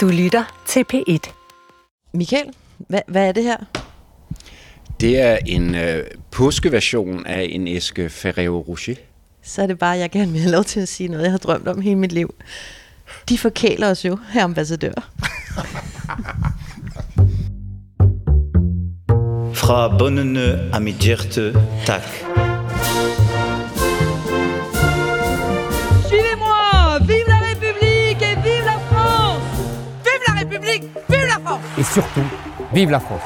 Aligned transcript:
Du 0.00 0.08
lytter 0.08 0.62
til 0.66 0.84
P1. 0.92 1.32
Michael, 2.14 2.46
hvad, 2.78 3.00
hvad 3.08 3.28
er 3.28 3.32
det 3.32 3.42
her? 3.42 3.56
Det 5.00 5.20
er 5.20 5.38
en 5.46 5.74
øh, 5.74 6.04
påskeversion 6.30 7.26
af 7.26 7.48
en 7.50 7.68
æske 7.68 8.08
Ferrero 8.08 8.60
Rocher. 8.68 8.94
Så 9.42 9.62
er 9.62 9.66
det 9.66 9.78
bare, 9.78 9.94
at 9.94 10.00
jeg 10.00 10.10
gerne 10.10 10.32
vil 10.32 10.40
have 10.40 10.52
lov 10.52 10.64
til 10.64 10.80
at 10.80 10.88
sige 10.88 11.08
noget, 11.08 11.24
jeg 11.24 11.30
har 11.30 11.38
drømt 11.38 11.68
om 11.68 11.80
hele 11.80 11.96
mit 11.96 12.12
liv. 12.12 12.34
De 13.28 13.38
forkæler 13.38 13.90
os 13.90 14.04
jo, 14.04 14.18
her 14.32 14.44
ambassadør. 14.44 14.92
Fra 19.54 19.98
bundene 19.98 20.70
af 20.74 20.80
mit 20.80 20.94
hjerte, 20.96 21.52
tak. 21.86 22.02
Et 31.80 31.82
surtout, 31.82 32.20
vive 32.74 32.90
la 32.90 33.00
France. 33.00 33.22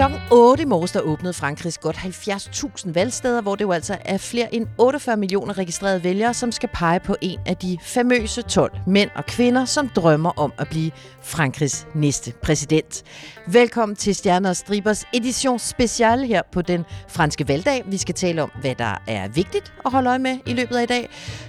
Klokken 0.00 0.20
8 0.30 0.62
i 0.62 0.66
morges, 0.66 0.92
der 0.92 1.00
åbnede 1.00 1.32
Frankrigs 1.32 1.78
godt 1.78 1.96
70.000 1.96 2.92
valgsteder, 2.92 3.42
hvor 3.42 3.54
det 3.54 3.64
jo 3.64 3.72
altså 3.72 3.96
er 4.04 4.18
flere 4.18 4.54
end 4.54 4.66
48 4.78 5.16
millioner 5.16 5.58
registrerede 5.58 6.04
vælgere, 6.04 6.34
som 6.34 6.52
skal 6.52 6.68
pege 6.74 7.00
på 7.00 7.16
en 7.20 7.38
af 7.46 7.56
de 7.56 7.78
famøse 7.82 8.42
12 8.42 8.72
mænd 8.86 9.10
og 9.14 9.26
kvinder, 9.26 9.64
som 9.64 9.88
drømmer 9.88 10.30
om 10.38 10.52
at 10.58 10.68
blive 10.68 10.90
Frankrigs 11.22 11.86
næste 11.94 12.32
præsident. 12.42 13.02
Velkommen 13.46 13.96
til 13.96 14.14
Stjerner 14.14 14.48
og 14.48 14.56
Stribers 14.56 15.04
edition 15.14 15.58
special 15.58 16.24
her 16.24 16.42
på 16.52 16.62
den 16.62 16.84
franske 17.08 17.48
valgdag. 17.48 17.82
Vi 17.86 17.96
skal 17.96 18.14
tale 18.14 18.42
om, 18.42 18.50
hvad 18.60 18.74
der 18.74 19.02
er 19.06 19.28
vigtigt 19.28 19.72
at 19.84 19.92
holde 19.92 20.08
øje 20.08 20.18
med 20.18 20.38
i 20.46 20.52
løbet 20.52 20.76
af 20.76 20.82
i 20.82 20.86
dag. 20.86 21.08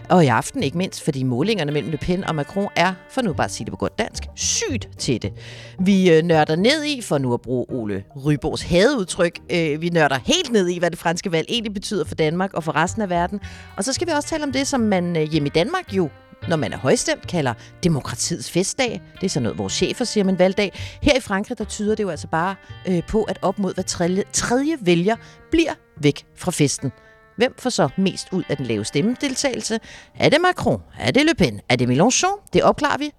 Og 0.09 0.25
i 0.25 0.27
aften 0.27 0.63
ikke 0.63 0.77
mindst, 0.77 1.03
fordi 1.03 1.23
målingerne 1.23 1.71
mellem 1.71 1.91
Le 1.91 1.97
Pen 1.97 2.23
og 2.23 2.35
Macron 2.35 2.67
er, 2.75 2.93
for 3.09 3.21
nu 3.21 3.33
bare 3.33 3.45
at 3.45 3.51
sige 3.51 3.65
det 3.65 3.71
på 3.71 3.77
godt 3.77 3.99
dansk, 3.99 4.23
sygt 4.35 4.89
tætte. 4.97 5.31
Vi 5.79 6.11
øh, 6.11 6.23
nørder 6.23 6.55
ned 6.55 6.83
i, 6.83 7.01
for 7.01 7.17
nu 7.17 7.33
at 7.33 7.41
bruge 7.41 7.65
Ole 7.69 8.03
Ryborgs 8.41 8.61
hadeudtryk, 8.61 9.39
øh, 9.49 9.81
vi 9.81 9.89
nørder 9.89 10.19
helt 10.25 10.51
ned 10.51 10.67
i, 10.67 10.79
hvad 10.79 10.91
det 10.91 10.99
franske 10.99 11.31
valg 11.31 11.45
egentlig 11.49 11.73
betyder 11.73 12.05
for 12.05 12.15
Danmark 12.15 12.53
og 12.53 12.63
for 12.63 12.75
resten 12.75 13.01
af 13.01 13.09
verden. 13.09 13.39
Og 13.77 13.83
så 13.83 13.93
skal 13.93 14.07
vi 14.07 14.11
også 14.11 14.29
tale 14.29 14.43
om 14.43 14.51
det, 14.51 14.67
som 14.67 14.79
man 14.79 15.17
øh, 15.17 15.23
hjemme 15.23 15.47
i 15.47 15.51
Danmark 15.55 15.93
jo 15.93 16.09
når 16.47 16.55
man 16.55 16.73
er 16.73 16.77
højstemt, 16.77 17.27
kalder 17.27 17.53
demokratiets 17.83 18.51
festdag. 18.51 19.01
Det 19.15 19.23
er 19.23 19.29
sådan 19.29 19.43
noget, 19.43 19.57
vores 19.57 19.73
chefer 19.73 20.05
siger 20.05 20.23
man 20.23 20.33
en 20.33 20.39
valgdag. 20.39 20.71
Her 21.01 21.17
i 21.17 21.19
Frankrig, 21.19 21.57
der 21.57 21.63
tyder 21.63 21.95
det 21.95 22.03
jo 22.03 22.09
altså 22.09 22.27
bare 22.27 22.55
øh, 22.87 23.03
på, 23.07 23.23
at 23.23 23.39
op 23.41 23.59
mod 23.59 23.73
hver 23.73 23.83
tredje, 23.83 24.23
tredje 24.33 24.77
vælger 24.81 25.15
bliver 25.51 25.73
væk 25.97 26.25
fra 26.35 26.51
festen. 26.51 26.91
Hvem 27.37 27.55
får 27.59 27.69
så 27.69 27.89
mest 27.97 28.27
ud 28.31 28.43
af 28.49 28.57
den 28.57 28.65
lave 28.65 28.85
stemmedeltagelse? 28.85 29.79
Er 30.15 30.29
det 30.29 30.41
Macron? 30.41 30.81
Er 30.99 31.11
det 31.11 31.25
Le 31.25 31.35
Pen? 31.35 31.61
Er 31.69 31.75
det 31.75 31.87
Mélenchon? 31.87 32.49
Det 32.53 32.63
opklarer 32.63 32.97
vi. 32.97 33.11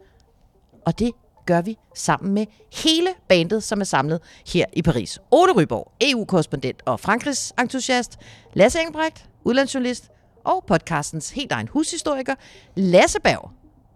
Og 0.87 0.99
det 0.99 1.11
gør 1.47 1.63
vi 1.63 1.79
sammen 1.95 2.35
med 2.35 2.47
hele 2.73 3.09
bandet, 3.29 3.63
som 3.63 3.81
er 3.81 3.85
samlet 3.85 4.21
her 4.47 4.65
i 4.73 4.83
Paris. 4.83 5.19
Ole 5.31 5.53
Ryborg, 5.53 5.93
EU-korrespondent 6.01 6.83
og 6.85 7.01
Frankrigs 7.01 7.53
entusiast. 7.61 8.19
Lasse 8.55 8.81
Engelbrecht, 8.81 9.29
udlandsjournalist 9.45 10.11
og 10.45 10.65
podcastens 10.67 11.31
helt 11.31 11.53
egen 11.53 11.69
hushistoriker, 11.69 12.35
Lasse 12.75 13.21
Berg, 13.21 13.51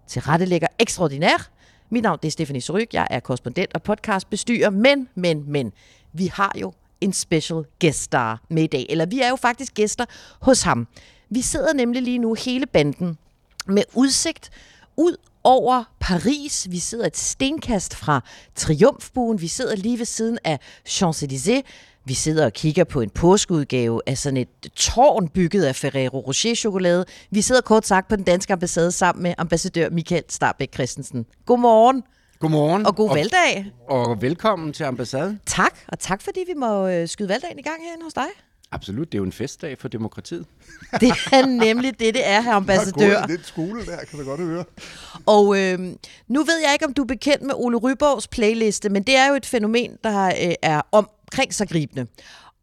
tilrettelægger 0.06 0.68
ekstraordinær. 0.78 1.50
Mit 1.90 2.02
navn 2.02 2.18
det 2.22 2.28
er 2.28 2.32
Stephanie 2.32 2.62
Suryk, 2.62 2.94
jeg 2.94 3.06
er 3.10 3.20
korrespondent 3.20 3.74
og 3.74 3.82
podcastbestyrer, 3.82 4.70
men, 4.70 5.08
men, 5.14 5.44
men, 5.52 5.72
vi 6.12 6.26
har 6.26 6.52
jo 6.60 6.72
en 7.00 7.12
special 7.12 7.64
guest 7.80 8.02
star 8.02 8.42
med 8.50 8.62
i 8.62 8.66
dag, 8.66 8.86
eller 8.88 9.06
vi 9.06 9.20
er 9.20 9.28
jo 9.28 9.36
faktisk 9.36 9.74
gæster 9.74 10.04
hos 10.40 10.62
ham. 10.62 10.88
Vi 11.30 11.42
sidder 11.42 11.72
nemlig 11.72 12.02
lige 12.02 12.18
nu 12.18 12.34
hele 12.34 12.66
banden 12.66 13.18
med 13.66 13.82
udsigt 13.94 14.50
ud 14.96 15.16
over 15.46 15.84
Paris. 16.00 16.66
Vi 16.70 16.78
sidder 16.78 17.06
et 17.06 17.16
stenkast 17.16 17.94
fra 17.94 18.20
Triumfbuen. 18.54 19.40
Vi 19.40 19.48
sidder 19.48 19.76
lige 19.76 19.98
ved 19.98 20.06
siden 20.06 20.38
af 20.44 20.58
Champs-Élysées. 20.88 21.62
Vi 22.04 22.14
sidder 22.14 22.44
og 22.44 22.52
kigger 22.52 22.84
på 22.84 23.00
en 23.00 23.10
påskeudgave 23.10 24.00
af 24.06 24.18
sådan 24.18 24.36
et 24.36 24.48
tårn 24.76 25.28
bygget 25.28 25.64
af 25.64 25.76
Ferrero 25.76 26.18
Rocher-chokolade. 26.20 27.04
Vi 27.30 27.42
sidder 27.42 27.60
kort 27.60 27.86
sagt 27.86 28.08
på 28.08 28.16
den 28.16 28.24
danske 28.24 28.52
ambassade 28.52 28.92
sammen 28.92 29.22
med 29.22 29.34
ambassadør 29.38 29.90
Michael 29.90 30.24
Starbæk 30.28 30.74
Christensen. 30.74 31.26
Godmorgen 31.46 32.02
Godmorgen. 32.40 32.86
og 32.86 32.96
god 32.96 33.14
valgdag. 33.14 33.72
Og 33.88 34.22
velkommen 34.22 34.72
til 34.72 34.84
ambassaden. 34.84 35.40
Tak, 35.46 35.78
og 35.88 35.98
tak 35.98 36.22
fordi 36.22 36.40
vi 36.46 36.54
må 36.56 36.88
øh, 36.88 37.08
skyde 37.08 37.28
valgdagen 37.28 37.58
i 37.58 37.62
gang 37.62 37.82
herinde 37.82 38.04
hos 38.04 38.14
dig. 38.14 38.26
Absolut, 38.70 39.12
det 39.12 39.18
er 39.18 39.18
jo 39.18 39.24
en 39.24 39.32
festdag 39.32 39.78
for 39.78 39.88
demokratiet. 39.88 40.46
Det 41.00 41.08
er 41.32 41.46
nemlig 41.46 42.00
det, 42.00 42.14
det 42.14 42.26
er, 42.26 42.40
her 42.40 42.52
ambassadør. 42.52 43.14
Gået 43.18 43.28
i 43.28 43.32
lidt 43.32 43.46
skole 43.46 43.86
der, 43.86 43.96
kan 44.10 44.18
du 44.18 44.24
godt 44.24 44.40
høre. 44.40 44.64
Og 45.26 45.58
øh, 45.58 45.78
nu 46.28 46.44
ved 46.44 46.58
jeg 46.64 46.72
ikke, 46.72 46.86
om 46.86 46.94
du 46.94 47.02
er 47.02 47.06
bekendt 47.06 47.42
med 47.42 47.54
Ole 47.54 47.76
Ryborgs 47.76 48.28
playliste, 48.28 48.88
men 48.88 49.02
det 49.02 49.16
er 49.16 49.28
jo 49.28 49.34
et 49.34 49.46
fænomen, 49.46 49.90
der 50.04 50.26
øh, 50.26 50.54
er 50.62 50.80
omkring 50.92 51.54
sig 51.54 51.68
gribende. 51.68 52.06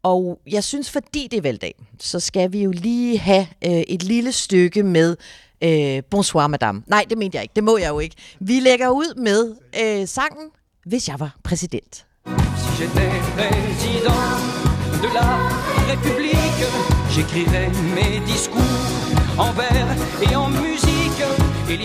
Og 0.02 0.40
jeg 0.46 0.64
synes, 0.64 0.90
fordi 0.90 1.28
det 1.30 1.36
er 1.36 1.42
valgdag, 1.42 1.74
så 2.00 2.20
skal 2.20 2.52
vi 2.52 2.62
jo 2.62 2.70
lige 2.70 3.18
have 3.18 3.46
øh, 3.64 3.70
et 3.70 4.02
lille 4.02 4.32
stykke 4.32 4.82
med 4.82 5.16
øh, 5.64 6.02
Bonsoir 6.10 6.46
Madame. 6.46 6.82
Nej, 6.86 7.04
det 7.10 7.18
mente 7.18 7.36
jeg 7.36 7.42
ikke. 7.42 7.52
Det 7.56 7.64
må 7.64 7.78
jeg 7.78 7.88
jo 7.88 7.98
ikke. 7.98 8.16
Vi 8.40 8.60
lægger 8.60 8.88
ud 8.88 9.14
med 9.14 9.54
øh, 9.82 10.08
sangen 10.08 10.50
Hvis 10.86 11.08
jeg 11.08 11.20
var 11.20 11.36
præsident. 11.44 12.06
Si 12.56 12.82
j'étais 12.82 13.12
président 13.36 14.64
de 15.02 15.08
la 15.14 15.73
République, 15.92 16.60
j'écrirais 17.14 17.70
mes 17.96 18.20
discours 18.32 18.62
en 19.38 19.52
vers 19.58 19.96
et 20.22 20.32
en 20.32 20.48
musique. 20.50 21.24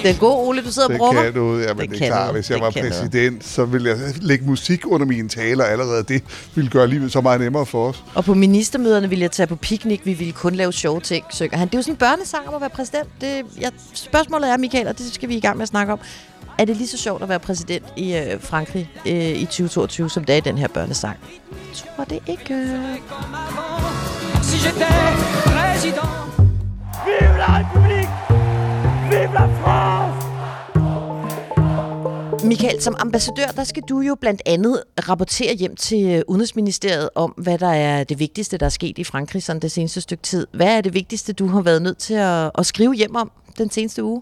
Den 0.04 0.16
gode 0.16 0.36
Ole, 0.48 0.62
du 0.64 0.72
sidder 0.72 0.88
og 0.88 0.92
Det 0.92 0.98
brummer. 1.00 1.24
kan 1.24 1.34
noget, 1.34 1.66
jamen 1.66 1.82
Det 1.82 1.90
det, 1.90 1.98
kan 2.00 2.08
er 2.12 2.16
klart. 2.16 2.34
Hvis 2.34 2.50
jeg 2.50 2.56
Det 2.56 2.64
var 2.66 2.72
præsident, 2.72 3.46
så 3.46 3.66
ville 3.66 3.90
jeg 3.90 3.98
lægge 4.22 4.46
musik 4.46 4.82
under 4.88 5.06
mine 5.08 5.30
taler 5.30 5.64
allerede. 5.64 6.04
Det 6.04 6.24
ville 6.56 6.70
gøre 6.70 6.88
livet 6.88 7.12
så 7.12 7.22
meget 7.22 7.42
nemmere 7.42 7.66
for 7.66 7.90
os. 7.90 8.04
Og 8.16 8.26
på 8.26 8.34
ministermøderne 8.34 9.10
ville 9.10 9.22
jeg 9.24 9.32
tage 9.32 9.48
på 9.48 9.56
piknik. 9.56 10.02
Vi 10.06 10.14
ville 10.14 10.34
kun 10.34 10.56
lave 10.56 10.72
sjove 10.74 11.00
ting, 11.02 11.26
synger 11.30 11.58
han. 11.58 11.68
Det 11.68 11.74
er 11.74 11.78
jo 11.78 11.82
sådan 11.82 11.94
en 11.94 11.98
børnesang 11.98 12.48
om 12.48 12.54
at 12.56 12.62
være 12.62 12.70
præsident. 12.70 13.08
Det, 13.22 13.46
jeg, 13.62 13.72
spørgsmålet 13.94 14.50
er, 14.50 14.58
Michael, 14.58 14.88
og 14.88 14.98
det 14.98 15.14
skal 15.14 15.30
vi 15.30 15.36
i 15.36 15.40
gang 15.40 15.58
med 15.58 15.64
at 15.64 15.70
snakke 15.70 15.94
om. 15.94 16.00
Er 16.58 16.66
det 16.66 16.78
lige 16.78 16.88
så 16.88 16.98
sjovt 16.98 17.24
at 17.24 17.30
være 17.30 17.40
præsident 17.40 17.86
i 17.98 18.16
øh, 18.18 18.42
Frankrig 18.42 18.90
øh, 19.06 19.14
i 19.14 19.46
2022, 19.46 20.10
som 20.10 20.24
det 20.24 20.34
er 20.34 20.38
i 20.38 20.42
den 20.42 20.58
her 20.58 20.68
børnesang? 20.68 21.18
Jeg 21.52 21.58
tror 21.96 22.04
det 22.04 22.20
ikke. 22.28 22.80
Comme 24.64 24.82
avant. 24.82 25.18
Si 25.78 25.88
j'étais 25.88 26.02
président. 26.02 26.20
Michael, 32.44 32.82
som 32.82 32.96
ambassadør, 33.00 33.46
der 33.56 33.64
skal 33.64 33.84
du 33.90 34.00
jo 34.00 34.16
blandt 34.16 34.42
andet 34.46 34.84
rapportere 35.10 35.56
hjem 35.56 35.76
til 35.76 36.06
øh, 36.06 36.22
Udenrigsministeriet 36.28 37.10
om, 37.16 37.34
hvad 37.38 37.58
der 37.58 37.68
er 37.68 38.04
det 38.04 38.20
vigtigste, 38.20 38.58
der 38.58 38.66
er 38.66 38.70
sket 38.70 38.98
i 38.98 39.04
Frankrig 39.04 39.44
sådan 39.44 39.62
det 39.62 39.72
seneste 39.72 40.02
stykke 40.02 40.24
tid. 40.24 40.48
Hvad 40.54 40.78
er 40.78 40.82
det 40.82 40.94
vigtigste, 40.94 41.34
du 41.34 41.48
har 41.48 41.62
været 41.62 41.82
nødt 41.82 41.98
til 41.98 42.14
at, 42.14 42.52
at 42.58 42.66
skrive 42.66 42.94
hjem 42.94 43.16
om 43.16 43.32
den 43.58 43.72
seneste 43.72 44.04
uge? 44.04 44.22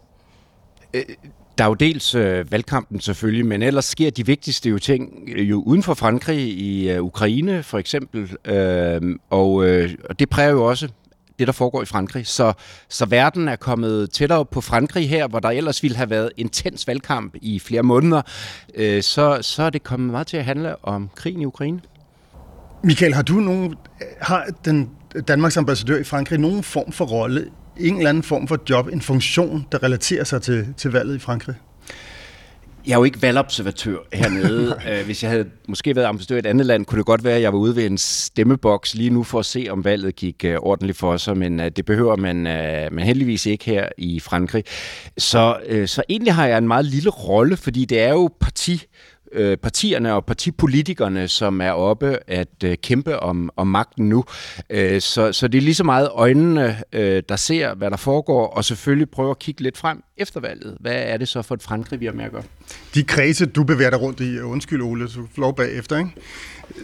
Der 1.57 1.63
er 1.63 1.68
jo 1.68 1.73
dels 1.73 2.16
øh, 2.16 2.51
valgkampen 2.51 3.00
selvfølgelig, 3.00 3.45
men 3.45 3.62
ellers 3.62 3.85
sker 3.85 4.09
de 4.09 4.25
vigtigste 4.25 4.69
jo 4.69 4.79
ting 4.79 5.29
øh, 5.35 5.50
jo 5.50 5.62
uden 5.62 5.84
for 5.84 5.94
Frankrig, 5.94 6.40
i 6.40 6.90
øh, 6.90 7.03
Ukraine 7.03 7.63
for 7.63 7.78
eksempel, 7.78 8.31
øh, 8.45 9.01
og, 9.29 9.68
øh, 9.68 9.90
og 10.09 10.19
det 10.19 10.29
præger 10.29 10.51
jo 10.51 10.66
også 10.66 10.88
det, 11.40 11.47
der 11.47 11.53
foregår 11.53 11.81
i 11.81 11.85
Frankrig. 11.85 12.28
Så, 12.28 12.53
så 12.90 13.06
verden 13.06 13.47
er 13.47 13.56
kommet 13.56 14.12
tættere 14.12 14.45
på 14.45 14.62
Frankrig 14.62 15.09
her, 15.09 15.28
hvor 15.28 15.40
der 15.40 15.50
ellers 15.50 15.84
ville 15.84 15.97
have 15.97 16.09
været 16.09 16.31
intens 16.38 16.88
valgkamp 16.88 17.35
i 17.41 17.59
flere 17.59 17.84
måneder, 17.84 18.22
øh, 18.75 19.03
så, 19.03 19.38
så 19.41 19.63
er 19.63 19.69
det 19.69 19.84
kommet 19.84 20.12
meget 20.12 20.28
til 20.28 20.38
at 20.38 20.45
handle 20.45 20.85
om 20.85 21.09
krigen 21.16 21.41
i 21.41 21.45
Ukraine. 21.45 21.79
Michael, 22.84 23.13
har 23.13 23.22
du 23.22 23.34
nogen, 23.34 23.75
har 24.22 24.45
den 24.66 24.89
Danmarks 25.28 25.57
ambassadør 25.57 25.97
i 25.97 26.03
Frankrig 26.03 26.39
nogen 26.39 26.63
form 26.63 26.91
for 26.91 27.06
rolle, 27.06 27.45
en 27.79 27.97
eller 27.97 28.09
anden 28.09 28.23
form 28.23 28.47
for 28.47 28.59
job, 28.69 28.88
en 28.88 29.01
funktion, 29.01 29.65
der 29.71 29.83
relaterer 29.83 30.23
sig 30.23 30.41
til, 30.41 30.67
til 30.77 30.91
valget 30.91 31.15
i 31.15 31.19
Frankrig? 31.19 31.56
Jeg 32.88 32.94
er 32.94 32.97
jo 32.97 33.03
ikke 33.03 33.21
valgobservatør 33.21 33.97
hernede. 34.13 34.75
Øh, 34.89 35.06
Hvis 35.06 35.24
jeg 35.24 35.31
havde 35.31 35.45
måske 35.68 35.95
været 35.95 36.06
ambassadør 36.06 36.35
i 36.35 36.39
et 36.39 36.45
andet 36.45 36.65
land, 36.65 36.85
kunne 36.85 36.97
det 36.97 37.06
godt 37.06 37.24
være, 37.24 37.35
at 37.35 37.41
jeg 37.41 37.53
var 37.53 37.59
ude 37.59 37.75
ved 37.75 37.85
en 37.85 37.97
stemmeboks 37.97 38.95
lige 38.95 39.09
nu 39.09 39.24
for 39.24 39.39
at 39.39 39.45
se, 39.45 39.68
om 39.69 39.83
valget 39.83 40.15
gik 40.15 40.45
øh, 40.45 40.56
ordentligt 40.59 40.97
for 40.97 41.18
sig, 41.18 41.38
men 41.38 41.59
øh, 41.59 41.71
det 41.75 41.85
behøver 41.85 42.15
man, 42.15 42.35
man 42.94 43.00
heldigvis 43.00 43.45
ikke 43.45 43.65
her 43.65 43.89
i 43.97 44.19
Frankrig. 44.19 44.63
Så, 45.18 45.57
så 45.85 46.03
egentlig 46.09 46.33
har 46.33 46.47
jeg 46.47 46.57
en 46.57 46.68
meget 46.68 46.85
lille 46.85 47.09
rolle, 47.09 47.57
fordi 47.57 47.85
det 47.85 48.00
er 48.01 48.09
jo 48.09 48.29
parti 48.39 48.83
øh, 49.31 49.57
partierne 49.57 50.13
og 50.13 50.25
partipolitikerne, 50.25 51.27
som 51.27 51.62
er 51.62 51.71
oppe 51.71 52.18
at 52.27 52.63
øh, 52.63 52.77
kæmpe 52.77 53.19
om, 53.19 53.50
om 53.56 53.68
magten 53.68 54.09
nu. 54.09 54.24
Øh, 54.69 55.01
så, 55.01 55.31
så 55.31 55.47
det 55.47 55.57
er 55.57 55.62
lige 55.62 55.75
så 55.75 55.83
meget 55.83 56.09
øjnene, 56.13 56.77
øh, 56.94 57.24
der 57.29 57.35
ser, 57.35 57.75
hvad 57.75 57.91
der 57.91 57.97
foregår, 57.97 58.47
og 58.47 58.65
selvfølgelig 58.65 59.09
prøver 59.09 59.31
at 59.31 59.39
kigge 59.39 59.62
lidt 59.62 59.77
frem 59.77 60.03
efter 60.18 60.39
valget. 60.39 60.77
Hvad 60.79 60.95
er 60.95 61.18
det 61.18 61.27
så 61.27 61.41
for 61.41 61.56
et 61.56 61.63
Frankrig, 61.63 62.00
vi 62.00 62.06
har 62.06 62.13
med 62.13 62.25
at 62.25 62.31
gøre? 62.31 62.44
De 62.95 63.03
kredse, 63.03 63.45
du 63.45 63.63
bevæger 63.63 63.89
dig 63.89 64.01
rundt 64.01 64.19
i, 64.19 64.29
øh, 64.29 64.51
undskyld 64.51 64.81
Ole, 64.81 65.03
du 65.03 65.09
får 65.09 65.41
lov 65.41 65.56
bagefter, 65.56 65.97
ikke? 65.97 66.12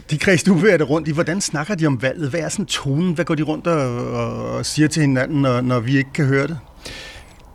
De 0.10 0.18
kreds, 0.18 0.44
du 0.44 0.54
bevæger 0.54 0.78
dig 0.78 0.90
rundt 0.90 1.08
i, 1.08 1.12
hvordan 1.12 1.42
snakker 1.42 1.76
de 1.76 1.86
om 1.86 2.02
valget? 2.02 2.30
Hvad 2.30 2.40
er 2.40 2.50
sådan 2.50 2.66
tonen? 2.66 3.14
Hvad 3.14 3.26
går 3.26 3.36
de 3.36 3.44
rundt 3.44 3.68
og, 3.68 4.08
og, 4.08 4.52
og 4.52 4.66
siger 4.66 4.88
til 4.88 5.02
hinanden, 5.02 5.42
når, 5.42 5.62
når 5.62 5.80
vi 5.80 5.98
ikke 5.98 6.14
kan 6.14 6.26
høre 6.26 6.48
det? 6.48 6.60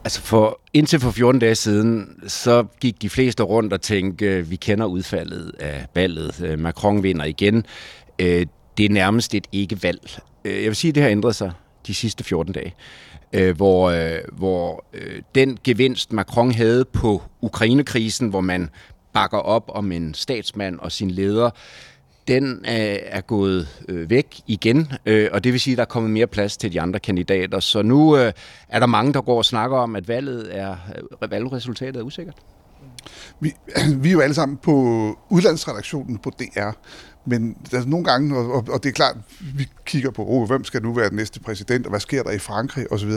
Altså 0.05 0.21
for, 0.21 0.61
indtil 0.73 1.01
for 1.01 1.11
14 1.11 1.41
dage 1.41 1.55
siden, 1.55 2.21
så 2.27 2.65
gik 2.81 3.03
de 3.03 3.11
fleste 3.11 3.43
rundt 3.43 3.73
og 3.73 3.81
tænkte, 3.81 4.25
øh, 4.25 4.51
vi 4.51 4.57
kender 4.57 4.87
udfaldet 4.87 5.53
af 5.61 5.87
valget. 5.95 6.43
Øh, 6.45 6.59
Macron 6.59 7.03
vinder 7.03 7.25
igen. 7.25 7.67
Øh, 8.19 8.47
det 8.79 8.85
er 8.85 8.91
nærmest 8.91 9.35
et 9.35 9.47
ikke-valg. 9.53 10.21
Jeg 10.45 10.65
vil 10.65 10.77
sige, 10.77 10.89
at 10.89 10.95
det 10.95 11.03
har 11.03 11.11
ændret 11.11 11.35
sig 11.35 11.53
de 11.87 11.95
sidste 11.95 12.25
14 12.25 12.53
dage. 12.53 12.75
Hvor, 13.53 13.93
hvor 14.33 14.85
den 15.35 15.59
gevinst, 15.65 16.13
Macron 16.13 16.53
havde 16.53 16.85
på 16.85 17.23
Ukrainekrisen, 17.41 18.29
hvor 18.29 18.41
man 18.41 18.71
bakker 19.13 19.39
op 19.39 19.71
om 19.75 19.93
en 19.93 20.15
statsmand 20.15 20.79
og 20.79 20.93
sin 20.93 21.11
leder, 21.11 21.51
den 22.29 22.45
øh, 22.45 22.99
er 23.03 23.21
gået 23.21 23.85
øh, 23.89 24.11
væk 24.11 24.41
igen, 24.47 24.93
øh, 25.07 25.29
og 25.33 25.45
det 25.45 25.53
vil 25.53 25.61
sige, 25.61 25.73
at 25.73 25.77
der 25.77 25.83
er 25.83 25.87
kommet 25.87 26.13
mere 26.13 26.27
plads 26.27 26.57
til 26.57 26.73
de 26.73 26.81
andre 26.81 27.01
kandidater. 27.01 27.61
Så 27.61 27.83
nu 27.83 28.17
øh, 28.17 28.33
er 28.69 28.79
der 28.79 28.87
mange, 28.87 29.13
der 29.13 29.21
går 29.21 29.39
og 29.39 29.45
snakker 29.45 29.77
om, 29.77 29.97
at 29.97 30.09
valget 30.09 30.59
er, 30.59 30.77
øh, 31.23 31.31
valgresultatet 31.31 31.97
er 31.97 32.03
usikkert. 32.05 32.37
Vi, 33.41 33.53
vi 34.03 34.09
er 34.09 34.13
jo 34.13 34.21
alle 34.21 34.35
sammen 34.35 34.57
på 34.57 34.73
udlandsredaktionen 35.29 36.19
på 36.19 36.31
DR, 36.39 36.71
men 37.27 37.57
der 37.71 37.81
er 37.81 37.85
nogle 37.87 38.05
gange, 38.05 38.37
og, 38.37 38.65
og 38.69 38.83
det 38.83 38.89
er 38.89 38.93
klart, 38.93 39.17
vi 39.55 39.69
kigger 39.87 40.11
på, 40.11 40.25
oh, 40.29 40.47
hvem 40.47 40.65
skal 40.65 40.83
nu 40.83 40.93
være 40.93 41.09
den 41.09 41.17
næste 41.17 41.41
præsident, 41.41 41.87
og 41.87 41.91
hvad 41.91 42.01
sker 42.01 42.23
der 42.23 42.31
i 42.31 42.39
Frankrig 42.39 42.93
osv. 42.93 43.11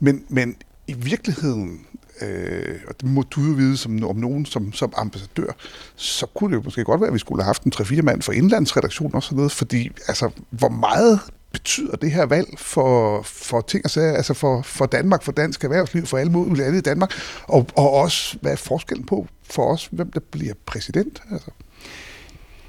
Men, 0.00 0.24
men 0.28 0.56
i 0.86 0.92
virkeligheden 0.92 1.86
øh, 2.22 2.80
og 2.88 2.94
det 3.00 3.08
må 3.08 3.22
du 3.22 3.40
jo 3.40 3.52
vide 3.52 3.76
som, 3.76 4.04
om 4.04 4.16
nogen 4.16 4.46
som, 4.46 4.72
som 4.72 4.92
ambassadør, 4.96 5.52
så 5.96 6.26
kunne 6.26 6.50
det 6.50 6.56
jo 6.56 6.62
måske 6.64 6.84
godt 6.84 7.00
være, 7.00 7.08
at 7.08 7.14
vi 7.14 7.18
skulle 7.18 7.42
have 7.42 7.46
haft 7.46 7.62
en 7.62 7.72
3-4 7.76 8.02
mand 8.02 8.22
for 8.22 8.32
indlandsredaktion 8.32 9.14
og 9.14 9.22
sådan 9.22 9.36
noget, 9.36 9.52
fordi 9.52 9.90
altså, 10.08 10.30
hvor 10.50 10.68
meget 10.68 11.20
betyder 11.52 11.96
det 11.96 12.10
her 12.10 12.26
valg 12.26 12.48
for, 12.58 13.22
for 13.22 13.60
ting 13.60 13.84
og 13.84 13.90
sager, 13.90 14.12
altså 14.12 14.34
for, 14.34 14.62
for 14.62 14.86
Danmark, 14.86 15.22
for 15.22 15.32
dansk 15.32 15.64
erhvervsliv, 15.64 16.06
for 16.06 16.18
alle 16.18 16.32
mulige 16.32 16.56
lande 16.56 16.78
i 16.78 16.80
Danmark, 16.80 17.12
og, 17.42 17.66
og 17.76 17.90
også, 17.90 18.38
hvad 18.40 18.52
er 18.52 18.56
forskellen 18.56 19.06
på 19.06 19.26
for 19.50 19.72
os, 19.72 19.88
hvem 19.92 20.12
der 20.12 20.20
bliver 20.30 20.54
præsident? 20.66 21.22
Altså. 21.32 21.50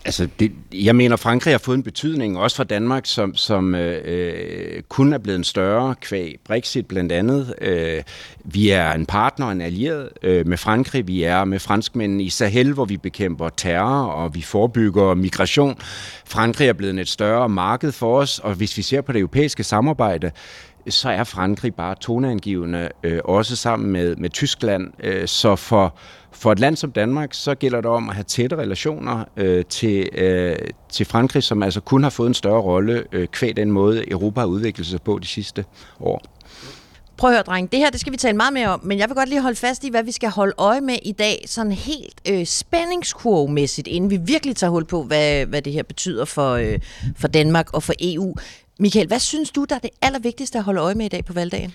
Altså, 0.05 0.27
det, 0.39 0.51
jeg 0.73 0.95
mener, 0.95 1.15
Frankrig 1.15 1.53
har 1.53 1.57
fået 1.57 1.77
en 1.77 1.83
betydning, 1.83 2.37
også 2.37 2.55
for 2.55 2.63
Danmark, 2.63 3.05
som, 3.05 3.35
som 3.35 3.75
øh, 3.75 4.01
øh, 4.05 4.81
kun 4.89 5.13
er 5.13 5.17
blevet 5.17 5.37
en 5.37 5.43
større 5.43 5.95
kvæg 6.01 6.39
Brexit 6.45 6.85
blandt 6.85 7.11
andet. 7.11 7.53
Øh, 7.61 8.03
vi 8.43 8.69
er 8.69 8.91
en 8.91 9.05
partner, 9.05 9.49
en 9.49 9.61
allieret 9.61 10.09
øh, 10.23 10.47
med 10.47 10.57
Frankrig. 10.57 11.07
Vi 11.07 11.23
er 11.23 11.43
med 11.43 11.59
franskmændene 11.59 12.23
i 12.23 12.29
Sahel, 12.29 12.73
hvor 12.73 12.85
vi 12.85 12.97
bekæmper 12.97 13.49
terror, 13.49 14.05
og 14.05 14.35
vi 14.35 14.41
forebygger 14.41 15.13
migration. 15.13 15.77
Frankrig 16.25 16.67
er 16.67 16.73
blevet 16.73 16.99
et 16.99 17.09
større 17.09 17.49
marked 17.49 17.91
for 17.91 18.19
os, 18.19 18.39
og 18.39 18.53
hvis 18.53 18.77
vi 18.77 18.81
ser 18.81 19.01
på 19.01 19.11
det 19.11 19.19
europæiske 19.19 19.63
samarbejde, 19.63 20.31
så 20.89 21.09
er 21.09 21.23
Frankrig 21.23 21.75
bare 21.75 21.95
toneangivende, 21.95 22.89
øh, 23.03 23.19
også 23.25 23.55
sammen 23.55 23.91
med, 23.91 24.15
med 24.15 24.29
Tyskland. 24.29 24.91
Øh, 24.99 25.27
så 25.27 25.55
for 25.55 25.95
for 26.35 26.51
et 26.51 26.59
land 26.59 26.75
som 26.75 26.91
Danmark, 26.91 27.33
så 27.33 27.55
gælder 27.55 27.81
det 27.81 27.91
om 27.91 28.09
at 28.09 28.15
have 28.15 28.23
tætte 28.23 28.55
relationer 28.55 29.25
øh, 29.37 29.65
til, 29.65 30.09
øh, 30.13 30.55
til 30.89 31.05
Frankrig, 31.05 31.43
som 31.43 31.63
altså 31.63 31.81
kun 31.81 32.03
har 32.03 32.09
fået 32.09 32.27
en 32.27 32.33
større 32.33 32.61
rolle 32.61 33.03
øh, 33.11 33.27
kvæg 33.27 33.55
den 33.55 33.71
måde, 33.71 34.11
Europa 34.11 34.39
har 34.39 34.47
udviklet 34.47 34.87
sig 34.87 35.01
på 35.01 35.19
de 35.19 35.27
sidste 35.27 35.65
år. 35.99 36.21
Prøv 37.17 37.29
at 37.29 37.35
høre, 37.35 37.43
dreng. 37.43 37.71
Det 37.71 37.79
her 37.79 37.89
det 37.89 37.99
skal 37.99 38.13
vi 38.13 38.17
tale 38.17 38.37
meget 38.37 38.53
mere 38.53 38.67
om, 38.67 38.79
men 38.83 38.99
jeg 38.99 39.09
vil 39.09 39.15
godt 39.15 39.29
lige 39.29 39.41
holde 39.41 39.55
fast 39.55 39.83
i, 39.83 39.89
hvad 39.89 40.03
vi 40.03 40.11
skal 40.11 40.29
holde 40.29 40.53
øje 40.57 40.81
med 40.81 40.95
i 41.03 41.11
dag, 41.11 41.43
sådan 41.47 41.71
helt 41.71 42.21
øh, 42.29 42.45
spændingskurvemæssigt, 42.45 43.87
inden 43.87 44.09
vi 44.09 44.17
virkelig 44.17 44.55
tager 44.55 44.71
hul 44.71 44.85
på, 44.85 45.03
hvad, 45.03 45.45
hvad 45.45 45.61
det 45.61 45.73
her 45.73 45.83
betyder 45.83 46.25
for, 46.25 46.51
øh, 46.51 46.79
for 47.15 47.27
Danmark 47.27 47.73
og 47.73 47.83
for 47.83 47.93
EU. 47.99 48.35
Michael, 48.83 49.07
hvad 49.07 49.19
synes 49.19 49.51
du, 49.51 49.65
der 49.69 49.75
er 49.75 49.79
det 49.79 49.89
allervigtigste 50.01 50.57
at 50.57 50.63
holde 50.63 50.81
øje 50.81 50.95
med 50.95 51.05
i 51.05 51.09
dag 51.09 51.25
på 51.25 51.33
valgdagen? 51.33 51.73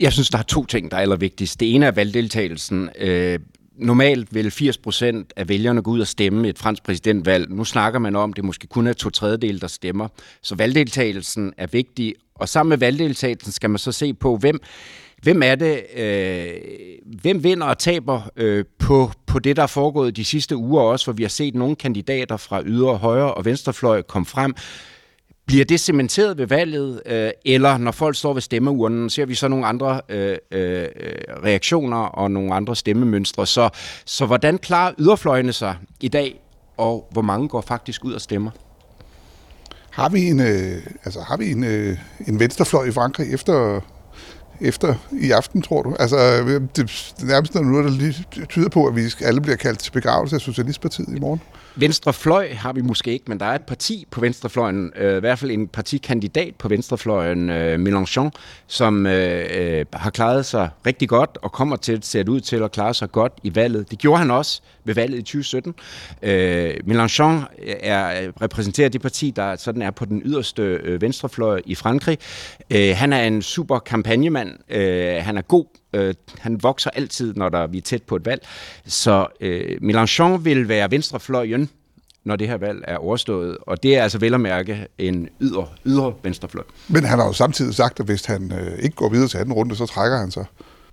Jeg 0.00 0.12
synes, 0.12 0.30
der 0.30 0.38
er 0.38 0.42
to 0.42 0.64
ting, 0.64 0.90
der 0.90 0.96
er 0.96 1.00
allervigtigst. 1.00 1.60
Det 1.60 1.74
ene 1.74 1.86
er 1.86 1.90
valgdeltagelsen. 1.90 2.90
Øh, 2.98 3.38
normalt 3.76 4.34
vil 4.34 4.50
80 4.50 4.78
procent 4.78 5.32
af 5.36 5.48
vælgerne 5.48 5.82
gå 5.82 5.90
ud 5.90 6.00
og 6.00 6.06
stemme 6.06 6.48
et 6.48 6.58
fransk 6.58 6.82
præsidentvalg. 6.82 7.50
Nu 7.50 7.64
snakker 7.64 7.98
man 7.98 8.16
om, 8.16 8.30
at 8.30 8.36
det 8.36 8.44
måske 8.44 8.66
kun 8.66 8.86
er 8.86 8.92
to 8.92 9.10
tredjedel, 9.10 9.60
der 9.60 9.66
stemmer. 9.66 10.08
Så 10.42 10.54
valgdeltagelsen 10.54 11.52
er 11.56 11.66
vigtig. 11.66 12.14
Og 12.34 12.48
sammen 12.48 12.68
med 12.68 12.78
valgdeltagelsen 12.78 13.52
skal 13.52 13.70
man 13.70 13.78
så 13.78 13.92
se 13.92 14.14
på, 14.14 14.36
hvem, 14.36 14.60
hvem 15.22 15.42
er 15.42 15.54
det, 15.54 15.82
øh, 15.96 16.46
hvem 17.22 17.44
vinder 17.44 17.66
og 17.66 17.78
taber 17.78 18.30
øh, 18.36 18.64
på, 18.78 19.10
på 19.26 19.38
det, 19.38 19.56
der 19.56 19.62
er 19.62 19.66
foregået 19.66 20.16
de 20.16 20.24
sidste 20.24 20.56
uger 20.56 20.82
også, 20.82 21.06
hvor 21.06 21.12
vi 21.12 21.22
har 21.22 21.30
set 21.30 21.54
nogle 21.54 21.76
kandidater 21.76 22.36
fra 22.36 22.62
ydre, 22.66 22.96
højre 22.96 23.34
og 23.34 23.44
venstrefløj 23.44 24.02
komme 24.02 24.26
frem, 24.26 24.54
bliver 25.46 25.64
det 25.64 25.80
cementeret 25.80 26.38
ved 26.38 26.46
valget, 26.46 27.02
øh, 27.06 27.30
eller 27.44 27.78
når 27.78 27.92
folk 27.92 28.16
står 28.16 28.32
ved 28.32 28.42
stemmeurnen, 28.42 29.10
ser 29.10 29.26
vi 29.26 29.34
så 29.34 29.48
nogle 29.48 29.66
andre 29.66 30.00
øh, 30.08 30.36
øh, 30.50 30.86
reaktioner 31.44 31.96
og 31.96 32.30
nogle 32.30 32.54
andre 32.54 32.76
stemmemønstre. 32.76 33.46
Så, 33.46 33.68
så 34.04 34.26
hvordan 34.26 34.58
klarer 34.58 34.92
yderfløjene 34.98 35.52
sig 35.52 35.76
i 36.00 36.08
dag, 36.08 36.40
og 36.76 37.08
hvor 37.10 37.22
mange 37.22 37.48
går 37.48 37.60
faktisk 37.60 38.04
ud 38.04 38.12
og 38.12 38.20
stemmer? 38.20 38.50
Har 39.90 40.08
vi 40.08 40.20
en, 40.20 40.40
øh, 40.40 40.82
altså, 41.04 41.20
har 41.20 41.36
vi 41.36 41.50
en, 41.50 41.64
øh, 41.64 41.98
en 42.26 42.40
venstrefløj 42.40 42.84
i 42.84 42.92
Frankrig 42.92 43.34
efter, 43.34 43.80
efter 44.60 44.94
i 45.20 45.30
aften, 45.30 45.62
tror 45.62 45.82
du? 45.82 45.96
Altså, 45.98 46.16
øh, 46.16 46.60
det, 46.60 46.76
det 46.76 47.22
er 47.22 47.26
nærmest 47.26 47.54
noget, 47.54 47.84
der 47.84 47.90
lige 47.90 48.26
tyder 48.48 48.68
på, 48.68 48.86
at 48.86 48.96
vi 48.96 49.02
alle 49.20 49.40
bliver 49.40 49.56
kaldt 49.56 49.78
til 49.78 49.90
begravelse 49.90 50.36
af 50.36 50.40
Socialistpartiet 50.40 51.16
i 51.16 51.20
morgen. 51.20 51.40
Venstrefløj 51.76 52.52
har 52.52 52.72
vi 52.72 52.80
måske 52.80 53.12
ikke, 53.12 53.24
men 53.28 53.40
der 53.40 53.46
er 53.46 53.54
et 53.54 53.62
parti 53.62 54.06
på 54.10 54.20
venstrefløjen, 54.20 54.92
øh, 54.96 55.16
i 55.16 55.20
hvert 55.20 55.38
fald 55.38 55.50
en 55.50 55.68
partikandidat 55.68 56.54
på 56.58 56.68
venstrefløjen, 56.68 57.50
øh, 57.50 57.78
Mélenchon, 57.84 58.30
som 58.66 59.06
øh, 59.06 59.46
øh, 59.50 59.86
har 59.92 60.10
klaret 60.10 60.46
sig 60.46 60.68
rigtig 60.86 61.08
godt 61.08 61.38
og 61.42 61.52
kommer 61.52 61.76
til 61.76 61.92
at 61.92 62.06
se 62.06 62.30
ud 62.30 62.40
til 62.40 62.62
at 62.62 62.72
klare 62.72 62.94
sig 62.94 63.12
godt 63.12 63.32
i 63.42 63.54
valget. 63.54 63.90
Det 63.90 63.98
gjorde 63.98 64.18
han 64.18 64.30
også 64.30 64.60
ved 64.84 64.94
valget 64.94 65.18
i 65.18 65.22
2017. 65.22 65.74
Øh, 66.22 66.74
Mélenchon 66.86 67.44
er, 67.80 68.30
repræsenterer 68.42 68.88
det 68.88 69.02
parti, 69.02 69.32
der 69.36 69.56
sådan 69.56 69.82
er 69.82 69.90
på 69.90 70.04
den 70.04 70.22
yderste 70.24 70.62
øh, 70.62 71.02
venstrefløj 71.02 71.62
i 71.66 71.74
Frankrig. 71.74 72.18
Øh, 72.70 72.96
han 72.96 73.12
er 73.12 73.22
en 73.22 73.42
super 73.42 73.78
kampagnemand. 73.78 74.43
Øh, 74.70 75.16
han 75.24 75.36
er 75.36 75.42
god 75.42 75.66
Øh, 75.94 76.14
han 76.38 76.62
vokser 76.62 76.90
altid, 76.90 77.34
når 77.34 77.48
der, 77.48 77.66
vi 77.66 77.78
er 77.78 77.82
tæt 77.82 78.02
på 78.02 78.16
et 78.16 78.26
valg. 78.26 78.46
Så 78.86 79.26
øh, 79.40 79.78
Mélenchon 79.82 80.36
vil 80.36 80.68
være 80.68 80.90
venstrefløjen, 80.90 81.70
når 82.24 82.36
det 82.36 82.48
her 82.48 82.56
valg 82.56 82.84
er 82.86 82.96
overstået. 82.96 83.58
Og 83.60 83.82
det 83.82 83.96
er 83.96 84.02
altså 84.02 84.18
vel 84.18 84.34
at 84.34 84.40
mærke 84.40 84.86
en 84.98 85.28
yder, 85.40 85.74
yder 85.86 86.12
venstrefløj. 86.22 86.64
Men 86.88 87.04
han 87.04 87.18
har 87.18 87.26
jo 87.26 87.32
samtidig 87.32 87.74
sagt, 87.74 88.00
at 88.00 88.06
hvis 88.06 88.24
han 88.24 88.52
øh, 88.52 88.78
ikke 88.78 88.96
går 88.96 89.08
videre 89.08 89.28
til 89.28 89.38
anden 89.38 89.52
runde, 89.52 89.76
så 89.76 89.86
trækker 89.86 90.18
han 90.18 90.30
sig. 90.30 90.44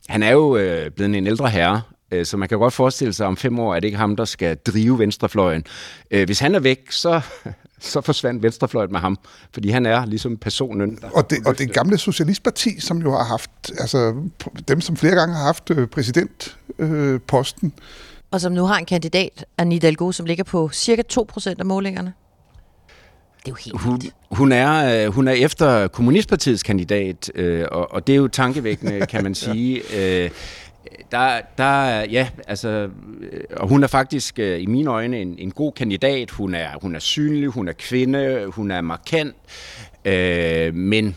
Han 0.09 0.23
er 0.23 0.31
jo 0.31 0.57
øh, 0.57 0.91
blevet 0.91 1.15
en 1.15 1.27
ældre 1.27 1.49
herre, 1.49 1.81
øh, 2.11 2.25
så 2.25 2.37
man 2.37 2.49
kan 2.49 2.57
godt 2.57 2.73
forestille 2.73 3.13
sig, 3.13 3.27
om 3.27 3.37
fem 3.37 3.59
år 3.59 3.75
er 3.75 3.79
det 3.79 3.87
ikke 3.87 3.97
ham, 3.97 4.15
der 4.15 4.25
skal 4.25 4.57
drive 4.57 4.99
venstrefløjen. 4.99 5.63
Øh, 6.11 6.25
hvis 6.25 6.39
han 6.39 6.55
er 6.55 6.59
væk, 6.59 6.91
så, 6.91 7.21
så 7.81 8.01
forsvandt 8.01 8.43
venstrefløjen 8.43 8.91
med 8.91 8.99
ham, 8.99 9.17
fordi 9.53 9.69
han 9.69 9.85
er 9.85 10.05
ligesom 10.05 10.37
personen. 10.37 10.97
Der 11.01 11.09
og, 11.13 11.29
det, 11.29 11.47
og 11.47 11.57
det 11.57 11.73
gamle 11.73 11.97
Socialistparti, 11.97 12.79
som 12.79 12.97
jo 13.01 13.11
har 13.11 13.23
haft, 13.23 13.51
altså 13.79 14.15
dem, 14.67 14.81
som 14.81 14.97
flere 14.97 15.15
gange 15.15 15.35
har 15.35 15.43
haft 15.43 15.71
øh, 15.71 15.87
præsidentposten. 15.87 17.73
Øh, 17.77 17.83
og 18.31 18.41
som 18.41 18.51
nu 18.51 18.65
har 18.65 18.77
en 18.77 18.85
kandidat, 18.85 19.45
Anne 19.57 19.73
Hidalgo, 19.75 20.11
som 20.11 20.25
ligger 20.25 20.43
på 20.43 20.69
cirka 20.69 21.01
2% 21.13 21.55
af 21.59 21.65
målingerne. 21.65 22.13
Det 23.45 23.47
er 23.47 23.51
jo 23.51 23.55
helt 23.55 23.81
hun, 23.81 24.01
hun, 24.31 24.51
er, 24.51 25.05
øh, 25.05 25.13
hun 25.13 25.27
er 25.27 25.31
efter 25.31 25.87
Kommunistpartiets 25.87 26.63
kandidat, 26.63 27.31
øh, 27.35 27.65
og, 27.71 27.91
og 27.91 28.07
det 28.07 28.13
er 28.13 28.17
jo 28.17 28.27
tankevækkende, 28.27 29.05
kan 29.05 29.23
man 29.23 29.35
sige. 29.45 29.81
Øh, 29.97 30.29
der, 31.11 31.41
der, 31.57 31.99
ja, 31.99 32.29
altså, 32.47 32.89
og 33.57 33.67
hun 33.67 33.83
er 33.83 33.87
faktisk 33.87 34.39
øh, 34.39 34.61
i 34.61 34.65
mine 34.65 34.89
øjne 34.89 35.21
en, 35.21 35.35
en 35.37 35.51
god 35.51 35.71
kandidat. 35.71 36.31
Hun 36.31 36.55
er, 36.55 36.69
hun 36.81 36.95
er 36.95 36.99
synlig, 36.99 37.49
hun 37.49 37.67
er 37.67 37.73
kvinde, 37.73 38.45
hun 38.47 38.71
er 38.71 38.81
markant, 38.81 39.35
øh, 40.05 40.75
men 40.75 41.15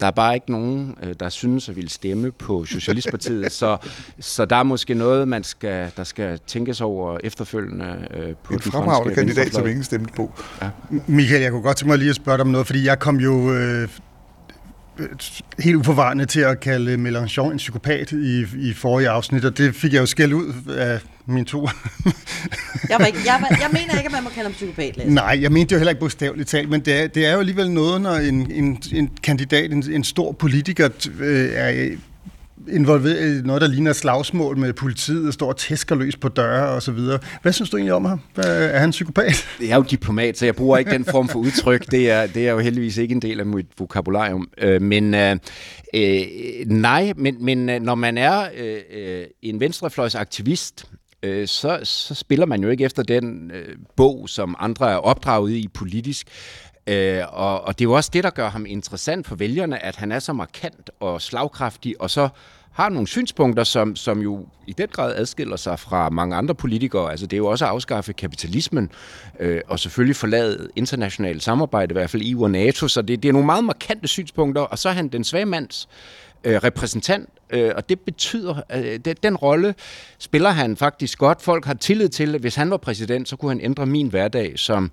der 0.00 0.06
er 0.06 0.10
bare 0.10 0.34
ikke 0.34 0.50
nogen, 0.52 0.94
øh, 1.02 1.14
der 1.20 1.28
synes 1.28 1.68
at 1.68 1.76
ville 1.76 1.90
stemme 1.90 2.30
på 2.30 2.64
Socialistpartiet, 2.64 3.52
så, 3.60 3.76
så 4.20 4.44
der 4.44 4.56
er 4.56 4.62
måske 4.62 4.94
noget, 4.94 5.28
man 5.28 5.44
skal, 5.44 5.90
der 5.96 6.04
skal 6.04 6.38
tænkes 6.46 6.80
over 6.80 7.18
efterfølgende 7.24 8.08
øh, 8.14 8.34
på 8.44 8.54
en 8.54 8.60
fremragende 8.60 9.14
kandidat, 9.14 9.54
som 9.54 9.66
ingen 9.66 9.84
stemte 9.84 10.12
på. 10.12 10.32
Ja. 10.62 10.70
Michael, 11.06 11.42
jeg 11.42 11.50
kunne 11.50 11.62
godt 11.62 11.76
tænke 11.76 11.88
mig 11.88 11.98
lige 11.98 12.10
at 12.10 12.16
spørge 12.16 12.38
dig 12.38 12.44
om 12.44 12.50
noget, 12.50 12.66
fordi 12.66 12.86
jeg 12.86 12.98
kom 12.98 13.16
jo 13.16 13.52
øh, 13.52 13.88
helt 15.58 15.76
uforvarende 15.76 16.24
til 16.24 16.40
at 16.40 16.60
kalde 16.60 16.94
Mélenchon 16.94 17.50
en 17.52 17.56
psykopat 17.56 18.12
i, 18.12 18.44
i 18.56 18.72
forrige 18.72 19.08
afsnit, 19.08 19.44
og 19.44 19.58
det 19.58 19.74
fik 19.74 19.92
jeg 19.92 20.00
jo 20.00 20.06
skæld 20.06 20.32
ud 20.32 20.52
af 20.70 21.00
mine 21.26 21.46
to. 21.46 21.68
jeg, 22.88 22.96
var 22.98 23.06
ikke, 23.06 23.18
jeg, 23.26 23.38
var, 23.40 23.56
jeg 23.60 23.68
mener 23.72 23.98
ikke, 23.98 24.06
at 24.06 24.12
man 24.12 24.22
må 24.22 24.30
kalde 24.30 24.48
ham 24.48 24.52
psykopat, 24.52 24.96
Lasse. 24.96 25.14
Nej, 25.14 25.38
jeg 25.40 25.52
mente 25.52 25.72
jo 25.72 25.78
heller 25.78 25.90
ikke 25.90 26.00
bogstaveligt 26.00 26.48
talt, 26.48 26.68
men 26.68 26.80
det 26.80 27.02
er, 27.02 27.06
det 27.06 27.26
er 27.26 27.32
jo 27.32 27.38
alligevel 27.38 27.70
noget, 27.70 28.00
når 28.00 28.14
en, 28.14 28.50
en, 28.50 28.82
en 28.92 29.10
kandidat, 29.22 29.72
en, 29.72 29.92
en 29.92 30.04
stor 30.04 30.32
politiker, 30.32 30.88
øh, 31.20 31.50
er 31.52 31.96
involveret 32.70 33.38
i 33.38 33.46
noget, 33.46 33.62
der 33.62 33.68
ligner 33.68 33.92
slagsmål 33.92 34.58
med 34.58 34.72
politiet, 34.72 35.26
og 35.26 35.32
står 35.32 35.48
og 35.48 35.56
tæsker 35.56 35.94
løs 35.94 36.16
på 36.16 36.28
døre 36.28 36.68
og 36.68 36.82
så 36.82 36.92
videre. 36.92 37.18
Hvad 37.42 37.52
synes 37.52 37.70
du 37.70 37.76
egentlig 37.76 37.94
om 37.94 38.04
ham? 38.04 38.20
Hvad, 38.34 38.70
er 38.70 38.78
han 38.78 38.90
psykopat? 38.90 39.48
Jeg 39.60 39.70
er 39.70 39.76
jo 39.76 39.82
diplomat, 39.82 40.38
så 40.38 40.44
jeg 40.44 40.56
bruger 40.56 40.78
ikke 40.78 40.90
den 40.90 41.04
form 41.04 41.28
for 41.28 41.38
udtryk. 41.38 41.90
Det 41.90 42.10
er, 42.10 42.26
det 42.26 42.48
er 42.48 42.52
jo 42.52 42.58
heldigvis 42.58 42.96
ikke 42.96 43.12
en 43.12 43.22
del 43.22 43.40
af 43.40 43.46
mit 43.46 43.66
vokabularium. 43.78 44.48
Øh, 44.58 44.82
men 44.82 45.14
øh, 45.14 45.36
øh, 45.94 46.22
nej, 46.66 47.12
men, 47.16 47.44
men 47.44 47.68
øh, 47.68 47.80
når 47.80 47.94
man 47.94 48.18
er 48.18 48.48
øh, 48.56 48.80
øh, 48.92 49.24
en 49.42 49.60
venstrefløjsaktivist, 49.60 50.84
øh, 51.22 51.48
så, 51.48 51.80
så 51.82 52.14
spiller 52.14 52.46
man 52.46 52.62
jo 52.62 52.68
ikke 52.68 52.84
efter 52.84 53.02
den 53.02 53.50
øh, 53.54 53.76
bog, 53.96 54.28
som 54.28 54.56
andre 54.58 54.92
er 54.92 54.96
opdraget 54.96 55.52
i 55.52 55.68
politisk. 55.68 56.28
Øh, 56.86 57.22
og, 57.28 57.60
og 57.64 57.78
det 57.78 57.84
er 57.84 57.88
jo 57.88 57.92
også 57.92 58.10
det, 58.12 58.24
der 58.24 58.30
gør 58.30 58.48
ham 58.48 58.66
interessant 58.66 59.26
for 59.26 59.36
vælgerne, 59.36 59.84
at 59.84 59.96
han 59.96 60.12
er 60.12 60.18
så 60.18 60.32
markant 60.32 60.90
og 61.00 61.22
slagkraftig, 61.22 61.94
og 62.00 62.10
så 62.10 62.28
har 62.78 62.88
nogle 62.88 63.08
synspunkter, 63.08 63.64
som, 63.64 63.96
som 63.96 64.20
jo 64.20 64.46
i 64.66 64.72
den 64.72 64.88
grad 64.88 65.14
adskiller 65.16 65.56
sig 65.56 65.78
fra 65.78 66.10
mange 66.10 66.36
andre 66.36 66.54
politikere. 66.54 67.10
Altså 67.10 67.26
det 67.26 67.32
er 67.32 67.38
jo 67.38 67.46
også 67.46 67.64
at 67.64 67.70
afskaffe 67.70 68.12
kapitalismen, 68.12 68.90
øh, 69.40 69.60
og 69.68 69.78
selvfølgelig 69.78 70.16
forlade 70.16 70.68
internationalt 70.76 71.42
samarbejde, 71.42 71.92
i 71.92 71.94
hvert 71.94 72.10
fald 72.10 72.22
EU 72.26 72.42
og 72.42 72.50
NATO, 72.50 72.88
så 72.88 73.02
det, 73.02 73.22
det 73.22 73.28
er 73.28 73.32
nogle 73.32 73.46
meget 73.46 73.64
markante 73.64 74.08
synspunkter, 74.08 74.62
og 74.62 74.78
så 74.78 74.88
er 74.88 74.92
han 74.92 75.08
den 75.08 75.24
svage 75.24 75.46
mands 75.46 75.88
øh, 76.44 76.56
repræsentant, 76.56 77.28
øh, 77.50 77.72
og 77.76 77.88
det 77.88 78.00
betyder, 78.00 78.62
øh, 78.74 78.98
det, 79.04 79.22
den 79.22 79.36
rolle 79.36 79.74
spiller 80.18 80.50
han 80.50 80.76
faktisk 80.76 81.18
godt. 81.18 81.42
Folk 81.42 81.64
har 81.64 81.74
tillid 81.74 82.08
til, 82.08 82.34
at 82.34 82.40
hvis 82.40 82.54
han 82.54 82.70
var 82.70 82.76
præsident, 82.76 83.28
så 83.28 83.36
kunne 83.36 83.50
han 83.50 83.60
ændre 83.60 83.86
min 83.86 84.08
hverdag 84.08 84.58
som 84.58 84.84
øh, 84.84 84.90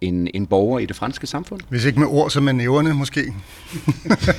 en, 0.00 0.28
en 0.34 0.46
borger 0.46 0.78
i 0.78 0.86
det 0.86 0.96
franske 0.96 1.26
samfund. 1.26 1.60
Hvis 1.68 1.84
ikke 1.84 1.98
med 1.98 2.06
ord, 2.10 2.30
så 2.30 2.40
med 2.40 2.52
næverne 2.52 2.94
måske. 2.94 3.20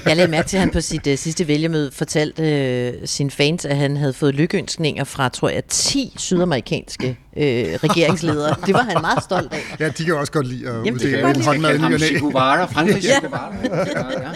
Jeg 0.05 0.15
lagde 0.15 0.31
mærke 0.31 0.47
til, 0.47 0.57
at 0.57 0.61
han 0.61 0.69
på 0.69 0.81
sit 0.81 1.07
uh, 1.07 1.15
sidste 1.15 1.47
vælgermøde 1.47 1.91
fortalte 1.91 2.93
uh, 3.01 3.07
sine 3.07 3.31
fans, 3.31 3.65
at 3.65 3.77
han 3.77 3.97
havde 3.97 4.13
fået 4.13 4.35
lykkeønskninger 4.35 5.03
fra, 5.03 5.29
tror 5.29 5.49
jeg, 5.49 5.63
10 5.65 6.13
sydamerikanske 6.17 7.17
uh, 7.35 7.41
regeringsledere. 7.41 8.55
Det 8.65 8.73
var 8.73 8.81
han 8.81 9.01
meget 9.01 9.23
stolt 9.23 9.53
af. 9.53 9.75
Ja, 9.79 9.89
de 9.89 10.05
kan 10.05 10.15
også 10.15 10.31
godt 10.31 10.47
lide 10.47 10.69
at 10.69 10.85
Jamen, 10.85 10.99
de 10.99 11.05
uddele 11.05 11.29
en 11.29 11.41
håndmad 11.41 11.99
i. 11.99 11.99
Che 11.99 12.19
Guevara, 12.19 12.65
Frankrig. 12.65 13.03
Ja, 13.03 13.19
ja. 13.63 14.31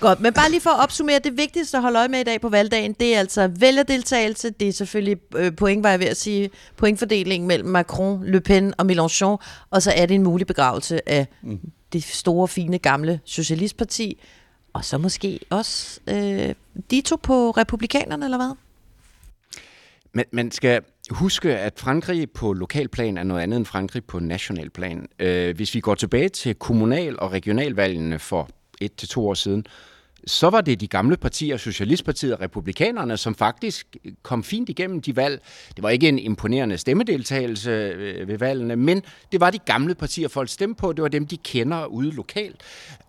Godt, 0.00 0.20
men 0.20 0.32
bare 0.32 0.50
lige 0.50 0.60
for 0.60 0.70
at 0.70 0.82
opsummere, 0.82 1.18
det 1.24 1.36
vigtigste 1.36 1.76
at 1.76 1.82
holde 1.82 1.98
øje 1.98 2.08
med 2.08 2.20
i 2.20 2.24
dag 2.24 2.40
på 2.40 2.48
valgdagen, 2.48 2.92
det 2.92 3.14
er 3.14 3.18
altså 3.18 3.50
vælgerdeltagelse, 3.58 4.50
det 4.50 4.68
er 4.68 4.72
selvfølgelig 4.72 5.16
øh, 5.36 5.52
point, 5.52 5.82
var 5.82 5.90
jeg 5.90 6.00
ved 6.00 6.06
at 6.06 6.16
sige, 6.16 6.50
pointfordelingen 6.76 7.48
mellem 7.48 7.68
Macron, 7.68 8.26
Le 8.26 8.40
Pen 8.40 8.74
og 8.78 8.86
Mélenchon, 8.86 9.36
og 9.70 9.82
så 9.82 9.92
er 9.96 10.06
det 10.06 10.14
en 10.14 10.22
mulig 10.22 10.46
begravelse 10.46 11.08
af 11.08 11.26
mm. 11.42 11.60
det 11.92 12.04
store, 12.04 12.48
fine, 12.48 12.78
gamle 12.78 13.20
socialistparti, 13.24 14.22
og 14.72 14.84
så 14.84 14.98
måske 14.98 15.40
også 15.50 16.00
øh, 16.08 16.54
de 16.90 17.00
to 17.00 17.16
på 17.22 17.50
republikanerne, 17.50 18.24
eller 18.24 18.38
hvad? 18.38 18.56
Men 20.18 20.24
man 20.32 20.50
skal 20.50 20.80
huske, 21.10 21.58
at 21.58 21.72
Frankrig 21.76 22.30
på 22.30 22.52
lokalplan 22.52 23.18
er 23.18 23.22
noget 23.22 23.42
andet 23.42 23.56
end 23.56 23.66
Frankrig 23.66 24.04
på 24.04 24.18
nationalplan. 24.18 25.06
Øh, 25.18 25.56
hvis 25.56 25.74
vi 25.74 25.80
går 25.80 25.94
tilbage 25.94 26.28
til 26.28 26.54
kommunal- 26.54 27.20
og 27.20 27.32
regionalvalgene 27.32 28.18
for 28.18 28.48
et 28.80 28.94
til 28.94 29.08
to 29.08 29.28
år 29.28 29.34
siden, 29.34 29.66
så 30.26 30.50
var 30.50 30.60
det 30.60 30.80
de 30.80 30.88
gamle 30.88 31.16
partier, 31.16 31.56
Socialistpartiet 31.56 32.34
og 32.34 32.40
Republikanerne, 32.40 33.16
som 33.16 33.34
faktisk 33.34 33.96
kom 34.22 34.44
fint 34.44 34.68
igennem 34.68 35.00
de 35.00 35.16
valg. 35.16 35.42
Det 35.76 35.82
var 35.82 35.90
ikke 35.90 36.08
en 36.08 36.18
imponerende 36.18 36.78
stemmedeltagelse 36.78 37.70
øh, 37.70 38.28
ved 38.28 38.38
valgene, 38.38 38.76
men 38.76 39.02
det 39.32 39.40
var 39.40 39.50
de 39.50 39.58
gamle 39.58 39.94
partier, 39.94 40.28
folk 40.28 40.48
stemte 40.48 40.80
på. 40.80 40.92
Det 40.92 41.02
var 41.02 41.08
dem, 41.08 41.26
de 41.26 41.36
kender 41.36 41.84
ude 41.84 42.10
lokalt. 42.10 42.60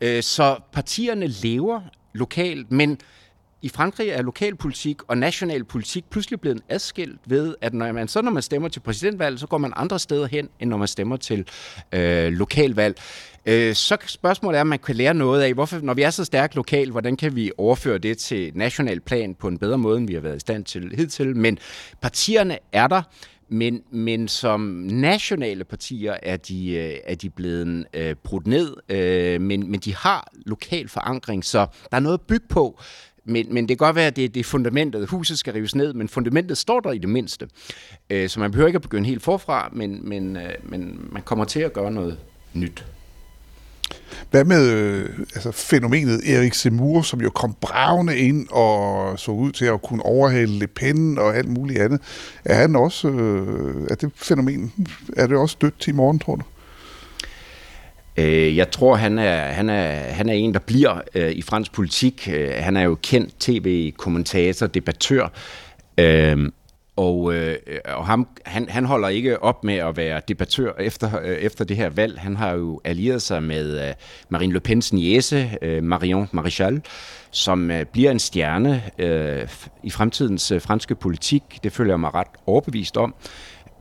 Øh, 0.01 0.23
så 0.23 0.59
partierne 0.71 1.27
lever 1.27 1.81
lokalt, 2.13 2.71
men 2.71 2.97
i 3.61 3.69
Frankrig 3.69 4.09
er 4.09 4.21
lokalpolitik 4.21 4.97
og 5.07 5.17
nationalpolitik 5.17 6.09
pludselig 6.09 6.41
blevet 6.41 6.61
adskilt 6.69 7.19
ved, 7.25 7.55
at 7.61 7.73
når 7.73 7.91
man 7.91 8.07
så 8.07 8.21
når 8.21 8.31
man 8.31 8.43
stemmer 8.43 8.69
til 8.69 8.79
præsidentvalg, 8.79 9.39
så 9.39 9.47
går 9.47 9.57
man 9.57 9.73
andre 9.75 9.99
steder 9.99 10.27
hen, 10.27 10.49
end 10.59 10.69
når 10.69 10.77
man 10.77 10.87
stemmer 10.87 11.17
til 11.17 11.45
øh, 11.91 12.31
lokalvalg. 12.31 12.97
Øh, 13.45 13.75
så 13.75 13.97
spørgsmålet 14.05 14.57
er, 14.57 14.61
om 14.61 14.67
man 14.67 14.79
kan 14.79 14.95
lære 14.95 15.13
noget 15.13 15.41
af, 15.41 15.53
hvorfor, 15.53 15.79
når 15.79 15.93
vi 15.93 16.01
er 16.01 16.09
så 16.09 16.25
stærkt 16.25 16.55
lokalt, 16.55 16.91
hvordan 16.91 17.17
kan 17.17 17.35
vi 17.35 17.51
overføre 17.57 17.97
det 17.97 18.17
til 18.17 18.51
national 18.55 18.99
plan 18.99 19.35
på 19.35 19.47
en 19.47 19.57
bedre 19.57 19.77
måde, 19.77 19.97
end 19.97 20.07
vi 20.07 20.13
har 20.13 20.21
været 20.21 20.35
i 20.35 20.39
stand 20.39 20.65
til 20.65 20.95
hidtil. 20.95 21.35
Men 21.37 21.57
partierne 22.01 22.57
er 22.71 22.87
der, 22.87 23.01
men, 23.51 23.81
men 23.91 24.27
som 24.27 24.61
nationale 24.89 25.63
partier 25.63 26.17
er 26.23 26.37
de, 26.37 26.71
øh, 26.71 26.97
er 27.03 27.15
de 27.15 27.29
blevet 27.29 27.85
øh, 27.93 28.15
brudt 28.15 28.47
ned, 28.47 28.75
øh, 28.89 29.41
men, 29.41 29.71
men 29.71 29.79
de 29.79 29.95
har 29.95 30.31
lokal 30.45 30.87
forankring, 30.87 31.45
så 31.45 31.67
der 31.91 31.97
er 31.97 31.99
noget 31.99 32.17
at 32.17 32.21
bygge 32.21 32.47
på. 32.49 32.79
Men, 33.25 33.53
men 33.53 33.69
det 33.69 33.77
kan 33.77 33.85
godt 33.85 33.95
være, 33.95 34.07
at 34.07 34.15
det, 34.15 34.33
det 34.33 34.39
er 34.39 34.43
fundamentet. 34.43 35.07
Huset 35.09 35.39
skal 35.39 35.53
rives 35.53 35.75
ned, 35.75 35.93
men 35.93 36.09
fundamentet 36.09 36.57
står 36.57 36.79
der 36.79 36.91
i 36.91 36.97
det 36.97 37.09
mindste. 37.09 37.47
Øh, 38.09 38.29
så 38.29 38.39
man 38.39 38.51
behøver 38.51 38.67
ikke 38.67 38.77
at 38.77 38.81
begynde 38.81 39.05
helt 39.05 39.23
forfra, 39.23 39.69
men, 39.73 40.09
men, 40.09 40.37
øh, 40.37 40.53
men 40.63 41.09
man 41.11 41.21
kommer 41.21 41.45
til 41.45 41.59
at 41.59 41.73
gøre 41.73 41.91
noget 41.91 42.17
nyt. 42.53 42.85
Hvad 44.31 44.43
med 44.45 44.71
øh, 44.71 45.09
altså, 45.19 45.51
fænomenet 45.51 46.35
Erik 46.35 46.53
Zemmour, 46.53 47.01
som 47.01 47.21
jo 47.21 47.29
kom 47.29 47.55
bravende 47.61 48.17
ind 48.17 48.47
og 48.49 49.19
så 49.19 49.31
ud 49.31 49.51
til 49.51 49.65
at 49.65 49.81
kunne 49.81 50.03
overhale 50.03 50.59
Le 50.59 50.67
Pen 50.67 51.17
og 51.17 51.37
alt 51.37 51.49
muligt 51.49 51.81
andet. 51.81 52.01
Er 52.45 52.55
han 52.55 52.75
også, 52.75 53.09
øh, 53.09 53.87
er 53.89 53.95
det 53.95 54.11
fænomen, 54.15 54.73
er 55.17 55.27
det 55.27 55.37
også 55.37 55.57
dødt 55.61 55.79
til 55.79 55.93
i 55.93 55.95
morgen, 55.95 56.19
tror 56.19 56.35
du? 56.35 56.43
Øh, 58.17 58.57
jeg 58.57 58.71
tror, 58.71 58.95
han 58.95 59.19
er, 59.19 59.41
han 59.41 59.69
er, 59.69 59.91
han 59.91 60.29
er 60.29 60.33
en, 60.33 60.53
der 60.53 60.59
bliver 60.59 61.01
øh, 61.15 61.31
i 61.31 61.41
fransk 61.41 61.71
politik. 61.71 62.29
Øh, 62.33 62.51
han 62.57 62.77
er 62.77 62.83
jo 62.83 62.97
kendt 63.03 63.39
tv-kommentator, 63.39 64.67
debattør. 64.67 65.31
Øh, 65.97 66.49
og, 66.99 67.33
øh, 67.33 67.57
og 67.85 68.05
ham, 68.05 68.27
han, 68.45 68.69
han 68.69 68.85
holder 68.85 69.07
ikke 69.07 69.43
op 69.43 69.63
med 69.63 69.75
at 69.75 69.97
være 69.97 70.21
debattør 70.27 70.71
efter, 70.79 71.19
øh, 71.23 71.37
efter 71.37 71.65
det 71.65 71.77
her 71.77 71.89
valg. 71.89 72.19
Han 72.19 72.35
har 72.35 72.51
jo 72.51 72.81
allieret 72.83 73.21
sig 73.21 73.43
med 73.43 73.87
øh, 73.87 73.93
Marine 74.29 74.53
Le 74.53 74.59
Pens 74.59 74.93
niece, 74.93 75.57
øh, 75.61 75.83
Marion 75.83 76.29
Maréchal, 76.35 76.79
som 77.31 77.71
øh, 77.71 77.85
bliver 77.85 78.11
en 78.11 78.19
stjerne 78.19 78.83
øh, 78.97 79.47
i 79.83 79.89
fremtidens 79.89 80.51
øh, 80.51 80.61
franske 80.61 80.95
politik. 80.95 81.43
Det 81.63 81.71
føler 81.71 81.91
jeg 81.91 81.99
mig 81.99 82.13
ret 82.13 82.27
overbevist 82.45 82.97
om. 82.97 83.15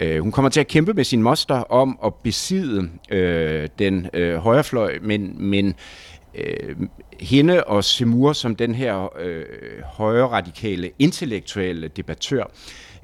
Øh, 0.01 0.21
hun 0.23 0.33
kommer 0.33 0.49
til 0.49 0.61
at 0.61 0.69
kæmpe 0.69 0.95
med 0.95 1.05
sin 1.05 1.23
moster 1.23 1.55
om 1.55 1.99
at 2.05 2.15
besidde 2.15 2.91
øh, 3.11 3.69
den 3.79 4.09
øh, 4.15 4.37
højrefløj, 4.37 4.99
men, 5.03 5.35
men 5.39 5.75
øh, 6.35 6.77
hende 7.21 7.65
og 7.65 7.85
Semur 7.85 8.33
som 8.33 8.57
den 8.57 8.75
her 8.75 9.19
øh, 9.21 9.45
højre 9.85 10.29
radikale 10.29 10.91
intellektuelle 10.99 11.89
debattør, 11.89 12.45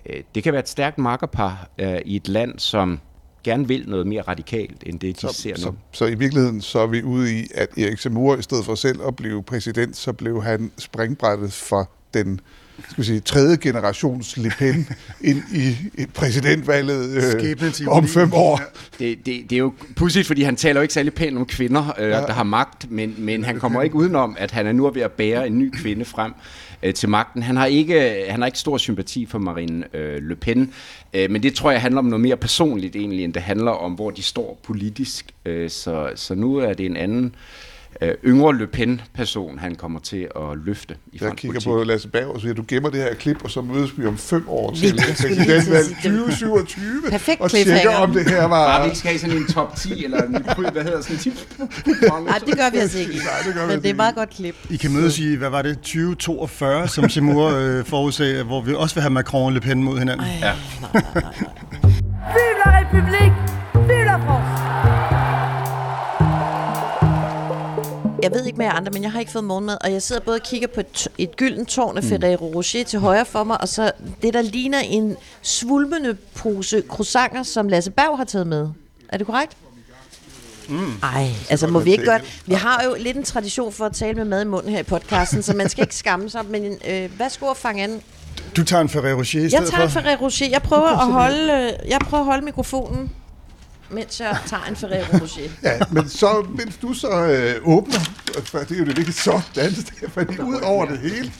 øh, 0.06 0.22
det 0.34 0.42
kan 0.42 0.52
være 0.52 0.62
et 0.62 0.68
stærkt 0.68 0.98
makkerpar 0.98 1.68
øh, 1.78 1.98
i 2.04 2.16
et 2.16 2.28
land, 2.28 2.58
som 2.58 3.00
gerne 3.44 3.68
vil 3.68 3.88
noget 3.88 4.06
mere 4.06 4.22
radikalt, 4.22 4.82
end 4.86 5.00
det 5.00 5.16
de 5.16 5.20
Så, 5.20 5.32
ser 5.32 5.56
så, 5.56 5.70
nu. 5.70 5.76
så 5.92 6.06
i 6.06 6.14
virkeligheden 6.14 6.60
så 6.60 6.78
er 6.78 6.86
vi 6.86 7.02
ude 7.02 7.40
i, 7.40 7.46
at 7.54 7.68
Erik 7.78 7.98
Zemmour, 7.98 8.36
i 8.36 8.42
stedet 8.42 8.64
for 8.64 8.74
selv 8.74 9.00
at 9.06 9.16
blive 9.16 9.42
præsident, 9.42 9.96
så 9.96 10.12
blev 10.12 10.42
han 10.42 10.72
springbrættet 10.78 11.52
for 11.52 11.90
den 12.14 12.40
skal 12.82 13.02
vi 13.02 13.06
sige, 13.06 13.20
tredje 13.20 13.56
generations 13.56 14.36
Le 14.36 14.50
Pen 14.58 14.88
ind 15.20 15.42
i 15.54 15.76
præsidentvalget 16.14 17.10
øh, 17.10 17.88
om 17.88 18.08
fem 18.08 18.32
år. 18.32 18.60
Det, 18.98 19.26
det, 19.26 19.50
det 19.50 19.52
er 19.52 19.58
jo 19.58 19.72
pudsigt, 19.96 20.26
fordi 20.26 20.42
han 20.42 20.56
taler 20.56 20.80
jo 20.80 20.82
ikke 20.82 20.94
særlig 20.94 21.14
pænt 21.14 21.38
om 21.38 21.46
kvinder, 21.46 21.94
øh, 21.98 22.10
ja. 22.10 22.20
der 22.20 22.32
har 22.32 22.42
magt, 22.42 22.90
men, 22.90 23.14
men 23.18 23.44
han 23.44 23.60
kommer 23.60 23.82
ikke 23.82 23.96
udenom, 23.96 24.36
at 24.38 24.50
han 24.50 24.66
er 24.66 24.72
nu 24.72 24.90
ved 24.90 25.02
at 25.02 25.12
bære 25.12 25.46
en 25.46 25.58
ny 25.58 25.70
kvinde 25.76 26.04
frem 26.04 26.32
øh, 26.82 26.94
til 26.94 27.08
magten. 27.08 27.42
Han 27.42 27.56
har 27.56 27.66
ikke, 27.66 28.24
han 28.28 28.40
har 28.40 28.46
ikke 28.46 28.58
stor 28.58 28.78
sympati 28.78 29.26
for 29.26 29.38
Marine 29.38 29.84
øh, 29.96 30.22
Le 30.22 30.36
Pen, 30.36 30.72
øh, 31.14 31.30
men 31.30 31.42
det 31.42 31.54
tror 31.54 31.70
jeg 31.70 31.80
handler 31.80 31.98
om 31.98 32.04
noget 32.04 32.20
mere 32.20 32.36
personligt 32.36 32.96
egentlig, 32.96 33.24
end 33.24 33.34
det 33.34 33.42
handler 33.42 33.70
om, 33.70 33.92
hvor 33.92 34.10
de 34.10 34.22
står 34.22 34.60
politisk. 34.62 35.26
Øh, 35.44 35.70
så, 35.70 36.10
så 36.14 36.34
nu 36.34 36.56
er 36.56 36.72
det 36.72 36.86
en 36.86 36.96
anden 36.96 37.24
øh, 37.24 37.30
yngre 38.26 38.58
Le 38.58 38.66
Pen-person, 38.66 39.58
han 39.58 39.74
kommer 39.74 40.00
til 40.00 40.28
at 40.36 40.42
løfte 40.64 40.94
i 41.12 41.18
Jeg 41.20 41.32
kigger 41.36 41.52
politik. 41.52 41.66
på 41.68 41.82
Lasse 41.84 42.08
Berg 42.08 42.26
og 42.26 42.40
siger, 42.40 42.54
du 42.54 42.64
gemmer 42.68 42.90
det 42.90 43.00
her 43.02 43.14
klip, 43.14 43.44
og 43.44 43.50
så 43.50 43.60
mødes 43.62 43.98
vi 43.98 44.06
om 44.06 44.18
fem 44.18 44.48
år 44.48 44.74
til 44.74 44.96
præsidentvalg 45.06 45.84
sige 45.84 45.96
det. 46.02 46.12
2027, 46.12 47.02
Perfekt 47.10 47.40
og 47.40 47.50
tjekker, 47.50 47.96
om 47.96 48.12
det 48.12 48.30
her 48.30 48.48
Bare 48.48 48.48
vi 48.48 48.80
var... 48.80 48.84
ikke 48.84 48.98
skal 48.98 49.08
have 49.10 49.18
sådan 49.18 49.36
en 49.36 49.46
top 49.46 49.76
10, 49.76 50.04
eller 50.04 50.22
en, 50.22 50.32
hvad 50.72 50.82
hedder 50.82 51.00
sådan 51.02 51.16
en 51.16 51.20
tips. 51.22 51.46
Nej, 52.26 52.38
det 52.46 52.56
gør 52.58 52.70
vi 52.72 52.78
altså 52.78 52.98
ikke. 52.98 53.12
Nej, 53.12 53.18
det 53.46 53.54
gør 53.54 53.60
Men 53.62 53.70
altså 53.70 53.82
det 53.82 53.90
er 53.90 53.94
meget 53.94 54.14
godt 54.14 54.30
klip. 54.30 54.54
I 54.70 54.76
kan 54.76 54.92
mødes 54.92 55.18
i, 55.18 55.34
hvad 55.34 55.50
var 55.50 55.62
det, 55.62 55.76
2042, 55.76 56.88
som 56.88 57.08
Zemmour 57.08 57.50
øh, 57.50 57.84
forudsagde, 57.84 58.42
hvor 58.44 58.60
vi 58.60 58.74
også 58.74 58.94
vil 58.94 59.02
have 59.02 59.10
Macron 59.12 59.46
og 59.46 59.52
Le 59.52 59.60
Pen 59.60 59.82
mod 59.82 59.98
hinanden. 59.98 60.26
Ja. 60.40 60.52
Vive 62.34 62.54
la 62.64 62.80
République 62.80 63.32
Vive 63.32 63.48
la 63.54 63.63
Jeg 68.24 68.32
ved 68.32 68.44
ikke 68.44 68.58
med 68.58 68.66
jer 68.66 68.72
andre, 68.72 68.92
men 68.92 69.02
jeg 69.02 69.12
har 69.12 69.20
ikke 69.20 69.32
fået 69.32 69.44
morgenmad, 69.44 69.76
og 69.84 69.92
jeg 69.92 70.02
sidder 70.02 70.20
både 70.20 70.36
og 70.36 70.42
kigger 70.42 70.68
på 70.68 70.80
et, 70.80 71.08
et 71.18 71.36
gyldent 71.36 71.68
tårn 71.68 71.96
af 71.96 72.04
Ferrero 72.04 72.52
Rocher 72.54 72.84
til 72.84 72.98
højre 72.98 73.24
for 73.24 73.44
mig, 73.44 73.60
og 73.60 73.68
så 73.68 73.92
det, 74.22 74.34
der 74.34 74.42
ligner 74.42 74.78
en 74.78 75.16
svulmende 75.42 76.16
pose 76.36 76.82
croissanter, 76.88 77.42
som 77.42 77.68
Lasse 77.68 77.90
Berg 77.90 78.16
har 78.16 78.24
taget 78.24 78.46
med. 78.46 78.68
Er 79.08 79.18
det 79.18 79.26
korrekt? 79.26 79.56
Ej, 81.02 81.28
altså 81.50 81.66
må 81.66 81.78
vi 81.80 81.92
ikke 81.92 82.04
godt... 82.04 82.42
Vi 82.46 82.54
har 82.54 82.82
jo 82.84 82.96
lidt 82.98 83.16
en 83.16 83.24
tradition 83.24 83.72
for 83.72 83.84
at 83.86 83.92
tale 83.92 84.14
med 84.14 84.24
mad 84.24 84.42
i 84.42 84.44
munden 84.44 84.70
her 84.70 84.78
i 84.78 84.82
podcasten, 84.82 85.42
så 85.42 85.56
man 85.56 85.68
skal 85.68 85.82
ikke 85.82 85.96
skamme 85.96 86.30
sig. 86.30 86.40
Men 86.48 86.78
øh, 86.88 87.18
værsgo 87.18 87.50
at 87.50 87.56
fange 87.56 87.82
an. 87.84 88.00
Du 88.56 88.64
tager 88.64 88.80
en 88.80 88.88
Ferrero 88.88 89.18
Rocher 89.18 89.40
i 89.40 89.42
Jeg 89.42 89.50
stedet 89.50 89.70
tager 89.70 89.84
en? 89.84 89.90
Ferrero 89.90 90.24
Rocher. 90.24 90.48
Jeg 90.48 90.62
prøver 90.62 90.88
at 90.88 91.12
holde, 91.12 91.52
øh, 91.52 91.90
jeg 91.90 91.98
prøver 92.00 92.20
at 92.20 92.26
holde 92.26 92.44
mikrofonen, 92.44 93.10
mens 93.94 94.20
jeg 94.20 94.38
tager 94.46 94.64
en 94.64 94.76
Ferrero 94.76 95.18
Rocher. 95.22 95.50
Ja, 95.62 95.80
men 95.90 96.08
så, 96.08 96.46
mens 96.56 96.76
du 96.76 96.94
så 96.94 97.26
øh, 97.26 97.68
åbner, 97.68 97.98
for 98.44 98.58
det 98.58 98.70
er 98.70 98.78
jo 98.78 98.84
det 98.84 98.96
vigtige 98.96 99.14
sådan, 99.14 99.72
fordi 100.08 100.40
ud 100.40 100.60
over 100.62 100.86
det 100.86 100.98
hele. 100.98 101.32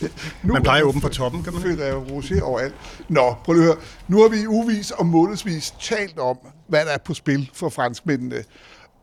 Nu 0.42 0.52
Man 0.52 0.62
plejer 0.62 0.80
er 0.80 0.84
at 0.84 0.88
åbne 0.88 1.00
på 1.00 1.08
toppen, 1.08 1.42
kan 1.42 1.52
man? 1.52 1.62
Ferrero 1.62 1.99
Rocher 1.99 2.42
overalt. 2.42 2.75
Nå, 3.08 3.34
prøv 3.44 3.54
lige 3.54 3.62
at 3.62 3.66
høre. 3.66 3.84
Nu 4.08 4.23
har 4.23 4.28
vi 4.28 4.46
uvis 4.46 4.90
og 4.90 5.06
månedsvis 5.06 5.75
talt 5.80 6.18
om, 6.18 6.38
hvad 6.68 6.84
der 6.84 6.90
er 6.90 6.99
på 6.99 7.14
spil 7.14 7.50
for 7.54 7.68
franskmændene. 7.68 8.44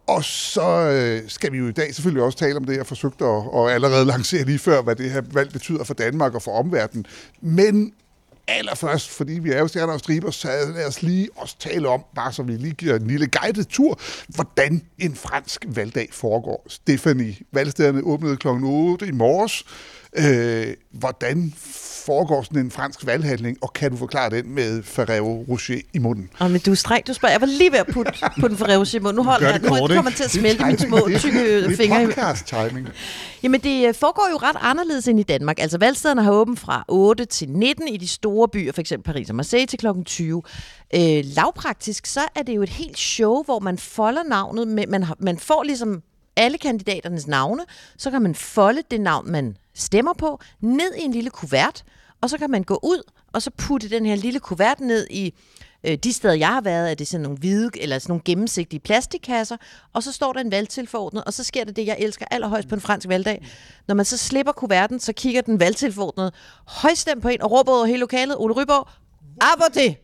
Og 0.07 0.23
så 0.23 0.61
øh, 0.61 1.29
skal 1.29 1.51
vi 1.51 1.57
jo 1.57 1.67
i 1.67 1.71
dag 1.71 1.95
selvfølgelig 1.95 2.23
også 2.23 2.37
tale 2.37 2.57
om 2.57 2.65
det, 2.65 2.77
jeg 2.77 2.85
forsøgte 2.87 3.25
at, 3.25 3.29
og 3.29 3.71
allerede 3.71 4.05
lancere 4.05 4.43
lige 4.43 4.59
før, 4.59 4.81
hvad 4.81 4.95
det 4.95 5.11
her 5.11 5.21
valg 5.33 5.51
betyder 5.51 5.83
for 5.83 5.93
Danmark 5.93 6.35
og 6.35 6.41
for 6.41 6.51
omverdenen. 6.51 7.05
Men 7.41 7.93
allerførst, 8.47 9.09
fordi 9.09 9.33
vi 9.33 9.51
er 9.51 9.59
jo 9.59 9.67
stjerner 9.67 9.93
og 9.93 9.99
striber, 9.99 10.31
så 10.31 10.47
lad 10.75 10.87
os 10.87 11.01
lige 11.01 11.29
også 11.35 11.55
tale 11.59 11.87
om, 11.87 12.03
bare 12.15 12.33
så 12.33 12.43
vi 12.43 12.57
lige 12.57 12.73
giver 12.73 12.95
en 12.95 13.07
lille 13.07 13.27
guided 13.27 13.65
tur, 13.65 13.99
hvordan 14.27 14.81
en 14.97 15.15
fransk 15.15 15.65
valgdag 15.67 16.09
foregår. 16.11 16.65
Stephanie, 16.69 17.35
valgstederne 17.51 18.03
åbnede 18.03 18.37
kl. 18.37 18.47
8 18.47 19.07
i 19.07 19.11
morges. 19.11 19.65
Øh, 20.13 20.73
hvordan 20.91 21.53
foregår 22.05 22.41
sådan 22.43 22.59
en 22.65 22.71
fransk 22.71 23.05
valghandling, 23.05 23.57
og 23.61 23.73
kan 23.73 23.91
du 23.91 23.97
forklare 23.97 24.29
den 24.29 24.55
med 24.55 24.83
Ferrero 24.83 25.45
Rocher 25.49 25.77
i 25.93 25.99
munden? 25.99 26.29
Og 26.39 26.51
men 26.51 26.59
du 26.61 26.71
er 26.71 26.75
streng, 26.75 27.07
du 27.07 27.13
spørger. 27.13 27.33
Jeg 27.33 27.41
var 27.41 27.47
lige 27.47 27.71
ved 27.71 27.79
at 27.79 27.87
putte 27.87 28.11
på 28.41 28.47
den 28.47 28.57
Ferrero 28.57 28.79
Rocher 28.79 28.99
i 28.99 29.01
munden. 29.01 29.15
Nu 29.15 29.23
holder 29.23 29.45
jeg, 29.49 29.53
det 29.61 29.63
nu 29.63 29.69
kort, 29.77 29.89
kommer 29.91 30.11
ikke? 30.11 30.17
til 30.17 30.23
at 30.23 30.31
smelte 30.31 30.65
mine 30.65 30.79
små 30.79 30.97
Det 30.97 31.15
er- 31.15 31.19
tykke 31.19 31.63
det 31.63 31.71
er 31.71 31.75
fingre. 31.77 32.03
i- 32.03 32.05
podcast 32.05 32.45
timing. 32.45 32.87
Jamen, 33.43 33.61
det 33.61 33.87
øh, 33.87 33.93
foregår 33.93 34.27
jo 34.31 34.37
ret 34.37 34.55
anderledes 34.61 35.07
end 35.07 35.19
i 35.19 35.23
Danmark. 35.23 35.59
Altså, 35.59 35.77
valgstederne 35.77 36.23
har 36.23 36.31
åbent 36.31 36.59
fra 36.59 36.85
8 36.87 37.25
til 37.25 37.49
19 37.49 37.87
i 37.87 37.97
de 37.97 38.07
store 38.07 38.47
byer, 38.47 38.71
f.eks. 38.71 38.93
Paris 39.05 39.29
og 39.29 39.35
Marseille, 39.35 39.65
til 39.67 39.79
kl. 39.79 39.87
20. 40.05 40.41
Øh, 40.95 41.23
lavpraktisk, 41.25 42.05
så 42.05 42.19
er 42.35 42.41
det 42.43 42.55
jo 42.55 42.61
et 42.61 42.69
helt 42.69 42.97
show, 42.99 43.43
hvor 43.43 43.59
man 43.59 43.77
folder 43.77 44.23
navnet. 44.23 44.67
Med, 44.67 44.87
man, 44.87 45.03
har, 45.03 45.15
man 45.19 45.37
får 45.37 45.63
ligesom 45.63 46.01
alle 46.35 46.57
kandidaternes 46.57 47.27
navne, 47.27 47.63
så 47.97 48.11
kan 48.11 48.21
man 48.21 48.35
folde 48.35 48.83
det 48.91 49.01
navn, 49.01 49.31
man 49.31 49.57
stemmer 49.73 50.13
på, 50.13 50.39
ned 50.59 50.95
i 50.95 51.01
en 51.01 51.11
lille 51.11 51.29
kuvert, 51.29 51.83
og 52.21 52.29
så 52.29 52.37
kan 52.37 52.51
man 52.51 52.63
gå 52.63 52.79
ud 52.83 53.11
og 53.33 53.41
så 53.41 53.51
putte 53.57 53.89
den 53.89 54.05
her 54.05 54.15
lille 54.15 54.39
kuvert 54.39 54.79
ned 54.79 55.07
i 55.09 55.33
øh, 55.83 55.97
de 55.97 56.13
steder, 56.13 56.33
jeg 56.33 56.47
har 56.47 56.61
været, 56.61 56.91
er 56.91 56.95
det 56.95 57.07
sådan 57.07 57.21
nogle 57.21 57.37
hvide, 57.37 57.69
eller 57.81 57.99
sådan 57.99 58.11
nogle 58.11 58.21
gennemsigtige 58.25 58.79
plastikkasser, 58.79 59.57
og 59.93 60.03
så 60.03 60.11
står 60.11 60.33
der 60.33 60.39
en 60.39 60.51
valgtilforordnet, 60.51 61.23
og 61.23 61.33
så 61.33 61.43
sker 61.43 61.63
det 61.63 61.75
det, 61.75 61.85
jeg 61.85 61.95
elsker 61.99 62.25
allerhøjst 62.31 62.67
på 62.67 62.75
en 62.75 62.81
fransk 62.81 63.07
valgdag. 63.07 63.47
Når 63.87 63.95
man 63.95 64.05
så 64.05 64.17
slipper 64.17 64.51
kuverten, 64.51 64.99
så 64.99 65.13
kigger 65.13 65.41
den 65.41 65.59
valgtilforordnede 65.59 66.31
højstemt 66.67 67.21
på 67.21 67.27
en 67.27 67.41
og 67.41 67.51
råber 67.51 67.71
over 67.71 67.85
hele 67.85 67.99
lokalet, 67.99 68.35
Ole 68.37 68.53
Ryborg, 68.53 68.89
aborte! 69.41 69.95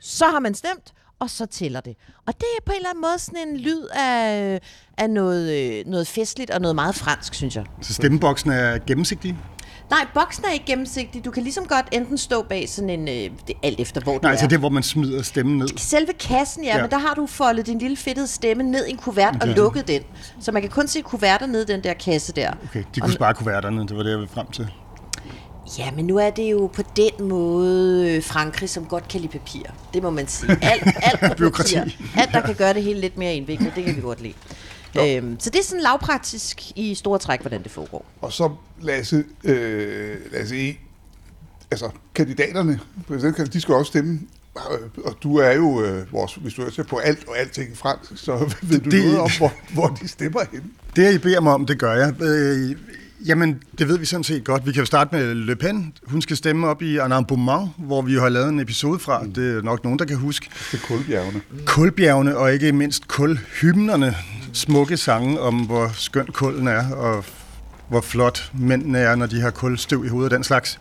Så 0.00 0.24
har 0.24 0.40
man 0.40 0.54
stemt, 0.54 0.92
og 1.20 1.30
så 1.30 1.46
tæller 1.46 1.80
det. 1.80 1.96
Og 2.26 2.34
det 2.34 2.46
er 2.58 2.62
på 2.66 2.72
en 2.72 2.76
eller 2.76 2.90
anden 2.90 3.00
måde 3.02 3.18
sådan 3.18 3.48
en 3.48 3.56
lyd 3.56 3.86
af, 3.94 4.60
af 4.98 5.10
noget, 5.10 5.52
øh, 5.52 5.86
noget 5.86 6.06
festligt 6.08 6.50
og 6.50 6.60
noget 6.60 6.74
meget 6.74 6.94
fransk, 6.94 7.34
synes 7.34 7.56
jeg. 7.56 7.64
Så 7.82 7.94
stemmeboksen 7.94 8.50
er 8.50 8.78
gennemsigtig? 8.86 9.36
Nej, 9.90 10.06
boksen 10.14 10.44
er 10.44 10.50
ikke 10.52 10.66
gennemsigtig. 10.66 11.24
Du 11.24 11.30
kan 11.30 11.42
ligesom 11.42 11.64
godt 11.66 11.86
enten 11.92 12.18
stå 12.18 12.42
bag 12.42 12.68
sådan 12.68 12.90
en... 12.90 13.08
Øh, 13.08 13.14
det 13.14 13.30
er 13.48 13.52
alt 13.62 13.80
efter, 13.80 14.00
hvor 14.00 14.12
du 14.12 14.18
Nej, 14.22 14.28
er. 14.28 14.32
altså 14.32 14.46
det, 14.46 14.58
hvor 14.58 14.68
man 14.68 14.82
smider 14.82 15.22
stemmen 15.22 15.58
ned. 15.58 15.68
Selve 15.76 16.12
kassen, 16.12 16.64
ja, 16.64 16.76
ja, 16.76 16.82
men 16.82 16.90
der 16.90 16.98
har 16.98 17.14
du 17.14 17.26
foldet 17.26 17.66
din 17.66 17.78
lille 17.78 17.96
fedtede 17.96 18.26
stemme 18.26 18.62
ned 18.62 18.86
i 18.86 18.90
en 18.90 18.96
kuvert 18.96 19.36
og 19.42 19.48
lukket 19.48 19.88
den. 19.88 20.02
Så 20.40 20.52
man 20.52 20.62
kan 20.62 20.70
kun 20.70 20.88
se 20.88 21.00
kuverter 21.00 21.46
ned 21.46 21.68
i 21.68 21.72
den 21.72 21.84
der 21.84 21.94
kasse 21.94 22.32
der. 22.32 22.50
Okay, 22.64 22.84
de 22.94 23.00
kunne 23.00 23.12
spare 23.12 23.34
kuverterne, 23.34 23.80
det 23.88 23.96
var 23.96 24.02
det, 24.02 24.10
jeg 24.10 24.18
ville 24.18 24.32
frem 24.34 24.46
til. 24.46 24.68
Ja, 25.78 25.90
men 25.90 26.04
nu 26.06 26.16
er 26.18 26.30
det 26.30 26.50
jo 26.52 26.66
på 26.74 26.82
den 26.96 27.28
måde 27.28 28.10
øh, 28.16 28.22
Frankrig, 28.22 28.70
som 28.70 28.84
godt 28.86 29.08
kan 29.08 29.20
lide 29.20 29.32
papir. 29.38 29.62
Det 29.94 30.02
må 30.02 30.10
man 30.10 30.28
sige. 30.28 30.50
Alt, 30.62 30.82
alt 31.02 31.20
på 31.20 31.26
Bureaukrati. 31.36 31.74
papir. 31.76 31.92
Alt, 32.16 32.32
der 32.32 32.40
kan 32.40 32.54
gøre 32.54 32.74
det 32.74 32.82
hele 32.82 33.00
lidt 33.00 33.16
mere 33.16 33.34
indviklet, 33.34 33.72
det 33.76 33.84
kan 33.84 33.96
vi 33.96 34.00
godt 34.00 34.20
lide. 34.22 34.34
Øhm, 35.16 35.40
så 35.40 35.50
det 35.50 35.58
er 35.58 35.64
sådan 35.64 35.82
lavpraktisk 35.82 36.62
i 36.76 36.94
store 36.94 37.18
træk, 37.18 37.40
hvordan 37.40 37.62
det 37.62 37.70
foregår. 37.70 38.04
Og 38.20 38.32
så 38.32 38.50
Lasse, 38.80 39.24
øh, 39.44 40.16
Lasse 40.32 40.70
E. 40.70 40.74
Altså, 41.70 41.90
kandidaterne, 42.14 42.80
præsidentkandidaterne, 43.08 43.52
de 43.52 43.60
skal 43.60 43.74
også 43.74 43.90
stemme. 43.90 44.20
Øh, 44.72 45.04
Og 45.04 45.14
du 45.22 45.36
er 45.36 45.52
jo 45.52 45.82
øh, 45.82 46.12
vores, 46.12 46.34
hvis 46.34 46.54
du 46.54 46.62
er 46.62 46.82
på 46.88 46.96
alt 46.96 47.28
og 47.28 47.38
alting 47.38 47.76
fransk, 47.76 48.12
så 48.16 48.36
ved 48.62 48.78
du 48.80 48.90
Det- 48.90 49.04
noget 49.04 49.20
om, 49.20 49.30
hvor, 49.38 49.52
hvor 49.74 49.86
de 50.02 50.08
stemmer 50.08 50.40
hen. 50.52 50.72
Det, 50.96 51.14
I 51.14 51.18
beder 51.18 51.40
mig 51.40 51.52
om, 51.54 51.66
det 51.66 51.78
gør 51.78 51.92
jeg. 51.92 52.14
Jamen, 53.26 53.62
det 53.78 53.88
ved 53.88 53.98
vi 53.98 54.04
sådan 54.04 54.24
set 54.24 54.44
godt. 54.44 54.66
Vi 54.66 54.72
kan 54.72 54.80
jo 54.80 54.86
starte 54.86 55.16
med 55.16 55.34
Le 55.34 55.56
Pen. 55.56 55.92
Hun 56.06 56.22
skal 56.22 56.36
stemme 56.36 56.66
op 56.66 56.82
i 56.82 56.98
Annaboument, 56.98 57.70
hvor 57.76 58.02
vi 58.02 58.14
jo 58.14 58.20
har 58.20 58.28
lavet 58.28 58.48
en 58.48 58.60
episode 58.60 58.98
fra. 58.98 59.24
Det 59.34 59.56
er 59.56 59.62
nok 59.62 59.84
nogen, 59.84 59.98
der 59.98 60.04
kan 60.04 60.16
huske. 60.16 60.50
Det 60.72 60.82
er 60.82 60.86
kulbjergene. 60.86 61.40
Kulbjergene, 61.66 62.36
og 62.36 62.52
ikke 62.52 62.72
mindst 62.72 63.08
kulhymnerne. 63.08 64.14
Smukke 64.52 64.96
sange 64.96 65.40
om, 65.40 65.54
hvor 65.54 65.90
skøn 65.94 66.26
kulden 66.26 66.68
er, 66.68 66.90
og 66.90 67.24
hvor 67.88 68.00
flot 68.00 68.50
mændene 68.54 68.98
er, 68.98 69.14
når 69.14 69.26
de 69.26 69.40
har 69.40 69.50
kulstøv 69.50 70.04
i 70.04 70.08
hovedet 70.08 70.32
og 70.32 70.36
den 70.36 70.44
slags. 70.44 70.80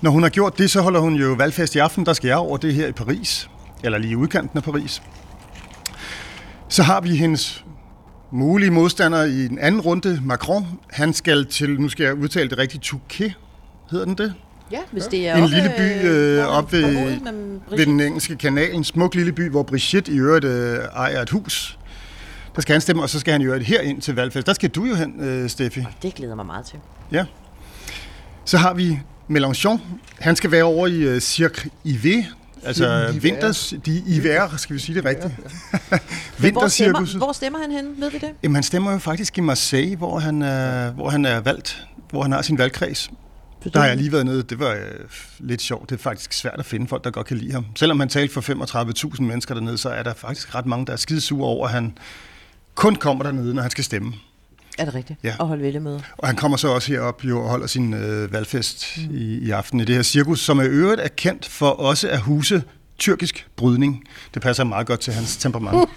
Når 0.00 0.10
hun 0.10 0.22
har 0.22 0.30
gjort 0.30 0.58
det, 0.58 0.70
så 0.70 0.80
holder 0.80 1.00
hun 1.00 1.14
jo 1.14 1.32
valgfest 1.32 1.74
i 1.74 1.78
aften. 1.78 2.06
Der 2.06 2.12
skal 2.12 2.28
jeg 2.28 2.36
over 2.36 2.56
det 2.56 2.74
her 2.74 2.86
i 2.86 2.92
Paris, 2.92 3.50
eller 3.84 3.98
lige 3.98 4.10
i 4.10 4.16
udkanten 4.16 4.58
af 4.58 4.64
Paris. 4.64 5.02
Så 6.68 6.82
har 6.82 7.00
vi 7.00 7.16
hendes 7.16 7.64
mulige 8.30 8.70
modstander 8.70 9.24
i 9.24 9.48
den 9.48 9.58
anden 9.58 9.80
runde, 9.80 10.20
Macron. 10.24 10.66
Han 10.90 11.12
skal 11.12 11.46
til, 11.46 11.80
nu 11.80 11.88
skal 11.88 12.04
jeg 12.04 12.14
udtale 12.14 12.50
det 12.50 12.58
rigtigt, 12.58 12.82
Touquet, 12.82 13.34
hedder 13.90 14.04
den 14.04 14.14
det? 14.14 14.34
Ja, 14.72 14.78
hvis 14.92 15.04
det 15.04 15.28
er 15.28 15.36
En 15.36 15.42
oppe, 15.42 15.54
lille 15.54 15.72
by 15.78 16.06
øh, 16.06 16.36
man 16.36 16.46
op 16.46 16.72
ved, 16.72 17.18
ved 17.76 17.86
den 17.86 18.00
engelske 18.00 18.36
kanal. 18.36 18.74
En 18.74 18.84
smuk 18.84 19.14
lille 19.14 19.32
by, 19.32 19.50
hvor 19.50 19.62
Brigitte 19.62 20.12
i 20.12 20.18
øvrigt 20.18 20.44
øh, 20.44 20.78
ejer 20.78 21.22
et 21.22 21.30
hus. 21.30 21.78
Der 22.54 22.62
skal 22.62 22.72
han 22.72 22.80
stemme, 22.80 23.02
og 23.02 23.10
så 23.10 23.20
skal 23.20 23.32
han 23.32 23.40
i 23.40 23.44
øvrigt 23.44 23.64
herind 23.64 24.02
til 24.02 24.14
valgfest. 24.14 24.46
Der 24.46 24.52
skal 24.52 24.70
du 24.70 24.84
jo 24.84 24.94
hen, 24.94 25.20
øh, 25.20 25.50
Steffi. 25.50 25.84
Det 26.02 26.14
glæder 26.14 26.34
mig 26.34 26.46
meget 26.46 26.66
til. 26.66 26.78
Ja. 27.12 27.24
Så 28.44 28.58
har 28.58 28.74
vi 28.74 28.98
Mélenchon. 29.30 29.78
Han 30.18 30.36
skal 30.36 30.50
være 30.50 30.64
over 30.64 30.86
i 30.86 30.96
øh, 30.96 31.20
Cirque 31.20 31.70
Ivé, 31.86 32.24
altså 32.64 33.18
vinters, 33.20 33.74
de 33.86 34.02
Iver, 34.06 34.56
skal 34.56 34.74
vi 34.74 34.80
sige 34.80 34.94
det 34.94 35.04
rigtigt? 35.04 35.34
Men 36.42 36.52
hvor, 36.52 36.68
stemmer, 36.68 37.18
hvor 37.18 37.32
stemmer 37.32 37.58
han 37.58 37.70
hen? 37.70 37.94
Ved 37.98 38.10
vi 38.10 38.18
det? 38.18 38.30
Jamen, 38.42 38.54
han 38.54 38.62
stemmer 38.62 38.92
jo 38.92 38.98
faktisk 38.98 39.38
i 39.38 39.40
Marseille, 39.40 39.96
hvor 39.96 40.18
han 40.18 40.42
er, 40.42 40.90
hvor 40.90 41.10
han 41.10 41.24
er 41.24 41.40
valgt, 41.40 41.86
hvor 42.10 42.22
han 42.22 42.32
har 42.32 42.42
sin 42.42 42.58
valgkreds. 42.58 43.10
Der 43.74 43.80
har 43.80 43.86
jeg 43.86 43.96
lige 43.96 44.12
været 44.12 44.26
nede. 44.26 44.42
Det 44.42 44.58
var 44.58 44.70
øh, 44.70 44.80
lidt 45.38 45.62
sjovt. 45.62 45.90
Det 45.90 45.96
er 45.96 46.02
faktisk 46.02 46.32
svært 46.32 46.58
at 46.58 46.66
finde 46.66 46.88
folk, 46.88 47.04
der 47.04 47.10
godt 47.10 47.26
kan 47.26 47.36
lide 47.36 47.52
ham. 47.52 47.66
Selvom 47.76 48.00
han 48.00 48.08
talte 48.08 48.34
for 48.34 48.40
35.000 49.14 49.22
mennesker 49.22 49.54
dernede, 49.54 49.78
så 49.78 49.88
er 49.88 50.02
der 50.02 50.14
faktisk 50.14 50.54
ret 50.54 50.66
mange, 50.66 50.86
der 50.86 50.92
er 50.92 50.96
skide 50.96 51.20
sure 51.20 51.48
over, 51.48 51.66
at 51.66 51.72
han 51.72 51.98
kun 52.74 52.96
kommer 52.96 53.24
dernede, 53.24 53.54
når 53.54 53.62
han 53.62 53.70
skal 53.70 53.84
stemme. 53.84 54.12
Er 54.80 54.84
det 54.84 54.94
rigtigt? 54.94 55.18
Ja. 55.22 55.34
Og 55.38 55.46
holde 55.46 55.62
vælgemøder. 55.62 56.00
Og 56.18 56.28
han 56.28 56.36
kommer 56.36 56.56
så 56.56 56.68
også 56.68 56.92
herop 56.92 57.24
jo, 57.24 57.42
og 57.42 57.48
holder 57.48 57.66
sin 57.66 57.94
øh, 57.94 58.32
valgfest 58.32 58.98
mm. 59.10 59.16
i, 59.16 59.38
i 59.38 59.50
aften 59.50 59.80
i 59.80 59.84
det 59.84 59.94
her 59.94 60.02
cirkus, 60.02 60.40
som 60.40 60.58
er 60.58 60.64
øvrigt 60.68 61.00
er 61.00 61.08
kendt 61.08 61.48
for 61.48 61.68
også 61.70 62.08
at 62.08 62.20
huse 62.20 62.62
tyrkisk 62.98 63.46
brydning. 63.56 64.04
Det 64.34 64.42
passer 64.42 64.64
meget 64.64 64.86
godt 64.86 65.00
til 65.00 65.12
hans 65.12 65.36
temperament. 65.36 65.88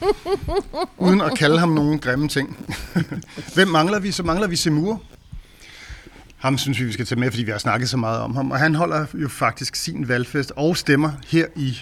Uden 0.98 1.22
at 1.22 1.38
kalde 1.38 1.60
ham 1.60 1.70
nogen 1.70 2.00
grimme 2.00 2.28
ting. 2.28 2.58
Hvem 3.56 3.68
mangler 3.68 4.00
vi? 4.00 4.12
Så 4.12 4.24
mangler 4.24 4.48
vi 4.48 4.56
Semur. 4.56 5.02
Ham 6.38 6.58
synes 6.58 6.80
vi, 6.80 6.86
vi 6.86 6.92
skal 6.94 7.06
tage 7.06 7.20
med, 7.20 7.32
fordi 7.32 7.44
vi 7.44 7.52
har 7.52 7.58
snakket 7.58 7.90
så 7.90 7.98
meget 7.98 8.20
om 8.20 8.36
ham. 8.36 8.52
Og 8.52 8.60
han 8.60 8.76
holder 8.76 9.06
jo 9.14 9.30
faktisk 9.30 9.76
sin 9.76 10.08
valgfest 10.08 10.52
og 10.56 10.78
stemmer 10.78 11.12
her 11.28 11.46
i 11.56 11.78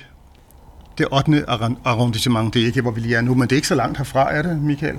det 0.97 1.07
8. 1.11 1.45
arron- 1.49 1.79
arrondissement. 1.85 2.53
Det 2.53 2.61
er 2.61 2.65
ikke, 2.65 2.81
hvor 2.81 2.91
vi 2.91 2.99
lige 3.01 3.15
er 3.15 3.21
nu, 3.21 3.33
men 3.33 3.41
det 3.41 3.51
er 3.51 3.55
ikke 3.55 3.67
så 3.67 3.75
langt 3.75 3.97
herfra, 3.97 4.33
er 4.33 4.41
det, 4.41 4.61
Michael? 4.61 4.95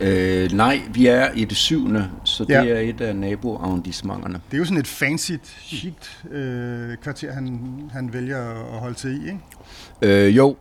Øh, 0.00 0.52
nej, 0.52 0.80
vi 0.94 1.06
er 1.06 1.30
i 1.34 1.44
det 1.44 1.56
syvende, 1.56 2.10
så 2.24 2.44
det 2.44 2.50
Ja. 2.50 2.64
er 2.64 2.78
et 2.78 3.00
af 3.00 3.16
naboarrondissementerne. 3.16 4.34
Det 4.50 4.54
er 4.54 4.58
jo 4.58 4.64
sådan 4.64 4.78
et 4.78 4.86
fancy, 4.86 5.32
chic 5.66 5.92
øh, 6.30 6.96
kvarter, 7.02 7.32
han, 7.32 7.60
han 7.92 8.12
vælger 8.12 8.50
at 8.74 8.80
holde 8.80 8.94
til 8.94 9.10
i, 9.10 9.26
ikke? 9.26 10.26
Øh, 10.26 10.36
jo, 10.36 10.56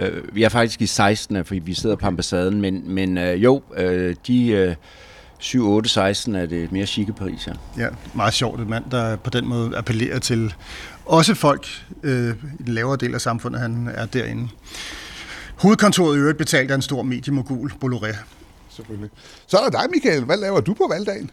øh, 0.00 0.22
vi 0.32 0.42
er 0.42 0.48
faktisk 0.48 0.82
i 0.82 0.86
16, 0.86 1.44
fordi 1.44 1.58
vi 1.58 1.74
sidder 1.74 1.96
okay. 1.96 2.02
på 2.02 2.06
ambassaden, 2.06 2.60
men, 2.60 2.94
men 2.94 3.18
øh, 3.18 3.42
jo, 3.42 3.62
øh, 3.76 4.16
de 4.26 4.48
øh, 4.48 4.74
7, 5.38 5.68
8, 5.70 5.88
16 5.88 6.34
er 6.34 6.46
det 6.46 6.72
mere 6.72 6.86
chique 6.86 7.12
Paris, 7.14 7.48
ja. 7.78 7.86
Meget 8.14 8.34
sjovt. 8.34 8.60
En 8.60 8.70
mand, 8.70 8.84
der 8.90 9.16
på 9.16 9.30
den 9.30 9.46
måde 9.46 9.76
appellerer 9.76 10.18
til 10.18 10.54
også 11.06 11.34
folk 11.34 11.66
øh, 12.02 12.34
i 12.58 12.62
den 12.62 12.74
lavere 12.74 12.96
del 12.96 13.14
af 13.14 13.20
samfundet, 13.20 13.60
han 13.60 13.88
er 13.94 14.06
derinde. 14.06 14.48
Hovedkontoret 15.56 16.16
i 16.16 16.18
øvrigt 16.18 16.38
betalt 16.38 16.70
af 16.70 16.74
en 16.74 16.82
stor 16.82 17.02
mediemogul, 17.02 17.72
Bolloré. 17.84 18.16
Selvfølgelig. 18.80 19.10
Så 19.46 19.56
er 19.58 19.62
der 19.62 19.70
dig, 19.70 19.90
Michael. 19.90 20.24
Hvad 20.24 20.36
laver 20.36 20.60
du 20.60 20.74
på 20.74 20.86
valgdagen? 20.90 21.30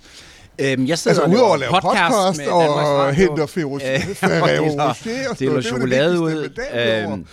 Øhm, 0.60 0.88
jeg 0.88 0.98
sidder 0.98 1.22
Altså 1.22 1.24
og 1.24 1.30
udover 1.30 1.54
at 1.54 1.60
lave 1.60 1.72
podcast, 1.82 2.38
med 2.38 2.46
Danmarks 2.46 2.90
og 3.06 3.14
henter 3.14 3.46
Ferrero 3.46 3.76
Øh, 3.76 4.72
Rocher 4.72 5.30
og 5.30 5.40
deler 5.40 5.58
er 5.58 5.62
chokolade 5.62 6.20
ud. 6.20 6.50
med 6.74 7.04
Øhm, 7.04 7.26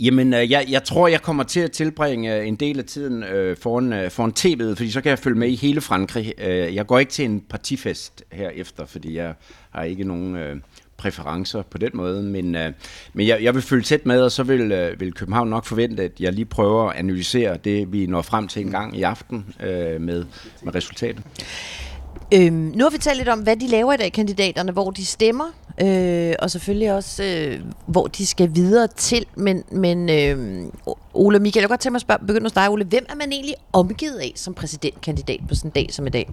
Jamen, 0.00 0.34
øh, 0.34 0.50
jeg, 0.50 0.66
jeg 0.68 0.84
tror, 0.84 1.08
jeg 1.08 1.22
kommer 1.22 1.42
til 1.42 1.60
at 1.60 1.72
tilbringe 1.72 2.36
øh, 2.36 2.48
en 2.48 2.56
del 2.56 2.78
af 2.78 2.84
tiden 2.84 3.22
øh, 3.22 3.56
foran, 3.56 3.92
øh, 3.92 4.10
foran 4.10 4.32
tv'et, 4.38 4.76
fordi 4.76 4.90
så 4.90 5.00
kan 5.00 5.10
jeg 5.10 5.18
følge 5.18 5.38
med 5.38 5.48
i 5.48 5.54
hele 5.54 5.80
Frankrig. 5.80 6.32
Øh, 6.38 6.74
jeg 6.74 6.86
går 6.86 6.98
ikke 6.98 7.12
til 7.12 7.24
en 7.24 7.40
partifest 7.40 8.22
herefter, 8.32 8.86
fordi 8.86 9.16
jeg 9.16 9.34
har 9.70 9.82
ikke 9.82 10.04
nogen 10.04 10.36
øh, 10.36 10.56
præferencer 11.04 11.62
på 11.62 11.78
den 11.78 11.90
måde, 11.94 12.22
men, 12.22 12.54
øh, 12.54 12.72
men 13.12 13.26
jeg, 13.26 13.42
jeg 13.42 13.54
vil 13.54 13.62
følge 13.62 13.82
tæt 13.82 14.06
med, 14.06 14.22
og 14.22 14.32
så 14.32 14.42
vil, 14.42 14.72
øh, 14.72 15.00
vil 15.00 15.12
København 15.12 15.48
nok 15.48 15.64
forvente, 15.64 16.02
at 16.02 16.20
jeg 16.20 16.32
lige 16.32 16.44
prøver 16.44 16.90
at 16.90 16.96
analysere 16.96 17.56
det, 17.64 17.92
vi 17.92 18.06
når 18.06 18.22
frem 18.22 18.48
til 18.48 18.62
en 18.62 18.70
gang 18.70 18.98
i 18.98 19.02
aften 19.02 19.54
øh, 19.60 20.00
med, 20.00 20.24
med 20.62 20.74
resultatet. 20.74 21.24
Øhm, 22.34 22.72
nu 22.74 22.84
har 22.84 22.90
vi 22.90 22.98
talt 22.98 23.18
lidt 23.18 23.28
om, 23.28 23.38
hvad 23.38 23.56
de 23.56 23.66
laver 23.66 23.92
i 23.92 23.96
dag, 23.96 24.12
kandidaterne, 24.12 24.72
hvor 24.72 24.90
de 24.90 25.04
stemmer, 25.04 25.44
øh, 25.82 26.34
og 26.38 26.50
selvfølgelig 26.50 26.92
også, 26.92 27.24
øh, 27.24 27.60
hvor 27.86 28.06
de 28.06 28.26
skal 28.26 28.54
videre 28.54 28.86
til. 28.86 29.26
Men, 29.36 29.64
men 29.72 30.10
øh, 30.10 30.66
Ole 31.14 31.38
Michael, 31.38 31.60
jeg 31.60 31.68
kan 31.68 31.68
godt 31.68 31.80
tænke 31.80 31.92
mig 31.92 31.96
at 31.96 32.02
spørge, 32.02 32.26
begynde 32.26 32.44
hos 32.44 32.52
dig, 32.52 32.70
Ole. 32.70 32.84
Hvem 32.84 33.06
er 33.08 33.14
man 33.14 33.32
egentlig 33.32 33.54
omgivet 33.72 34.18
af 34.18 34.32
som 34.34 34.54
præsidentkandidat 34.54 35.40
på 35.48 35.54
sådan 35.54 35.68
en 35.68 35.72
dag 35.72 35.88
som 35.92 36.06
i 36.06 36.10
dag? 36.10 36.28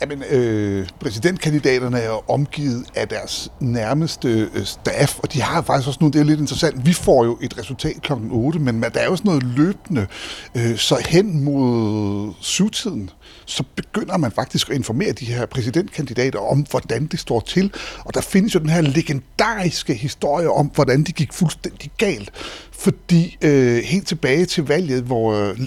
Jamen, 0.00 0.22
øh, 0.30 0.88
præsidentkandidaterne 1.00 1.98
er 1.98 2.30
omgivet 2.30 2.86
af 2.94 3.08
deres 3.08 3.52
nærmeste 3.60 4.50
øh, 4.54 4.64
staff, 4.64 5.18
og 5.18 5.32
de 5.32 5.42
har 5.42 5.62
faktisk 5.62 5.88
også 5.88 5.98
nu, 6.02 6.08
det 6.08 6.20
er 6.20 6.24
lidt 6.24 6.40
interessant, 6.40 6.86
vi 6.86 6.92
får 6.92 7.24
jo 7.24 7.38
et 7.42 7.58
resultat 7.58 8.02
kl. 8.02 8.12
8, 8.30 8.58
men 8.58 8.82
der 8.82 9.00
er 9.00 9.04
jo 9.04 9.16
sådan 9.16 9.28
noget 9.28 9.42
løbende, 9.42 10.06
øh, 10.54 10.76
så 10.76 11.06
hen 11.08 11.44
mod 11.44 12.32
syvtiden, 12.40 13.10
så 13.46 13.64
begynder 13.76 14.16
man 14.16 14.32
faktisk 14.32 14.70
at 14.70 14.76
informere 14.76 15.12
de 15.12 15.24
her 15.24 15.46
præsidentkandidater 15.46 16.38
om, 16.38 16.66
hvordan 16.70 17.06
det 17.06 17.20
står 17.20 17.40
til. 17.40 17.72
Og 17.98 18.14
der 18.14 18.20
findes 18.20 18.54
jo 18.54 18.60
den 18.60 18.68
her 18.68 18.80
legendariske 18.80 19.94
historie 19.94 20.50
om, 20.50 20.66
hvordan 20.74 21.04
det 21.04 21.14
gik 21.14 21.32
fuldstændig 21.32 21.90
galt. 21.98 22.30
Fordi 22.72 23.36
øh, 23.42 23.76
helt 23.76 24.06
tilbage 24.06 24.46
til 24.46 24.64
valget, 24.64 25.02
hvor 25.02 25.32
øh, 25.32 25.58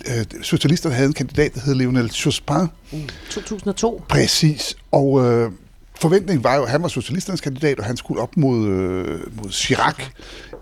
socialisterne 0.41 0.95
havde 0.95 1.07
en 1.07 1.13
kandidat, 1.13 1.53
der 1.53 1.61
hed 1.61 1.75
Lionel 1.75 2.11
Jospin. 2.25 2.67
Mm. 2.91 2.99
2002. 3.29 4.03
Præcis. 4.09 4.75
Og 4.91 5.25
øh, 5.25 5.51
forventningen 5.99 6.43
var 6.43 6.55
jo, 6.55 6.63
at 6.63 6.69
han 6.69 6.81
var 6.81 6.87
socialisternes 6.87 7.41
kandidat, 7.41 7.79
og 7.79 7.85
han 7.85 7.97
skulle 7.97 8.21
op 8.21 8.37
mod, 8.37 8.67
øh, 8.67 9.19
mod 9.43 9.51
Chirac 9.51 10.03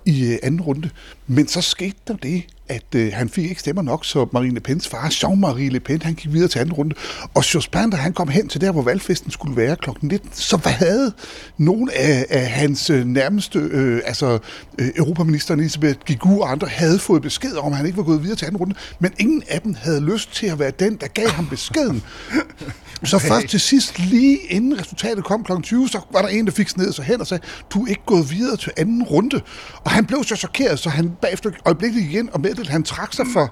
i 0.06 0.26
øh, 0.26 0.38
anden 0.44 0.62
runde. 0.62 0.90
Men 1.28 1.48
så 1.48 1.62
skete 1.62 1.98
der 2.08 2.16
det, 2.16 2.44
at 2.70 2.96
øh, 2.96 3.12
han 3.14 3.30
fik 3.30 3.50
ikke 3.50 3.62
stemmer 3.62 3.82
nok, 3.82 4.06
så 4.06 4.28
Marine 4.34 4.54
Le 4.54 4.60
Pens 4.60 4.88
far, 4.88 5.10
Jean-Marie 5.10 5.70
Le 5.72 5.80
Pen, 5.80 6.02
han 6.02 6.14
gik 6.14 6.34
videre 6.34 6.48
til 6.48 6.60
anden 6.60 6.74
runde. 6.74 6.96
Og 7.34 7.54
Jospin, 7.54 7.90
da 7.90 7.98
han 7.98 8.14
kom 8.14 8.28
hen 8.28 8.48
til 8.48 8.62
der, 8.62 8.72
hvor 8.72 8.82
valgfesten 8.82 9.32
skulle 9.32 9.58
være 9.58 9.76
kl. 9.76 9.90
19, 10.02 10.30
så 10.34 10.60
havde 10.66 11.14
nogle 11.58 11.94
af, 11.94 12.26
af 12.30 12.48
hans 12.48 12.90
øh, 12.90 13.06
nærmeste, 13.06 13.60
øh, 13.60 14.02
altså 14.06 14.40
øh, 14.80 14.88
europaministeren 14.96 15.60
Elisabeth 15.60 16.00
Gigu 16.06 16.42
og 16.42 16.52
andre, 16.52 16.68
havde 16.68 17.00
fået 17.00 17.22
besked 17.22 17.56
om, 17.56 17.72
at 17.72 17.78
han 17.78 17.86
ikke 17.86 17.98
var 17.98 18.04
gået 18.04 18.24
videre 18.24 18.36
til 18.36 18.46
anden 18.46 18.58
runde. 18.58 18.76
Men 19.00 19.14
ingen 19.20 19.44
af 19.48 19.62
dem 19.62 19.76
havde 19.80 20.02
lyst 20.02 20.36
til 20.36 20.48
at 20.48 20.60
være 20.60 20.72
den, 20.72 20.96
der 20.96 21.08
gav 21.08 21.28
ham 21.28 21.48
beskeden. 21.50 22.04
Så 23.04 23.20
først 23.20 23.48
til 23.48 23.60
sidst, 23.60 24.00
lige 24.00 24.38
inden 24.38 24.80
resultatet 24.80 25.24
kom 25.24 25.44
kl. 25.44 25.52
20, 25.64 25.90
så 25.90 26.00
var 26.12 26.22
der 26.22 26.30
en, 26.30 26.46
der 26.46 26.52
fik 26.52 26.78
ned 26.78 26.94
så 26.94 27.02
hen 27.02 27.22
og 27.22 27.28
sagde, 27.28 27.44
du 27.74 27.84
er 27.84 27.88
ikke 27.88 28.06
gået 28.06 28.32
videre 28.32 28.58
til 28.58 28.72
anden 28.78 29.04
runde. 29.04 29.42
Og 29.84 29.92
han 29.92 30.06
blev 30.06 30.24
så 30.24 30.36
chokeret, 30.36 30.80
så 30.80 30.90
han 30.90 31.12
bagefter 31.22 31.52
øjeblikkeligt 31.66 32.12
igen 32.12 32.30
og 32.34 32.42
meddelte, 32.42 32.62
at 32.62 32.68
han 32.68 32.84
trak 32.84 33.14
sig 33.14 33.26
fra, 33.34 33.48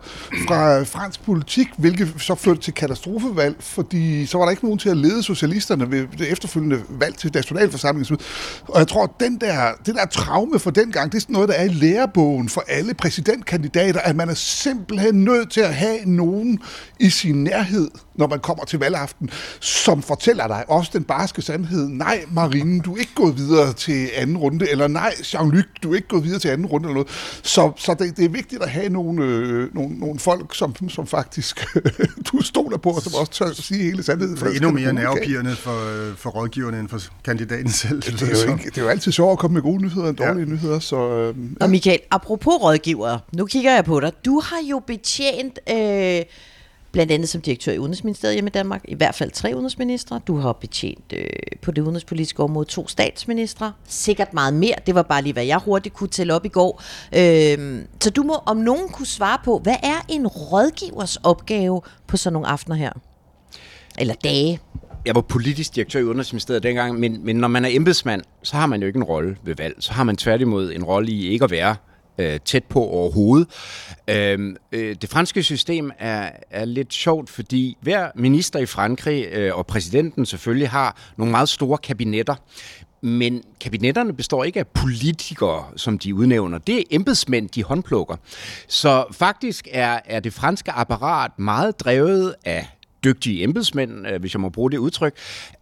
fra 0.47 0.83
fransk 0.83 1.23
politik, 1.23 1.67
hvilket 1.77 2.13
så 2.17 2.35
førte 2.35 2.61
til 2.61 2.73
katastrofevalg, 2.73 3.55
fordi 3.59 4.25
så 4.25 4.37
var 4.37 4.45
der 4.45 4.51
ikke 4.51 4.65
nogen 4.65 4.79
til 4.79 4.89
at 4.89 4.97
lede 4.97 5.23
socialisterne 5.23 5.91
ved 5.91 6.07
det 6.17 6.31
efterfølgende 6.31 6.81
valg 6.89 7.17
til 7.17 7.31
nationalforsamlingen. 7.33 8.17
Og 8.67 8.79
jeg 8.79 8.87
tror, 8.87 9.03
at 9.03 9.09
den 9.19 9.37
der, 9.41 9.71
det 9.85 9.95
der 9.95 10.05
traume 10.05 10.59
for 10.59 10.71
den 10.71 10.91
gang, 10.91 11.11
det 11.11 11.17
er 11.17 11.21
sådan 11.21 11.33
noget, 11.33 11.49
der 11.49 11.55
er 11.55 11.63
i 11.63 11.67
lærebogen 11.67 12.49
for 12.49 12.63
alle 12.67 12.93
præsidentkandidater, 12.93 13.99
at 13.99 14.15
man 14.15 14.29
er 14.29 14.33
simpelthen 14.33 15.23
nødt 15.23 15.51
til 15.51 15.61
at 15.61 15.75
have 15.75 15.97
nogen 16.05 16.59
i 16.99 17.09
sin 17.09 17.43
nærhed, 17.43 17.89
når 18.17 18.27
man 18.27 18.39
kommer 18.39 18.65
til 18.65 18.79
valgaften, 18.79 19.29
som 19.59 20.01
fortæller 20.01 20.47
dig 20.47 20.65
også 20.67 20.91
den 20.93 21.03
barske 21.03 21.41
sandhed. 21.41 21.87
Nej, 21.89 22.25
Marine, 22.31 22.81
du 22.81 22.95
er 22.95 22.99
ikke 22.99 23.15
gået 23.15 23.37
videre 23.37 23.73
til 23.73 24.09
anden 24.15 24.37
runde, 24.37 24.71
eller 24.71 24.87
nej, 24.87 25.13
Jean-Luc, 25.17 25.63
du 25.83 25.91
er 25.91 25.95
ikke 25.95 26.07
gået 26.07 26.23
videre 26.23 26.39
til 26.39 26.49
anden 26.49 26.67
runde, 26.67 26.89
eller 26.89 26.93
noget. 26.93 27.39
Så, 27.43 27.71
så 27.77 27.93
det, 27.99 28.17
det 28.17 28.25
er 28.25 28.29
vigtigt 28.29 28.63
at 28.63 28.69
have 28.69 28.89
nogle, 28.89 29.23
øh, 29.25 29.75
nogle, 29.75 29.99
nogle 29.99 30.19
folk, 30.19 30.55
som, 30.55 30.89
som 30.89 31.07
faktisk 31.07 31.65
du 32.31 32.41
stoler 32.41 32.77
på, 32.77 32.89
og 32.89 33.01
som 33.01 33.13
også 33.13 33.31
tør 33.31 33.45
at 33.45 33.55
sige 33.55 33.83
hele 33.83 34.03
sandheden. 34.03 34.37
For 34.37 34.45
endnu 34.45 34.71
mere 34.71 34.93
nervepirrende 34.93 35.55
for, 35.55 36.09
øh, 36.09 36.15
for 36.15 36.29
rådgiverne 36.29 36.79
end 36.79 36.89
for 36.89 36.99
kandidaten 37.25 37.69
selv. 37.69 38.01
Det, 38.01 38.19
det, 38.19 38.21
er 38.21 38.45
jo 38.45 38.51
ikke, 38.51 38.69
det 38.69 38.77
er 38.77 38.81
jo 38.81 38.87
altid 38.87 39.11
sjovt 39.11 39.31
at 39.31 39.39
komme 39.39 39.53
med 39.53 39.61
gode 39.61 39.81
nyheder 39.81 40.09
end 40.09 40.17
dårlige 40.17 40.45
ja. 40.47 40.53
nyheder. 40.53 40.79
Så, 40.79 41.09
øh, 41.09 41.35
ja. 41.59 41.65
Og 41.65 41.69
Michael, 41.69 41.99
apropos 42.11 42.53
rådgivere, 42.53 43.19
nu 43.33 43.45
kigger 43.45 43.73
jeg 43.73 43.85
på 43.85 43.99
dig. 43.99 44.11
Du 44.25 44.39
har 44.39 44.59
jo 44.69 44.81
betjent... 44.87 45.59
Øh, 45.69 46.21
blandt 46.95 47.11
andet 47.11 47.29
som 47.29 47.41
direktør 47.41 47.71
i 47.71 47.77
Udenrigsministeriet 47.77 48.35
hjemme 48.35 48.47
i 48.47 48.51
Danmark, 48.51 48.81
i 48.87 48.95
hvert 48.95 49.15
fald 49.15 49.31
tre 49.31 49.51
udenrigsministre. 49.53 50.21
Du 50.27 50.37
har 50.37 50.53
betjent 50.53 51.13
øh, 51.13 51.27
på 51.61 51.71
det 51.71 51.81
udenrigspolitiske 51.81 52.43
område 52.43 52.67
to 52.69 52.87
statsministre. 52.87 53.73
Sikkert 53.87 54.33
meget 54.33 54.53
mere. 54.53 54.75
Det 54.85 54.95
var 54.95 55.01
bare 55.01 55.21
lige, 55.21 55.33
hvad 55.33 55.45
jeg 55.45 55.57
hurtigt 55.57 55.95
kunne 55.95 56.09
tælle 56.09 56.33
op 56.33 56.45
i 56.45 56.49
går. 56.49 56.83
Øh, 57.15 57.81
så 58.01 58.09
du 58.09 58.23
må 58.23 58.33
om 58.45 58.57
nogen 58.57 58.89
kunne 58.89 59.07
svare 59.07 59.37
på, 59.45 59.59
hvad 59.63 59.75
er 59.83 60.05
en 60.09 60.27
rådgivers 60.27 61.15
opgave 61.15 61.81
på 62.07 62.17
sådan 62.17 62.33
nogle 62.33 62.47
aftener 62.47 62.75
her? 62.75 62.91
Eller 63.97 64.13
dage? 64.23 64.59
jeg 65.05 65.15
var 65.15 65.21
politisk 65.21 65.75
direktør 65.75 65.99
i 65.99 66.03
Udenrigsministeriet 66.03 66.63
dengang, 66.63 66.99
men, 66.99 67.25
men 67.25 67.35
når 67.35 67.47
man 67.47 67.65
er 67.65 67.69
embedsmand, 67.71 68.21
så 68.43 68.55
har 68.55 68.65
man 68.65 68.81
jo 68.81 68.87
ikke 68.87 68.97
en 68.97 69.03
rolle 69.03 69.37
ved 69.43 69.55
valg. 69.55 69.75
Så 69.79 69.93
har 69.93 70.03
man 70.03 70.17
tværtimod 70.17 70.71
en 70.73 70.83
rolle 70.83 71.11
i 71.11 71.27
ikke 71.27 71.43
at 71.43 71.51
være 71.51 71.75
øh, 72.17 72.39
tæt 72.45 72.63
på 72.63 72.79
overhovedet. 72.79 73.47
Øh, 74.07 74.55
øh, 74.71 74.95
det 75.01 75.09
franske 75.09 75.43
system 75.43 75.91
er, 75.99 76.29
er 76.51 76.65
lidt 76.65 76.93
sjovt, 76.93 77.29
fordi 77.29 77.77
hver 77.81 78.09
minister 78.15 78.59
i 78.59 78.65
Frankrig, 78.65 79.27
øh, 79.31 79.57
og 79.57 79.65
præsidenten 79.65 80.25
selvfølgelig, 80.25 80.69
har 80.69 80.97
nogle 81.17 81.31
meget 81.31 81.49
store 81.49 81.77
kabinetter. 81.77 82.35
Men 83.01 83.43
kabinetterne 83.61 84.13
består 84.13 84.43
ikke 84.43 84.59
af 84.59 84.67
politikere, 84.67 85.65
som 85.75 85.99
de 85.99 86.15
udnævner. 86.15 86.57
Det 86.57 86.77
er 86.77 86.83
embedsmænd, 86.91 87.49
de 87.49 87.63
håndplukker. 87.63 88.15
Så 88.67 89.05
faktisk 89.11 89.67
er, 89.71 89.99
er 90.05 90.19
det 90.19 90.33
franske 90.33 90.71
apparat 90.71 91.39
meget 91.39 91.79
drevet 91.79 92.35
af 92.45 92.67
dygtige 93.05 93.43
embedsmænd, 93.43 94.07
øh, 94.07 94.19
hvis 94.19 94.33
jeg 94.33 94.41
må 94.41 94.49
bruge 94.49 94.71
det 94.71 94.77
udtryk, 94.77 95.13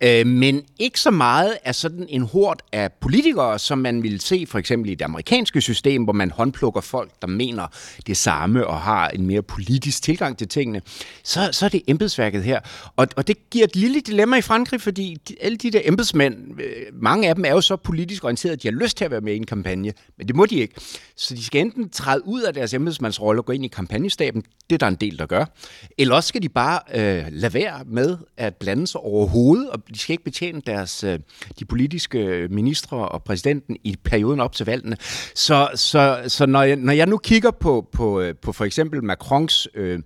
øh, 0.04 0.28
men 0.28 0.62
ikke 0.80 1.00
så 1.00 1.12
meget 1.12 1.58
af 1.64 1.76
sådan 1.76 2.06
en 2.10 2.22
hord 2.22 2.60
af 2.72 2.92
politikere, 2.92 3.60
som 3.60 3.78
man 3.78 4.04
ville 4.04 4.22
se 4.22 4.46
for 4.48 4.60
eksempel 4.60 4.92
i 4.92 4.96
det 4.96 5.06
amerikanske 5.06 5.62
system, 5.62 6.04
hvor 6.04 6.14
man 6.14 6.32
håndplukker 6.32 6.82
folk, 6.82 7.12
der 7.22 7.28
mener 7.28 7.68
det 8.08 8.18
samme 8.18 8.68
og 8.68 8.82
har 8.82 9.10
en 9.10 9.28
mere 9.28 9.42
politisk 9.42 10.04
tilgang 10.04 10.38
til 10.38 10.48
tingene. 10.48 10.82
Så, 11.24 11.50
så 11.52 11.66
er 11.66 11.70
det 11.70 11.82
embedsværket 11.88 12.44
her. 12.44 12.60
Og, 12.96 13.08
og 13.16 13.28
det 13.28 13.50
giver 13.50 13.66
et 13.66 13.76
lille 13.76 14.02
dilemma 14.02 14.38
i 14.38 14.42
Frankrig, 14.42 14.82
fordi 14.82 15.18
de, 15.30 15.36
alle 15.42 15.58
de 15.58 15.72
der 15.72 15.82
embedsmænd, 15.84 16.62
øh, 16.62 17.02
mange 17.02 17.30
af 17.30 17.36
dem 17.36 17.46
er 17.46 17.52
jo 17.52 17.62
så 17.62 17.76
politisk 17.76 18.24
orienteret, 18.24 18.54
at 18.54 18.64
de 18.64 18.68
har 18.68 18.76
lyst 18.76 18.98
til 18.98 19.06
at 19.06 19.12
være 19.12 19.22
med 19.22 19.34
i 19.34 19.38
en 19.38 19.46
kampagne, 19.46 19.94
men 20.18 20.28
det 20.28 20.36
må 20.36 20.46
de 20.46 20.56
ikke. 20.56 20.74
Så 21.16 21.36
de 21.36 21.44
skal 21.44 21.62
enten 21.62 21.90
træde 21.90 22.26
ud 22.26 22.42
af 22.42 22.54
deres 22.54 22.74
embedsmandsrolle 22.74 23.42
og 23.42 23.46
gå 23.46 23.52
ind 23.52 23.66
i 23.66 23.68
kampagnestaben, 23.68 24.44
det 24.70 24.76
er 24.76 24.78
der 24.78 24.88
en 24.88 24.96
del, 24.96 25.20
der 25.20 25.26
gør, 25.26 25.46
eller 25.98 26.16
også 26.16 26.28
skal 26.28 26.44
de 26.44 26.50
bare 26.50 26.80
øh, 26.94 27.26
lade 27.34 27.54
være 27.54 27.80
med 27.86 28.18
at 28.38 28.56
blande 28.56 28.88
sig 28.88 29.02
overhovedet, 29.02 29.70
og 29.70 29.84
de 29.94 30.00
skal 30.00 30.14
ikke 30.14 30.24
betjene 30.24 30.62
deres, 30.66 31.04
øh, 31.04 31.20
de 31.60 31.66
politiske 31.66 32.48
ministre 32.52 32.98
og 32.98 33.24
præsidenten 33.24 33.78
i 33.84 33.96
perioden 34.04 34.40
op 34.40 34.54
til 34.54 34.66
valgene. 34.66 34.98
Så, 35.36 35.70
så, 35.76 36.22
så 36.28 36.46
når, 36.46 36.64
jeg, 36.64 36.76
når 36.76 36.94
jeg 36.94 37.06
nu 37.06 37.18
kigger 37.18 37.52
på, 37.52 37.88
på, 37.92 38.22
øh, 38.22 38.36
på 38.42 38.52
for 38.52 38.66
eksempel 38.66 39.04
Macrons 39.04 39.68
øh, 39.76 40.00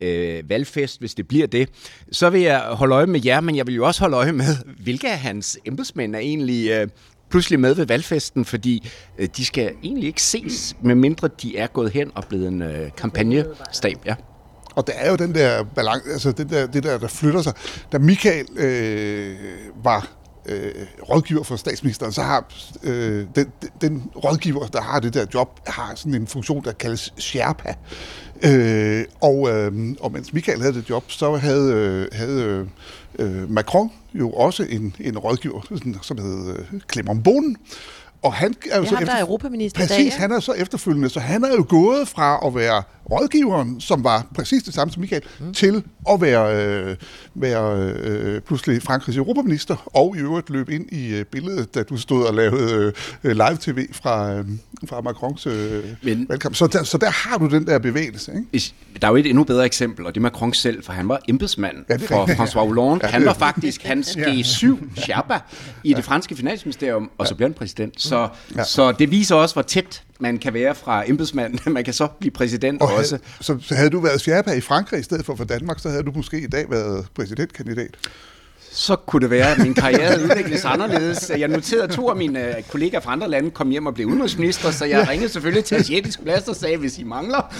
øh, 0.00 0.50
valgfest, 0.50 0.98
hvis 1.00 1.14
det 1.14 1.28
bliver 1.28 1.46
det, 1.46 1.68
så 2.12 2.30
vil 2.30 2.40
jeg 2.40 2.60
holde 2.60 2.94
øje 2.94 3.06
med 3.06 3.20
jer, 3.24 3.40
men 3.40 3.56
jeg 3.56 3.66
vil 3.66 3.74
jo 3.74 3.86
også 3.86 4.00
holde 4.00 4.16
øje 4.16 4.32
med, 4.32 4.56
hvilke 4.82 5.10
af 5.10 5.18
hans 5.18 5.58
embedsmænd 5.64 6.14
er 6.14 6.20
egentlig 6.20 6.70
øh, 6.70 6.88
pludselig 7.30 7.60
med 7.60 7.74
ved 7.74 7.86
valgfesten, 7.86 8.44
fordi 8.44 8.88
øh, 9.18 9.28
de 9.36 9.44
skal 9.44 9.72
egentlig 9.82 10.06
ikke 10.06 10.22
ses, 10.22 10.76
medmindre 10.82 11.28
de 11.42 11.56
er 11.56 11.66
gået 11.66 11.90
hen 11.90 12.10
og 12.14 12.24
blevet 12.28 12.48
en 12.48 12.62
øh, 12.62 12.90
kampagnestab. 12.96 13.96
Ja. 14.06 14.14
Og 14.76 14.86
der 14.86 14.92
er 14.92 15.10
jo 15.10 15.16
den 15.16 15.34
der 15.34 15.62
balance, 15.62 16.10
altså 16.10 16.32
det 16.32 16.50
der, 16.50 16.66
det 16.66 16.82
der, 16.82 16.98
der 16.98 17.08
flytter 17.08 17.42
sig. 17.42 17.52
Da 17.92 17.98
Michael 17.98 18.46
øh, 18.56 19.36
var 19.84 20.08
øh, 20.48 20.72
rådgiver 21.08 21.42
for 21.42 21.56
statsministeren, 21.56 22.12
så 22.12 22.22
har 22.22 22.44
øh, 22.82 23.26
den, 23.34 23.46
den 23.80 24.10
rådgiver, 24.16 24.66
der 24.66 24.80
har 24.80 25.00
det 25.00 25.14
der 25.14 25.26
job, 25.34 25.60
har 25.66 25.92
sådan 25.94 26.14
en 26.14 26.26
funktion, 26.26 26.64
der 26.64 26.72
kaldes 26.72 27.14
Sherpa. 27.18 27.74
Øh, 28.42 29.04
og, 29.20 29.50
øh, 29.50 29.94
og 30.00 30.12
mens 30.12 30.32
Michael 30.32 30.60
havde 30.60 30.74
det 30.74 30.90
job, 30.90 31.04
så 31.10 31.36
havde, 31.36 31.72
øh, 31.72 32.08
havde 32.12 32.68
øh, 33.18 33.50
Macron 33.50 33.90
jo 34.14 34.30
også 34.30 34.62
en, 34.62 34.96
en 35.00 35.18
rådgiver, 35.18 35.60
som 36.02 36.18
hed 36.18 36.56
øh, 36.58 36.80
Clement 36.92 37.24
Bonen. 37.24 37.56
Og 38.26 38.32
han 38.32 38.54
er 38.70 38.76
jo 38.76 38.82
ja, 38.82 38.88
så 38.88 38.94
ham, 38.94 39.02
efter... 39.02 39.14
der 39.14 39.20
er 39.20 39.24
europaminister 39.24 39.80
Præcis, 39.80 39.96
i 39.98 40.02
dag, 40.02 40.10
ja. 40.10 40.20
han 40.20 40.32
er 40.32 40.40
så 40.40 40.52
efterfølgende, 40.52 41.08
så 41.08 41.20
han 41.20 41.44
er 41.44 41.48
jo 41.56 41.66
gået 41.68 42.08
fra 42.08 42.46
at 42.46 42.54
være 42.54 42.82
rådgiveren, 43.10 43.80
som 43.80 44.04
var 44.04 44.26
præcis 44.34 44.62
det 44.62 44.74
samme 44.74 44.92
som 44.92 45.00
Michael, 45.00 45.22
mm. 45.40 45.54
til 45.54 45.82
at 46.10 46.20
være, 46.20 46.66
øh, 46.66 46.96
være 47.34 47.92
øh, 48.04 48.40
pludselig 48.40 48.82
Frankrigs 48.82 49.16
europaminister, 49.16 49.90
og 49.94 50.16
i 50.16 50.20
øvrigt 50.20 50.50
løb 50.50 50.68
ind 50.68 50.92
i 50.92 51.14
øh, 51.14 51.24
billedet, 51.24 51.74
da 51.74 51.82
du 51.82 51.96
stod 51.96 52.24
og 52.24 52.34
lavede 52.34 52.92
øh, 53.24 53.32
live-tv 53.32 53.86
fra, 53.92 54.32
øh, 54.32 54.44
fra 54.88 55.00
Macrons 55.00 55.46
øh, 55.46 55.84
Men- 56.02 56.26
valgkamp. 56.28 56.54
Så 56.54 56.66
der, 56.66 56.82
så 56.82 56.98
der 56.98 57.10
har 57.10 57.38
du 57.38 57.46
den 57.46 57.66
der 57.66 57.78
bevægelse, 57.78 58.32
ikke? 58.52 58.74
Der 59.00 59.06
er 59.06 59.10
jo 59.10 59.16
et 59.16 59.26
endnu 59.26 59.44
bedre 59.44 59.64
eksempel, 59.64 60.06
og 60.06 60.14
det 60.14 60.20
er 60.20 60.22
Macron 60.22 60.54
selv, 60.54 60.82
for 60.82 60.92
han 60.92 61.08
var 61.08 61.20
embedsmand 61.28 61.76
Ja, 61.76 61.94
ja, 61.94 61.98
det 61.98 62.08
for. 62.08 62.26
François 62.26 62.58
Hollande. 62.58 63.06
Ja, 63.06 63.10
Han 63.10 63.20
det 63.20 63.26
var 63.26 63.34
faktisk 63.34 63.82
hans 63.82 64.16
G7 64.16 65.00
Sherpa 65.00 65.38
i 65.84 65.92
det 65.94 66.04
franske 66.04 66.36
finansministerium, 66.36 67.10
og 67.18 67.26
så 67.26 67.34
blev 67.34 67.48
han 67.48 67.54
præsident. 67.54 68.02
Så, 68.02 68.15
Ja. 68.56 68.64
så 68.64 68.92
det 68.92 69.10
viser 69.10 69.34
også, 69.34 69.54
hvor 69.54 69.62
tæt 69.62 70.02
man 70.20 70.38
kan 70.38 70.54
være 70.54 70.74
fra 70.74 71.04
embedsmand. 71.06 71.58
Man 71.70 71.84
kan 71.84 71.94
så 71.94 72.06
blive 72.20 72.30
præsident 72.30 72.82
Og 72.82 72.92
også. 72.94 73.18
havde, 73.46 73.60
så 73.62 73.74
havde 73.74 73.90
du 73.90 74.00
været 74.00 74.20
Sherpa 74.20 74.52
i 74.52 74.60
Frankrig 74.60 75.00
i 75.00 75.02
stedet 75.02 75.26
for 75.26 75.36
for 75.36 75.44
Danmark, 75.44 75.78
så 75.80 75.88
havde 75.88 76.02
du 76.02 76.12
måske 76.14 76.40
i 76.40 76.46
dag 76.46 76.70
været 76.70 77.06
præsidentkandidat. 77.16 77.90
Så 78.72 78.96
kunne 78.96 79.22
det 79.22 79.30
være, 79.30 79.50
at 79.52 79.58
min 79.58 79.74
karriere 79.74 80.58
sig 80.58 80.70
anderledes. 80.70 81.30
Jeg 81.38 81.48
noterede, 81.48 81.84
at 81.84 81.90
to 81.90 82.08
af 82.10 82.16
mine 82.16 82.56
øh, 82.56 82.62
kollegaer 82.62 83.00
fra 83.00 83.12
andre 83.12 83.28
lande 83.30 83.50
kom 83.50 83.68
hjem 83.70 83.86
og 83.86 83.94
blev 83.94 84.06
udenrigsminister, 84.06 84.70
så 84.70 84.84
jeg 84.84 85.08
ringede 85.08 85.32
selvfølgelig 85.32 85.64
til 85.64 85.74
Asiatisk 85.74 86.22
Plads 86.22 86.48
og 86.48 86.56
sagde, 86.56 86.76
hvis 86.76 86.98
I 86.98 87.04
mangler, 87.04 87.54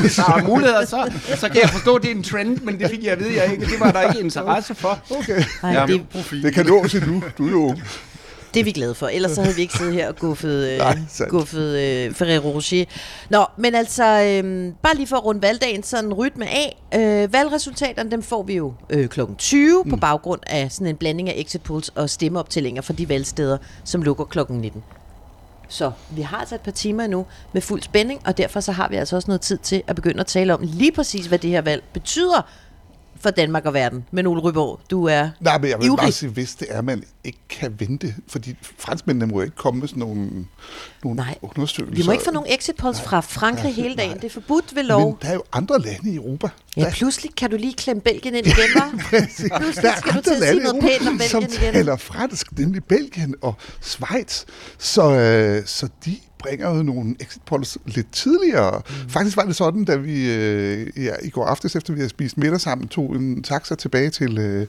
hvis 0.00 0.14
der 0.16 0.22
er 0.22 0.42
muligheder, 0.44 0.84
så, 0.86 1.12
så 1.36 1.48
kan 1.48 1.60
jeg 1.62 1.70
forstå, 1.70 1.94
at 1.96 2.02
det 2.02 2.10
er 2.10 2.14
en 2.14 2.22
trend, 2.22 2.58
men 2.58 2.78
det 2.80 2.90
fik 2.90 3.04
jeg 3.04 3.12
at 3.12 3.18
vide, 3.20 3.34
jeg 3.42 3.52
ikke. 3.52 3.64
Det 3.66 3.80
var 3.80 3.92
der 3.92 4.02
ikke 4.12 4.20
interesse 4.24 4.74
for. 4.74 4.98
Okay. 5.10 5.42
Nej, 5.62 5.72
Ja. 5.72 5.86
det, 5.86 6.02
Det 6.42 6.54
kan 6.54 6.66
nås 6.66 6.94
endnu. 6.94 7.22
Du 7.38 7.46
er 7.46 7.50
jo. 7.50 7.76
Det 8.54 8.60
er 8.60 8.64
vi 8.64 8.72
glade 8.72 8.94
for. 8.94 9.08
Ellers 9.08 9.32
så 9.32 9.42
havde 9.42 9.56
vi 9.56 9.62
ikke 9.62 9.78
siddet 9.78 9.94
her 9.94 10.08
og 10.08 10.16
guffet, 10.16 10.70
øh, 10.72 10.78
Nej, 10.78 10.98
sandt. 11.08 11.30
guffet 11.30 11.78
øh, 11.78 12.14
Ferrero 12.14 12.48
Rocher. 12.48 12.84
Nå, 13.30 13.44
men 13.56 13.74
altså, 13.74 14.04
øh, 14.04 14.72
bare 14.82 14.96
lige 14.96 15.06
for 15.06 15.16
at 15.16 15.24
runde 15.24 15.42
valgdagen 15.42 15.82
sådan 15.82 16.14
rytme 16.14 16.46
af. 16.48 16.82
Øh, 16.94 17.32
valgresultaterne, 17.32 18.10
dem 18.10 18.22
får 18.22 18.42
vi 18.42 18.54
jo 18.54 18.72
øh, 18.90 19.08
kl. 19.08 19.20
20 19.38 19.82
mm. 19.84 19.90
på 19.90 19.96
baggrund 19.96 20.40
af 20.46 20.72
sådan 20.72 20.86
en 20.86 20.96
blanding 20.96 21.28
af 21.28 21.34
exit 21.36 21.62
polls 21.62 21.88
og 21.88 22.10
stemmeoptællinger 22.10 22.82
for 22.82 22.92
de 22.92 23.08
valgsteder, 23.08 23.58
som 23.84 24.02
lukker 24.02 24.24
kl. 24.24 24.38
19. 24.48 24.82
Så 25.68 25.92
vi 26.10 26.22
har 26.22 26.36
altså 26.36 26.54
et 26.54 26.60
par 26.60 26.70
timer 26.70 27.06
nu 27.06 27.26
med 27.52 27.62
fuld 27.62 27.82
spænding, 27.82 28.20
og 28.24 28.38
derfor 28.38 28.60
så 28.60 28.72
har 28.72 28.88
vi 28.88 28.96
altså 28.96 29.16
også 29.16 29.28
noget 29.28 29.40
tid 29.40 29.58
til 29.58 29.82
at 29.86 29.96
begynde 29.96 30.20
at 30.20 30.26
tale 30.26 30.54
om 30.54 30.60
lige 30.62 30.92
præcis, 30.92 31.26
hvad 31.26 31.38
det 31.38 31.50
her 31.50 31.60
valg 31.62 31.82
betyder 31.92 32.48
for 33.22 33.30
Danmark 33.30 33.64
og 33.66 33.74
verden. 33.74 34.04
Men 34.10 34.26
Ole 34.26 34.40
Ryborg, 34.40 34.80
du 34.90 35.04
er 35.04 35.30
Nej, 35.40 35.58
men 35.58 35.70
jeg 35.70 35.78
vil 35.78 35.86
ivrig. 35.86 35.98
bare 35.98 36.12
sige, 36.12 36.30
hvis 36.30 36.54
det 36.54 36.68
er, 36.70 36.82
man 36.82 37.02
ikke 37.24 37.38
kan 37.48 37.74
vente, 37.80 38.14
fordi 38.28 38.56
franskmændene 38.78 39.32
må 39.32 39.40
ikke 39.42 39.56
komme 39.56 39.80
med 39.80 39.88
sådan 39.88 40.00
nogle, 40.00 40.30
nogle 41.04 41.16
Nej. 41.16 41.38
undersøgelser. 41.42 41.96
Vi 42.02 42.06
må 42.06 42.12
ikke 42.12 42.24
få 42.24 42.30
nogen 42.30 42.52
exit 42.54 42.76
polls 42.76 43.00
fra 43.00 43.20
Frankrig 43.20 43.64
Nej, 43.64 43.72
hele 43.72 43.96
dagen. 43.96 44.10
nej. 44.10 44.18
Det 44.18 44.24
er 44.24 44.30
forbudt 44.32 44.74
ved 44.76 44.82
lov. 44.82 45.06
Men 45.06 45.16
der 45.22 45.28
er 45.28 45.34
jo 45.34 45.42
andre 45.52 45.78
lande 45.78 46.10
i 46.10 46.16
Europa. 46.16 46.48
Ja, 46.76 46.90
pludselig 46.92 47.34
kan 47.34 47.50
du 47.50 47.56
lige 47.56 47.72
klemme 47.74 48.02
Belgien 48.02 48.34
ind 48.34 48.46
igen, 48.46 48.56
hva'? 48.58 49.08
Pludselig 49.08 49.50
Der 49.50 49.90
er 49.92 49.96
skal 49.98 50.12
du 50.14 50.20
til 50.20 50.30
at 50.30 50.48
sige 50.48 50.60
noget 50.62 50.80
pænt 50.82 51.08
om 51.08 51.18
som 51.20 51.42
Belgien 51.42 51.62
igen. 51.62 51.74
taler 51.74 51.96
fransk, 51.96 52.58
nemlig 52.58 52.84
Belgien 52.84 53.34
og 53.42 53.54
Schweiz. 53.80 54.44
Så, 54.78 55.10
øh, 55.10 55.66
så 55.66 55.88
de 56.04 56.16
bringer 56.42 56.76
jo 56.76 56.82
nogle 56.82 57.14
exit 57.20 57.42
polls 57.42 57.78
lidt 57.86 58.12
tidligere. 58.12 58.82
Mm. 58.88 59.08
Faktisk 59.08 59.36
var 59.36 59.44
det 59.44 59.56
sådan, 59.56 59.84
da 59.84 59.96
vi 59.96 60.34
øh, 60.34 60.86
ja, 60.96 61.12
i 61.22 61.30
går 61.30 61.44
aftes, 61.44 61.76
efter 61.76 61.92
vi 61.92 61.98
havde 61.98 62.08
spist 62.08 62.38
middag 62.38 62.60
sammen, 62.60 62.88
tog 62.88 63.16
en 63.16 63.42
taxa 63.42 63.74
tilbage 63.74 64.10
til, 64.10 64.38
øh, 64.38 64.66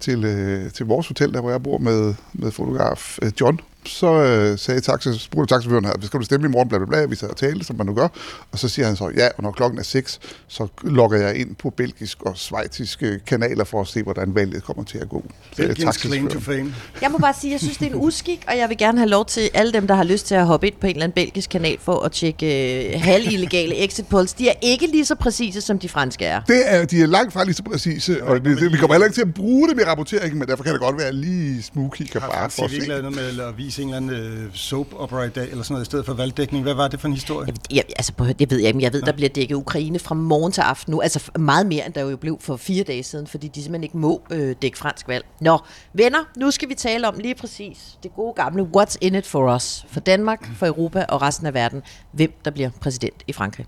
til, 0.00 0.24
øh, 0.24 0.72
til 0.72 0.86
vores 0.86 1.08
hotel, 1.08 1.32
der 1.32 1.40
hvor 1.40 1.50
jeg 1.50 1.62
bor 1.62 1.78
med, 1.78 2.14
med 2.32 2.50
fotograf 2.50 3.18
øh, 3.22 3.32
John. 3.40 3.60
Så 3.86 4.06
øh, 4.06 4.58
sagde 4.58 4.80
taxa, 4.80 5.12
spurgte 5.12 5.54
taxaføren 5.54 5.84
her, 5.84 5.92
skal 6.02 6.20
du 6.20 6.24
stemme 6.24 6.46
i 6.46 6.50
morgen, 6.50 6.68
bla 6.68 6.78
bla 6.78 6.86
bla, 6.86 7.04
vi 7.04 7.16
sad 7.16 7.28
og 7.28 7.36
talte, 7.36 7.64
som 7.64 7.76
man 7.76 7.86
nu 7.86 7.94
gør. 7.94 8.08
Og 8.52 8.58
så 8.58 8.68
siger 8.68 8.86
han 8.86 8.96
så, 8.96 9.12
ja, 9.16 9.28
og 9.36 9.42
når 9.42 9.52
klokken 9.52 9.78
er 9.78 9.82
6, 9.82 10.20
så 10.48 10.66
logger 10.82 11.18
jeg 11.18 11.36
ind 11.36 11.54
på 11.54 11.70
belgisk 11.70 12.22
og 12.22 12.38
svejtiske 12.38 13.20
kanaler 13.26 13.64
for 13.64 13.80
at 13.80 13.86
se, 13.88 14.02
hvordan 14.02 14.34
valget 14.34 14.64
kommer 14.64 14.84
til 14.84 14.98
at 14.98 15.08
gå. 15.08 15.24
Belgians 15.56 15.96
claim 16.00 16.28
to 16.28 16.40
fame. 16.40 16.74
Jeg 17.02 17.10
må 17.10 17.18
bare 17.18 17.34
sige, 17.40 17.52
jeg 17.52 17.60
synes, 17.60 17.76
det 17.76 17.86
er 17.86 17.90
en 17.90 18.00
uskik, 18.00 18.44
og 18.48 18.58
jeg 18.58 18.68
vil 18.68 18.78
gerne 18.78 18.98
have 18.98 19.08
lov 19.10 19.26
til 19.26 19.50
alle 19.54 19.72
dem, 19.72 19.86
der 19.86 19.94
har 19.94 20.04
lyst 20.04 20.26
til 20.26 20.34
at 20.34 20.46
hoppe 20.46 20.66
ind 20.66 20.74
på 20.80 20.86
en 20.86 20.90
eller 20.90 21.04
anden 21.04 21.14
belgisk 21.14 21.50
kanal 21.50 21.78
for 21.80 22.00
at 22.00 22.12
tjekke 22.12 22.46
øh, 22.94 23.00
halvillegale 23.00 23.84
exit 23.84 24.06
polls. 24.06 24.32
De 24.32 24.48
er 24.48 24.54
ikke 24.62 24.86
lige 24.86 25.04
så 25.04 25.14
præcise, 25.14 25.60
som 25.60 25.78
de 25.78 25.88
franske 25.88 26.24
er. 26.24 26.40
Det 26.40 26.62
er, 26.66 26.84
de 26.84 27.02
er 27.02 27.06
langt 27.06 27.32
fra 27.32 27.44
lige 27.44 27.54
så 27.54 27.62
præcise, 27.62 28.24
og 28.24 28.44
det, 28.44 28.58
det, 28.58 28.72
vi 28.72 28.76
kommer 28.76 28.94
heller 28.94 29.06
ikke 29.06 29.14
til 29.14 29.22
at 29.22 29.34
bruge 29.34 29.68
dem 29.68 29.78
i 29.78 29.82
rapporteringen, 29.82 30.38
men 30.38 30.48
derfor 30.48 30.64
kan 30.64 30.72
det 30.72 30.80
godt 30.80 30.98
være 30.98 31.12
lige 31.12 31.64
Har 32.12 32.20
Frans 32.20 32.54
for 32.54 32.64
at 32.64 32.70
TV 32.70 32.74
ikke 32.74 32.88
lavet 32.88 33.02
noget 33.02 33.36
med 33.36 33.44
at 33.44 33.58
vise 33.58 33.73
en 33.82 33.94
eller 33.94 33.96
anden 33.96 34.10
øh, 34.10 34.54
soap 34.54 34.86
opera 34.96 35.22
i 35.22 35.28
dag, 35.28 35.50
eller 35.50 35.62
sådan 35.62 35.74
noget, 35.74 35.84
i 35.84 35.86
stedet 35.86 36.06
for 36.06 36.14
valgdækning? 36.14 36.62
Hvad 36.62 36.74
var 36.74 36.88
det 36.88 37.00
for 37.00 37.08
en 37.08 37.14
historie? 37.14 37.54
Jeg, 37.70 37.84
altså, 37.96 38.12
det 38.38 38.50
ved 38.50 38.58
jeg 38.58 38.68
ikke, 38.68 38.82
jeg 38.82 38.92
ved, 38.92 39.02
der 39.02 39.12
bliver 39.12 39.28
dækket 39.28 39.54
Ukraine 39.54 39.98
fra 39.98 40.14
morgen 40.14 40.52
til 40.52 40.60
aften 40.60 40.90
nu. 40.90 41.00
Altså 41.00 41.30
meget 41.38 41.66
mere, 41.66 41.86
end 41.86 41.94
der 41.94 42.00
jo 42.00 42.16
blev 42.16 42.38
for 42.40 42.56
fire 42.56 42.84
dage 42.84 43.02
siden, 43.02 43.26
fordi 43.26 43.48
de 43.48 43.62
simpelthen 43.62 43.82
ikke 43.84 43.98
må 43.98 44.22
øh, 44.30 44.56
dække 44.62 44.78
fransk 44.78 45.08
valg. 45.08 45.24
Nå, 45.40 45.58
venner, 45.92 46.18
nu 46.36 46.50
skal 46.50 46.68
vi 46.68 46.74
tale 46.74 47.08
om 47.08 47.14
lige 47.18 47.34
præcis 47.34 47.98
det 48.02 48.14
gode 48.14 48.34
gamle 48.34 48.68
What's 48.76 48.96
in 49.00 49.14
it 49.14 49.26
for 49.26 49.54
us? 49.54 49.86
For 49.88 50.00
Danmark, 50.00 50.50
for 50.56 50.66
Europa 50.66 51.04
og 51.08 51.22
resten 51.22 51.46
af 51.46 51.54
verden. 51.54 51.82
Hvem 52.12 52.32
der 52.44 52.50
bliver 52.50 52.70
præsident 52.80 53.22
i 53.26 53.32
Frankrig. 53.32 53.66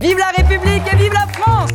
Vive 0.00 0.18
la 0.18 0.30
République 0.38 0.94
et 0.94 0.98
vive 0.98 1.12
la 1.12 1.26
France 1.38 1.74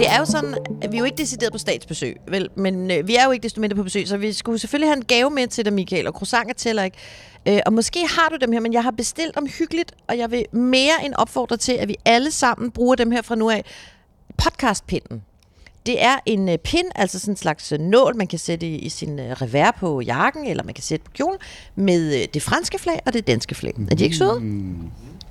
det 0.00 0.08
er 0.08 0.18
jo 0.18 0.24
sådan, 0.24 0.54
at 0.82 0.92
vi 0.92 0.96
er 0.96 0.98
jo 0.98 1.04
ikke 1.04 1.18
decideret 1.18 1.52
på 1.52 1.58
statsbesøg, 1.58 2.16
vel? 2.28 2.48
men 2.56 2.90
øh, 2.90 3.08
vi 3.08 3.16
er 3.16 3.24
jo 3.24 3.30
ikke 3.30 3.42
desto 3.42 3.60
mindre 3.60 3.76
på 3.76 3.82
besøg, 3.82 4.08
så 4.08 4.16
vi 4.16 4.32
skulle 4.32 4.58
selvfølgelig 4.58 4.88
have 4.88 4.96
en 4.96 5.04
gave 5.04 5.30
med 5.30 5.46
til 5.46 5.64
dig, 5.64 5.72
Michael, 5.72 6.06
og 6.06 6.12
croissanter 6.12 6.54
tæller 6.54 6.82
ikke. 6.82 6.96
Øh, 7.48 7.58
og 7.66 7.72
måske 7.72 8.06
har 8.06 8.28
du 8.28 8.36
dem 8.40 8.52
her, 8.52 8.60
men 8.60 8.72
jeg 8.72 8.82
har 8.82 8.90
bestilt 8.90 9.34
dem 9.34 9.46
hyggeligt, 9.58 9.92
og 10.08 10.18
jeg 10.18 10.30
vil 10.30 10.44
mere 10.52 11.04
end 11.04 11.14
opfordre 11.14 11.56
til, 11.56 11.72
at 11.72 11.88
vi 11.88 11.96
alle 12.04 12.30
sammen 12.30 12.70
bruger 12.70 12.94
dem 12.94 13.10
her 13.10 13.22
fra 13.22 13.34
nu 13.34 13.50
af. 13.50 13.64
Podcastpinden. 14.36 15.22
Det 15.86 16.02
er 16.02 16.16
en 16.26 16.48
øh, 16.48 16.58
pin, 16.58 16.84
altså 16.94 17.18
sådan 17.18 17.32
en 17.32 17.36
slags 17.36 17.72
øh, 17.72 17.78
nål, 17.78 18.16
man 18.16 18.26
kan 18.26 18.38
sætte 18.38 18.66
i, 18.66 18.78
i 18.78 18.88
sin 18.88 19.18
øh, 19.18 19.32
revers 19.32 19.74
på 19.78 20.00
jakken, 20.00 20.46
eller 20.46 20.64
man 20.64 20.74
kan 20.74 20.84
sætte 20.84 21.04
på 21.04 21.10
kjolen, 21.10 21.38
med 21.74 22.20
øh, 22.20 22.28
det 22.34 22.42
franske 22.42 22.78
flag 22.78 23.00
og 23.06 23.12
det 23.12 23.26
danske 23.26 23.54
flag. 23.54 23.74
Er 23.90 23.94
de 23.94 24.04
ikke 24.04 24.16
søde? 24.16 24.40
Mm. 24.40 24.90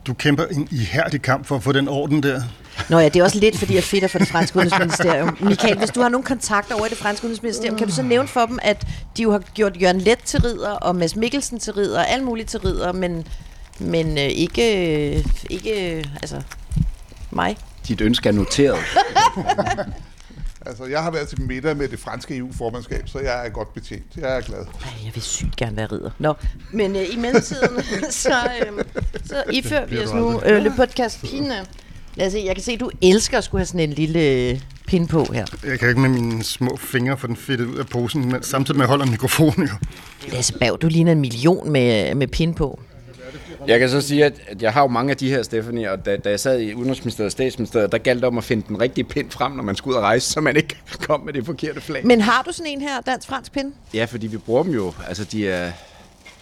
Du 0.09 0.13
kæmper 0.13 0.45
en 0.45 0.67
ihærdig 0.71 1.21
kamp 1.21 1.45
for 1.45 1.55
at 1.55 1.63
få 1.63 1.71
den 1.71 1.87
orden 1.87 2.23
der. 2.23 2.41
Nå 2.89 2.99
ja, 2.99 3.09
det 3.09 3.15
er 3.15 3.23
også 3.23 3.39
lidt, 3.39 3.57
fordi 3.57 3.75
jeg 3.75 3.83
fedter 3.83 4.07
for 4.07 4.19
det 4.19 4.27
franske 4.27 4.57
udenrigsministerium. 4.57 5.37
Michael, 5.49 5.77
hvis 5.77 5.89
du 5.89 6.01
har 6.01 6.09
nogle 6.09 6.23
kontakter 6.23 6.75
over 6.75 6.85
i 6.85 6.89
det 6.89 6.97
franske 6.97 7.25
udenrigsministerium, 7.25 7.77
kan 7.77 7.87
du 7.87 7.93
så 7.93 8.01
nævne 8.01 8.27
for 8.27 8.45
dem, 8.45 8.59
at 8.61 8.87
de 9.17 9.23
jo 9.23 9.31
har 9.31 9.39
gjort 9.39 9.81
Jørgen 9.81 10.01
Let 10.01 10.19
til 10.25 10.41
ridder, 10.41 10.69
og 10.69 10.95
Mads 10.95 11.15
Mikkelsen 11.15 11.59
til 11.59 11.73
ridder, 11.73 11.99
og 11.99 12.09
alt 12.09 12.23
muligt 12.23 12.49
til 12.49 12.59
ridder, 12.59 12.91
men, 12.91 13.27
men 13.79 14.17
øh, 14.17 14.23
ikke, 14.23 14.61
øh, 15.17 15.25
ikke 15.49 15.97
øh, 15.97 16.03
altså, 16.15 16.41
mig. 17.31 17.57
Dit 17.87 18.01
ønske 18.01 18.29
er 18.29 18.33
noteret. 18.33 18.79
Altså, 20.69 20.85
jeg 20.85 21.03
har 21.03 21.11
været 21.11 21.27
til 21.27 21.41
middag 21.41 21.77
med 21.77 21.87
det 21.87 21.99
franske 21.99 22.37
EU-formandskab, 22.37 23.09
så 23.09 23.19
jeg 23.19 23.45
er 23.45 23.49
godt 23.49 23.73
betjent. 23.73 24.03
Jeg 24.17 24.37
er 24.37 24.41
glad. 24.41 24.57
Ej, 24.59 24.91
jeg 25.05 25.11
vil 25.13 25.23
sygt 25.23 25.55
gerne 25.55 25.77
være 25.77 25.85
ridder. 25.85 26.11
Nå, 26.19 26.33
men 26.73 26.95
øh, 26.95 27.13
i 27.13 27.15
mellemtiden, 27.15 27.83
så, 28.11 28.29
øh, 28.61 28.83
så 29.25 29.43
ifører 29.51 29.85
vi 29.85 29.97
os 29.97 30.13
nu 30.13 30.41
øh, 30.45 30.63
Le 30.63 30.73
Podcast 30.77 31.21
Pine. 31.21 31.65
Lad 32.15 32.27
os 32.27 32.33
se, 32.33 32.43
jeg 32.45 32.55
kan 32.55 32.63
se, 32.63 32.71
at 32.71 32.79
du 32.79 32.91
elsker 33.01 33.37
at 33.37 33.43
skulle 33.43 33.59
have 33.59 33.65
sådan 33.65 33.79
en 33.79 33.93
lille 33.93 34.19
øh, 34.19 34.61
pin 34.87 35.07
på 35.07 35.25
her. 35.33 35.45
Jeg 35.65 35.79
kan 35.79 35.89
ikke 35.89 36.01
med 36.01 36.09
mine 36.09 36.43
små 36.43 36.77
fingre 36.77 37.17
få 37.17 37.27
den 37.27 37.35
fedtet 37.35 37.65
ud 37.65 37.75
af 37.77 37.87
posen, 37.87 38.31
men 38.31 38.43
samtidig 38.43 38.77
med 38.77 38.85
at 38.85 38.87
jeg 38.87 38.89
holder 38.89 39.05
mikrofonen 39.05 39.67
jo. 39.67 39.73
Lasse 40.31 40.53
Bav, 40.53 40.77
du 40.81 40.87
ligner 40.87 41.11
en 41.11 41.21
million 41.21 41.71
med, 41.71 42.15
med 42.15 42.27
pin 42.27 42.53
på. 42.53 42.79
Jeg 43.67 43.79
kan 43.79 43.89
så 43.89 44.01
sige, 44.01 44.25
at 44.25 44.33
at 44.47 44.61
jeg 44.61 44.73
har 44.73 44.81
jo 44.81 44.87
mange 44.87 45.11
af 45.11 45.17
de 45.17 45.29
her, 45.29 45.43
Stephanie, 45.43 45.91
og 45.91 46.05
da, 46.05 46.17
da 46.17 46.29
jeg 46.29 46.39
sad 46.39 46.59
i 46.59 46.73
Udenrigsministeriet 46.73 47.25
og 47.25 47.31
Statsministeriet, 47.31 47.91
der 47.91 47.97
galt 47.97 48.17
det 48.17 48.27
om 48.27 48.37
at 48.37 48.43
finde 48.43 48.63
den 48.67 48.81
rigtige 48.81 49.03
pind 49.05 49.31
frem, 49.31 49.51
når 49.51 49.63
man 49.63 49.75
skulle 49.75 49.93
ud 49.93 49.97
og 49.97 50.03
rejse, 50.03 50.31
så 50.31 50.41
man 50.41 50.55
ikke 50.55 50.77
kom 51.07 51.21
med 51.21 51.33
det 51.33 51.45
forkerte 51.45 51.81
flag. 51.81 52.05
Men 52.05 52.21
har 52.21 52.43
du 52.47 52.51
sådan 52.51 52.71
en 52.71 52.81
her, 52.81 53.01
dansk-fransk 53.01 53.51
pin? 53.51 53.73
Ja, 53.93 54.05
fordi 54.05 54.27
vi 54.27 54.37
bruger 54.37 54.63
dem 54.63 54.73
jo. 54.73 54.93
Altså, 55.07 55.23
de 55.23 55.49
er... 55.49 55.71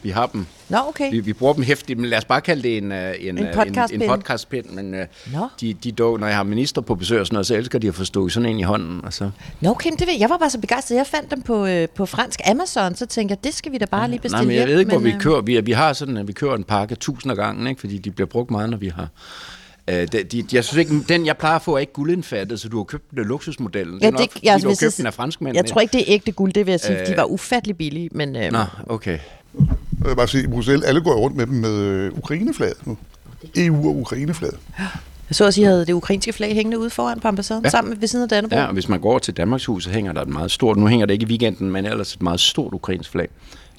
Vi 0.03 0.09
har 0.09 0.25
dem. 0.27 0.45
Nå, 0.69 0.77
okay. 0.87 1.11
Vi, 1.11 1.19
vi 1.19 1.33
bruger 1.33 1.53
dem 1.53 1.63
hæftigt, 1.63 1.99
men 1.99 2.09
lad 2.09 2.17
os 2.17 2.25
bare 2.25 2.41
kalde 2.41 2.63
det 2.63 2.77
en, 2.77 2.91
øh, 2.91 3.15
en, 3.19 3.37
En 3.37 3.43
øh, 3.47 3.53
podcastpind. 3.53 4.01
en, 4.03 4.09
en 4.09 4.15
podcastpind. 4.15 4.65
Men 4.65 4.93
øh, 4.93 5.05
Nå. 5.33 5.47
de, 5.61 5.73
de 5.73 5.91
dog, 5.91 6.19
når 6.19 6.27
jeg 6.27 6.35
har 6.35 6.43
minister 6.43 6.81
på 6.81 6.95
besøg 6.95 7.19
og 7.19 7.25
sådan 7.27 7.35
noget, 7.35 7.47
så 7.47 7.55
elsker 7.55 7.79
de 7.79 7.87
at 7.87 7.95
få 7.95 8.05
stået 8.05 8.31
sådan 8.31 8.49
en 8.49 8.59
i 8.59 8.63
hånden. 8.63 9.05
Og 9.05 9.13
så. 9.13 9.29
Nå, 9.61 9.69
okay, 9.69 9.89
men 9.89 9.97
det 9.99 10.07
ved 10.07 10.13
jeg. 10.13 10.21
Jeg 10.21 10.29
var 10.29 10.37
bare 10.37 10.49
så 10.49 10.59
begejstret. 10.59 10.95
Jeg 10.97 11.07
fandt 11.07 11.31
dem 11.31 11.41
på, 11.41 11.65
øh, 11.65 11.87
på 11.95 12.05
fransk 12.05 12.39
Amazon, 12.45 12.95
så 12.95 13.05
tænkte 13.05 13.31
jeg, 13.33 13.43
det 13.43 13.53
skal 13.53 13.71
vi 13.71 13.77
da 13.77 13.85
bare 13.85 14.09
lige 14.09 14.19
bestille 14.19 14.37
Nej, 14.37 14.45
men 14.45 14.55
jeg 14.55 14.65
hjem. 14.65 14.73
ved 14.73 14.79
ikke, 14.79 14.91
hvor 14.91 14.99
vi 14.99 15.11
øh, 15.11 15.19
kører. 15.19 15.41
Vi, 15.41 15.61
vi 15.61 15.71
har 15.71 15.93
sådan, 15.93 16.17
at 16.17 16.27
vi 16.27 16.33
kører 16.33 16.55
en 16.55 16.63
pakke 16.63 16.95
tusind 16.95 17.31
af 17.31 17.35
gangen, 17.37 17.67
ikke? 17.67 17.79
fordi 17.79 17.97
de 17.97 18.11
bliver 18.11 18.27
brugt 18.27 18.51
meget, 18.51 18.69
når 18.69 18.77
vi 18.77 18.87
har... 18.87 19.07
Øh, 19.89 20.07
de, 20.11 20.23
de, 20.23 20.43
jeg 20.53 20.63
synes 20.65 20.75
ikke, 20.77 21.03
den 21.09 21.25
jeg 21.25 21.37
plejer 21.37 21.55
at 21.55 21.61
få 21.61 21.73
er 21.75 21.79
ikke 21.79 21.93
guldindfattet, 21.93 22.59
så 22.59 22.69
du 22.69 22.77
har 22.77 22.83
købt 22.83 23.11
den 23.11 23.23
luksusmodellen. 23.25 23.99
Ja, 24.01 24.07
er 24.07 24.11
nok, 24.11 24.21
det, 24.21 24.31
fordi 24.31 24.45
jeg, 24.47 24.61
du 24.63 24.67
har 24.67 24.75
købt 24.81 24.93
sige- 24.93 25.01
den 25.03 25.05
af 25.07 25.13
franskmænd. 25.13 25.55
Jeg 25.55 25.65
tror 25.65 25.81
ikke, 25.81 25.91
det 25.93 26.01
er 26.01 26.05
ægte 26.07 26.31
guld, 26.31 26.53
det 26.53 26.65
vil 26.65 26.71
jeg 26.71 26.79
sige. 26.79 27.01
Øh. 27.01 27.07
De 27.07 27.17
var 27.17 27.23
ufattelig 27.23 27.77
billige, 27.77 28.09
men... 28.11 28.35
Øh, 28.35 28.51
Nå, 28.51 28.63
okay. 28.87 29.19
Jeg 29.99 30.09
vil 30.09 30.15
bare 30.15 30.27
sige, 30.27 30.43
i 30.43 30.47
Bruxelles, 30.47 30.85
alle 30.85 31.01
går 31.01 31.15
rundt 31.15 31.37
med 31.37 31.45
dem 31.47 31.55
med 31.55 31.79
øh, 31.79 32.17
Ukraineflaget 32.17 32.87
nu. 32.87 32.97
EU 33.55 33.87
og 33.89 33.95
Ukraineflaget. 33.97 34.57
jeg 34.79 34.87
så 35.31 35.45
også, 35.45 35.61
I 35.61 35.63
havde 35.63 35.85
det 35.85 35.93
ukrainske 35.93 36.33
flag 36.33 36.53
hængende 36.53 36.79
ude 36.79 36.89
foran 36.89 37.19
på 37.19 37.27
ambassaden, 37.27 37.63
ja. 37.63 37.67
Ja. 37.67 37.69
sammen 37.71 37.89
med 37.89 37.97
ved 37.97 38.07
siden 38.07 38.23
af 38.23 38.29
Dannebrog. 38.29 38.59
Ja, 38.59 38.65
og 38.65 38.73
hvis 38.73 38.89
man 38.89 38.99
går 38.99 39.09
over 39.09 39.19
til 39.19 39.33
Danmarkshuset, 39.33 39.93
hænger 39.93 40.13
der 40.13 40.21
et 40.21 40.27
meget 40.27 40.51
stort, 40.51 40.77
nu 40.77 40.87
hænger 40.87 41.05
det 41.05 41.13
ikke 41.13 41.25
i 41.25 41.29
weekenden, 41.29 41.71
men 41.71 41.85
ellers 41.85 42.13
et 42.13 42.21
meget 42.21 42.39
stort 42.39 42.73
ukrainsk 42.73 43.11
flag 43.11 43.27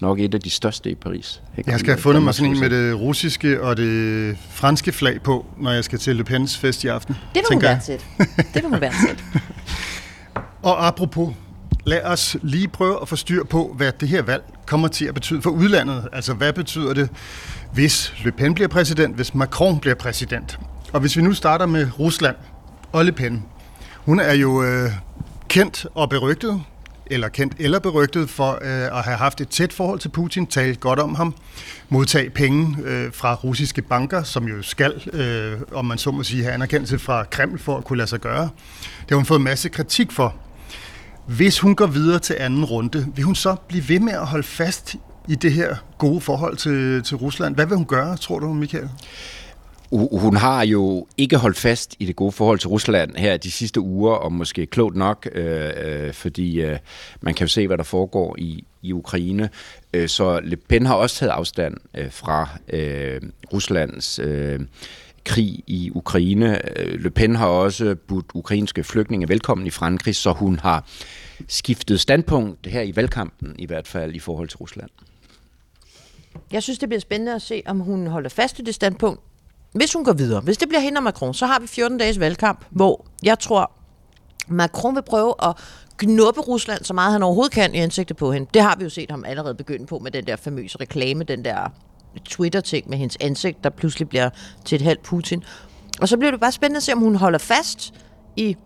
nok 0.00 0.20
et 0.20 0.34
af 0.34 0.40
de 0.40 0.50
største 0.50 0.90
i 0.90 0.94
Paris. 0.94 1.42
Jeg 1.66 1.78
skal 1.78 1.92
have 1.92 2.00
fundet 2.00 2.22
mig 2.22 2.34
sådan 2.34 2.52
en 2.52 2.60
med 2.60 2.70
det 2.70 3.00
russiske 3.00 3.62
og 3.62 3.76
det 3.76 4.36
franske 4.50 4.92
flag 4.92 5.22
på, 5.22 5.46
når 5.60 5.70
jeg 5.70 5.84
skal 5.84 5.98
til 5.98 6.16
Le 6.16 6.24
Pens 6.24 6.58
fest 6.58 6.84
i 6.84 6.86
aften. 6.86 7.14
Det 7.34 7.42
vil 7.50 7.54
hun 7.54 7.62
jeg. 7.62 7.70
værdsætte. 7.70 8.04
Det 8.54 8.62
vil 8.62 8.70
hun 8.70 8.80
værdsætte. 8.80 9.24
Og 10.62 10.86
apropos, 10.86 11.34
lad 11.86 12.02
os 12.02 12.36
lige 12.42 12.68
prøve 12.68 12.98
at 13.02 13.08
få 13.08 13.16
styr 13.16 13.44
på, 13.44 13.74
hvad 13.76 13.92
det 14.00 14.08
her 14.08 14.22
valg 14.22 14.42
kommer 14.68 14.88
til 14.88 15.04
at 15.04 15.14
betyde 15.14 15.42
for 15.42 15.50
udlandet. 15.50 16.08
Altså, 16.12 16.34
hvad 16.34 16.52
betyder 16.52 16.94
det, 16.94 17.08
hvis 17.72 18.14
Le 18.24 18.32
Pen 18.32 18.54
bliver 18.54 18.68
præsident, 18.68 19.16
hvis 19.16 19.34
Macron 19.34 19.80
bliver 19.80 19.94
præsident? 19.94 20.58
Og 20.92 21.00
hvis 21.00 21.16
vi 21.16 21.22
nu 21.22 21.32
starter 21.32 21.66
med 21.66 21.88
Rusland 21.98 22.36
og 22.92 23.04
Le 23.04 23.12
Pen. 23.12 23.44
Hun 23.96 24.20
er 24.20 24.32
jo 24.32 24.62
øh, 24.62 24.90
kendt 25.48 25.86
og 25.94 26.10
berygtet, 26.10 26.62
eller 27.06 27.28
kendt 27.28 27.54
eller 27.58 27.78
berygtet 27.78 28.30
for 28.30 28.52
øh, 28.62 28.98
at 28.98 29.04
have 29.04 29.16
haft 29.16 29.40
et 29.40 29.48
tæt 29.48 29.72
forhold 29.72 29.98
til 29.98 30.08
Putin, 30.08 30.46
tale 30.46 30.74
godt 30.74 30.98
om 30.98 31.14
ham, 31.14 31.34
modtage 31.88 32.30
penge 32.30 32.76
øh, 32.84 33.12
fra 33.12 33.34
russiske 33.34 33.82
banker, 33.82 34.22
som 34.22 34.48
jo 34.48 34.62
skal, 34.62 35.08
øh, 35.12 35.60
om 35.72 35.84
man 35.84 35.98
så 35.98 36.10
må 36.10 36.22
sige, 36.22 36.42
have 36.42 36.54
anerkendelse 36.54 36.98
fra 36.98 37.24
Kreml 37.24 37.58
for 37.58 37.76
at 37.76 37.84
kunne 37.84 37.96
lade 37.96 38.08
sig 38.08 38.20
gøre. 38.20 38.48
Det 39.00 39.10
har 39.10 39.16
hun 39.16 39.24
fået 39.24 39.40
masse 39.40 39.68
kritik 39.68 40.12
for. 40.12 40.34
Hvis 41.36 41.58
hun 41.58 41.74
går 41.74 41.86
videre 41.86 42.18
til 42.18 42.36
anden 42.38 42.64
runde, 42.64 43.06
vil 43.14 43.24
hun 43.24 43.34
så 43.34 43.56
blive 43.68 43.88
ved 43.88 44.00
med 44.00 44.12
at 44.12 44.26
holde 44.26 44.46
fast 44.46 44.96
i 45.28 45.34
det 45.34 45.52
her 45.52 45.76
gode 45.98 46.20
forhold 46.20 46.56
til, 46.56 47.02
til 47.02 47.16
Rusland? 47.16 47.54
Hvad 47.54 47.66
vil 47.66 47.76
hun 47.76 47.86
gøre, 47.86 48.16
tror 48.16 48.38
du, 48.38 48.52
Michael? 48.52 48.88
Hun 50.12 50.36
har 50.36 50.64
jo 50.64 51.06
ikke 51.16 51.36
holdt 51.36 51.56
fast 51.56 51.96
i 51.98 52.06
det 52.06 52.16
gode 52.16 52.32
forhold 52.32 52.58
til 52.58 52.68
Rusland 52.68 53.16
her 53.16 53.36
de 53.36 53.50
sidste 53.50 53.80
uger, 53.80 54.12
og 54.12 54.32
måske 54.32 54.66
klogt 54.66 54.96
nok, 54.96 55.28
øh, 55.32 55.70
øh, 55.84 56.12
fordi 56.12 56.60
øh, 56.60 56.78
man 57.20 57.34
kan 57.34 57.44
jo 57.44 57.48
se, 57.48 57.66
hvad 57.66 57.78
der 57.78 57.84
foregår 57.84 58.36
i, 58.38 58.64
i 58.82 58.92
Ukraine. 58.92 59.50
Øh, 59.94 60.08
så 60.08 60.40
Le 60.44 60.56
Pen 60.56 60.86
har 60.86 60.94
også 60.94 61.16
taget 61.16 61.30
afstand 61.32 61.74
øh, 61.94 62.12
fra 62.12 62.48
øh, 62.68 63.20
Ruslands 63.52 64.18
øh, 64.18 64.60
krig 65.28 65.64
i 65.66 65.90
Ukraine. 65.94 66.78
Øh, 66.78 67.00
Le 67.00 67.10
Pen 67.10 67.36
har 67.36 67.46
også 67.46 67.96
budt 68.08 68.26
ukrainske 68.34 68.84
flygtninge 68.84 69.28
velkommen 69.28 69.66
i 69.66 69.70
Frankrig, 69.70 70.16
så 70.16 70.32
hun 70.32 70.58
har 70.58 70.86
skiftet 71.48 72.00
standpunkt 72.00 72.66
her 72.66 72.82
i 72.82 72.96
valgkampen, 72.96 73.54
i 73.58 73.66
hvert 73.66 73.88
fald 73.88 74.14
i 74.14 74.18
forhold 74.18 74.48
til 74.48 74.56
Rusland. 74.56 74.90
Jeg 76.52 76.62
synes, 76.62 76.78
det 76.78 76.88
bliver 76.88 77.00
spændende 77.00 77.34
at 77.34 77.42
se, 77.42 77.62
om 77.66 77.80
hun 77.80 78.06
holder 78.06 78.28
fast 78.28 78.58
i 78.58 78.62
det 78.62 78.74
standpunkt. 78.74 79.20
Hvis 79.72 79.92
hun 79.92 80.04
går 80.04 80.12
videre, 80.12 80.40
hvis 80.40 80.56
det 80.56 80.68
bliver 80.68 80.80
hende 80.80 80.98
og 80.98 81.02
Macron, 81.02 81.34
så 81.34 81.46
har 81.46 81.60
vi 81.60 81.66
14 81.66 81.98
dages 81.98 82.20
valgkamp, 82.20 82.64
hvor 82.70 83.06
jeg 83.22 83.38
tror, 83.38 83.72
Macron 84.48 84.94
vil 84.94 85.02
prøve 85.02 85.34
at 85.42 85.56
knuppe 85.96 86.40
Rusland 86.40 86.84
så 86.84 86.94
meget 86.94 87.12
han 87.12 87.22
overhovedet 87.22 87.52
kan 87.52 87.74
i 87.74 87.78
ansigtet 87.78 88.16
på 88.16 88.32
hende. 88.32 88.48
Det 88.54 88.62
har 88.62 88.76
vi 88.76 88.84
jo 88.84 88.90
set 88.90 89.10
ham 89.10 89.24
allerede 89.24 89.54
begynde 89.54 89.86
på 89.86 89.98
med 89.98 90.10
den 90.10 90.26
der 90.26 90.36
famøse 90.36 90.78
reklame, 90.80 91.24
den 91.24 91.44
der 91.44 91.72
Twitter-ting 92.24 92.88
med 92.88 92.98
hendes 92.98 93.16
ansigt, 93.20 93.64
der 93.64 93.70
pludselig 93.70 94.08
bliver 94.08 94.30
til 94.64 94.76
et 94.76 94.82
halvt 94.82 95.02
Putin. 95.02 95.44
Og 96.00 96.08
så 96.08 96.16
bliver 96.16 96.30
det 96.30 96.40
bare 96.40 96.52
spændende 96.52 96.76
at 96.76 96.82
se, 96.82 96.92
om 96.92 96.98
hun 96.98 97.16
holder 97.16 97.38
fast 97.38 97.94
i 98.36 98.56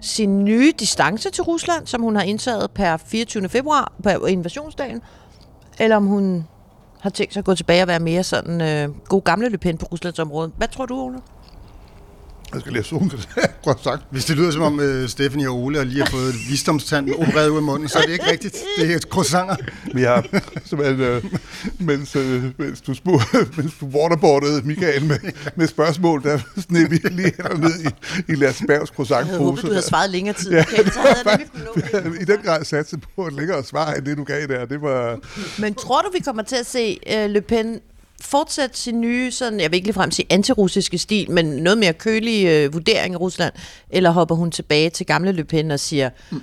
sin 0.00 0.44
nye 0.44 0.72
distance 0.78 1.30
til 1.30 1.44
Rusland, 1.44 1.86
som 1.86 2.02
hun 2.02 2.16
har 2.16 2.22
indtaget 2.22 2.70
per 2.70 2.96
24. 2.96 3.48
februar, 3.48 3.92
på 4.02 4.26
invasionsdagen, 4.26 5.02
eller 5.78 5.96
om 5.96 6.06
hun 6.06 6.46
har 7.00 7.10
tænkt 7.10 7.32
sig 7.32 7.40
at 7.40 7.44
gå 7.44 7.54
tilbage 7.54 7.82
og 7.82 7.88
være 7.88 8.00
mere 8.00 8.24
sådan 8.24 8.60
øh, 8.60 8.96
god 9.04 9.22
gamle 9.22 9.48
Le 9.48 9.58
Pen 9.58 9.78
på 9.78 9.86
Ruslands 9.86 10.18
område. 10.18 10.52
Hvad 10.56 10.68
tror 10.68 10.86
du, 10.86 11.00
Ole? 11.00 11.18
Jeg 12.54 12.60
skal 12.60 12.72
læse 12.72 12.94
hun 12.94 13.12
godt 13.64 13.84
sagt. 13.84 14.02
Hvis 14.10 14.24
det 14.24 14.36
lyder 14.36 14.50
som 14.50 14.62
om 14.62 14.78
uh, 14.78 15.06
Stephanie 15.06 15.48
og 15.48 15.56
Ole 15.56 15.84
lige 15.84 16.02
har 16.02 16.10
fået 16.10 16.28
et 16.28 16.34
visdomstand 16.50 17.10
opereret 17.10 17.48
ud 17.48 17.56
af 17.56 17.62
munden, 17.62 17.88
så 17.88 17.98
er 17.98 18.02
det 18.02 18.12
ikke 18.12 18.30
rigtigt. 18.30 18.56
Det 18.78 18.94
er 18.94 18.98
croissanter. 18.98 19.56
Vi 19.94 20.02
har 20.02 20.24
simpelthen, 20.64 21.00
øh, 21.00 21.24
mens, 21.78 22.16
øh, 22.16 22.44
mens, 22.58 22.80
du 22.80 22.94
spurgte, 22.94 23.46
mens 23.56 23.72
du 23.80 23.86
waterboardede 23.86 24.62
Michael 24.62 25.04
med, 25.04 25.18
med 25.56 25.66
spørgsmål, 25.66 26.22
der 26.22 26.38
sned 26.58 26.88
vi 26.88 26.96
lige 26.96 27.32
ned 27.58 27.84
i, 27.84 28.32
i 28.32 28.34
Lars 28.34 28.62
Bergs 28.66 29.10
Jeg 29.10 29.16
havde 29.16 29.38
håbet, 29.38 29.62
du 29.62 29.68
havde 29.68 29.82
svaret 29.82 30.10
længere 30.10 30.34
tid. 30.34 30.52
Ja. 30.52 30.60
Okay, 30.60 30.84
så 30.84 31.00
havde 31.00 31.16
jeg 31.24 31.46
nemlig. 32.04 32.20
I 32.22 32.24
den 32.24 32.38
grad 32.44 32.64
satse 32.64 32.98
på 33.16 33.26
et 33.26 33.32
længere 33.32 33.64
svar, 33.64 33.92
end 33.92 34.04
det 34.04 34.16
du 34.16 34.24
gav 34.24 34.46
der. 34.46 34.64
Det 34.64 34.82
var, 34.82 35.18
Men 35.58 35.74
tror 35.74 36.02
du, 36.02 36.10
vi 36.12 36.18
kommer 36.18 36.42
til 36.42 36.56
at 36.56 36.66
se 36.66 36.98
uh, 37.06 37.30
Le 37.30 37.40
Pen 37.40 37.80
fortsætte 38.22 38.78
sin 38.78 39.00
nye, 39.00 39.30
sådan, 39.30 39.60
jeg 39.60 39.70
vil 39.70 39.76
ikke 39.76 39.86
ligefrem 39.86 40.10
sige 40.10 40.26
antirussiske 40.30 40.98
stil, 40.98 41.30
men 41.30 41.44
noget 41.46 41.78
mere 41.78 41.92
kølig 41.92 42.66
uh, 42.66 42.74
vurdering 42.74 43.14
af 43.14 43.20
Rusland, 43.20 43.52
eller 43.90 44.10
hopper 44.10 44.34
hun 44.34 44.50
tilbage 44.50 44.90
til 44.90 45.06
gamle 45.06 45.32
Le 45.32 45.44
Pen 45.44 45.70
og 45.70 45.80
siger, 45.80 46.10
vi 46.30 46.38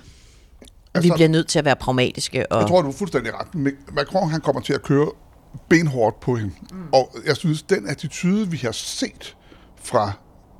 Altså- 0.95 1.13
bliver 1.13 1.27
nødt 1.29 1.47
til 1.47 1.59
at 1.59 1.65
være 1.65 1.75
pragmatiske? 1.75 2.51
Og... 2.51 2.59
Jeg 2.59 2.67
tror, 2.67 2.81
du 2.81 2.87
er 2.89 2.93
fuldstændig 2.93 3.33
ret. 3.33 3.47
Ma- 3.55 3.93
Macron 3.95 4.29
han 4.29 4.41
kommer 4.41 4.61
til 4.61 4.73
at 4.73 4.81
køre 4.83 5.07
benhårdt 5.69 6.19
på 6.19 6.35
hende. 6.35 6.53
Mm. 6.71 6.77
Og 6.93 7.15
jeg 7.25 7.35
synes, 7.37 7.63
den 7.63 7.87
attitude, 7.89 8.51
vi 8.51 8.57
har 8.57 8.71
set 8.71 9.35
fra 9.83 10.11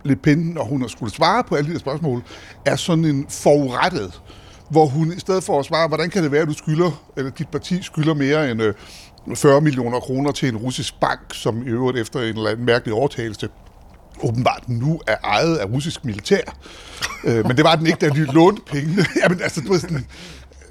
Le 0.06 0.15
Pen, 0.15 0.38
når 0.38 0.63
hun 0.63 0.82
har 0.82 0.88
skulle 0.88 1.13
svare 1.13 1.43
på 1.43 1.56
alle 1.56 1.67
de 1.67 1.71
her 1.71 1.80
spørgsmål, 1.80 2.23
er 2.65 2.76
sådan 2.76 3.06
en 3.06 3.26
forurettet, 3.30 4.21
hvor 4.69 4.86
hun 4.86 5.13
i 5.13 5.19
stedet 5.19 5.43
for 5.43 5.60
at 5.60 5.65
svare, 5.65 5.88
hvordan 5.88 6.10
kan 6.10 6.23
det 6.23 6.32
være, 6.32 6.41
at 6.41 6.47
du 6.47 6.54
skylder, 6.54 7.12
eller 7.17 7.32
dit 7.32 7.47
parti 7.49 7.82
skylder 7.82 8.13
mere 8.13 8.52
end 8.52 8.62
øh, 8.62 8.73
40 9.36 9.62
millioner 9.62 10.00
kroner 10.00 10.32
til 10.32 10.50
en 10.50 10.58
russisk 10.58 11.00
bank, 11.00 11.20
som 11.32 11.68
i 11.68 11.70
øvrigt 11.70 11.98
efter 11.98 12.20
en 12.20 12.26
eller 12.26 12.50
anden 12.50 12.66
mærkelig 12.66 12.94
overtagelse 12.94 13.50
åbenbart 14.24 14.70
nu 14.70 15.02
er 15.08 15.16
ejet 15.24 15.58
af 15.58 15.66
russisk 15.66 16.06
militær. 16.06 16.42
øh, 17.24 17.48
men 17.48 17.58
det 17.58 17.64
var 17.64 17.76
den 17.76 17.86
ikke, 17.86 18.00
da 18.00 18.10
de 18.10 18.26
lånte 18.26 18.62
pengene. 18.66 19.06
Jamen 19.24 19.42
altså, 19.42 19.62
du 19.62 19.72
ved 19.72 19.80
sådan, 19.80 19.98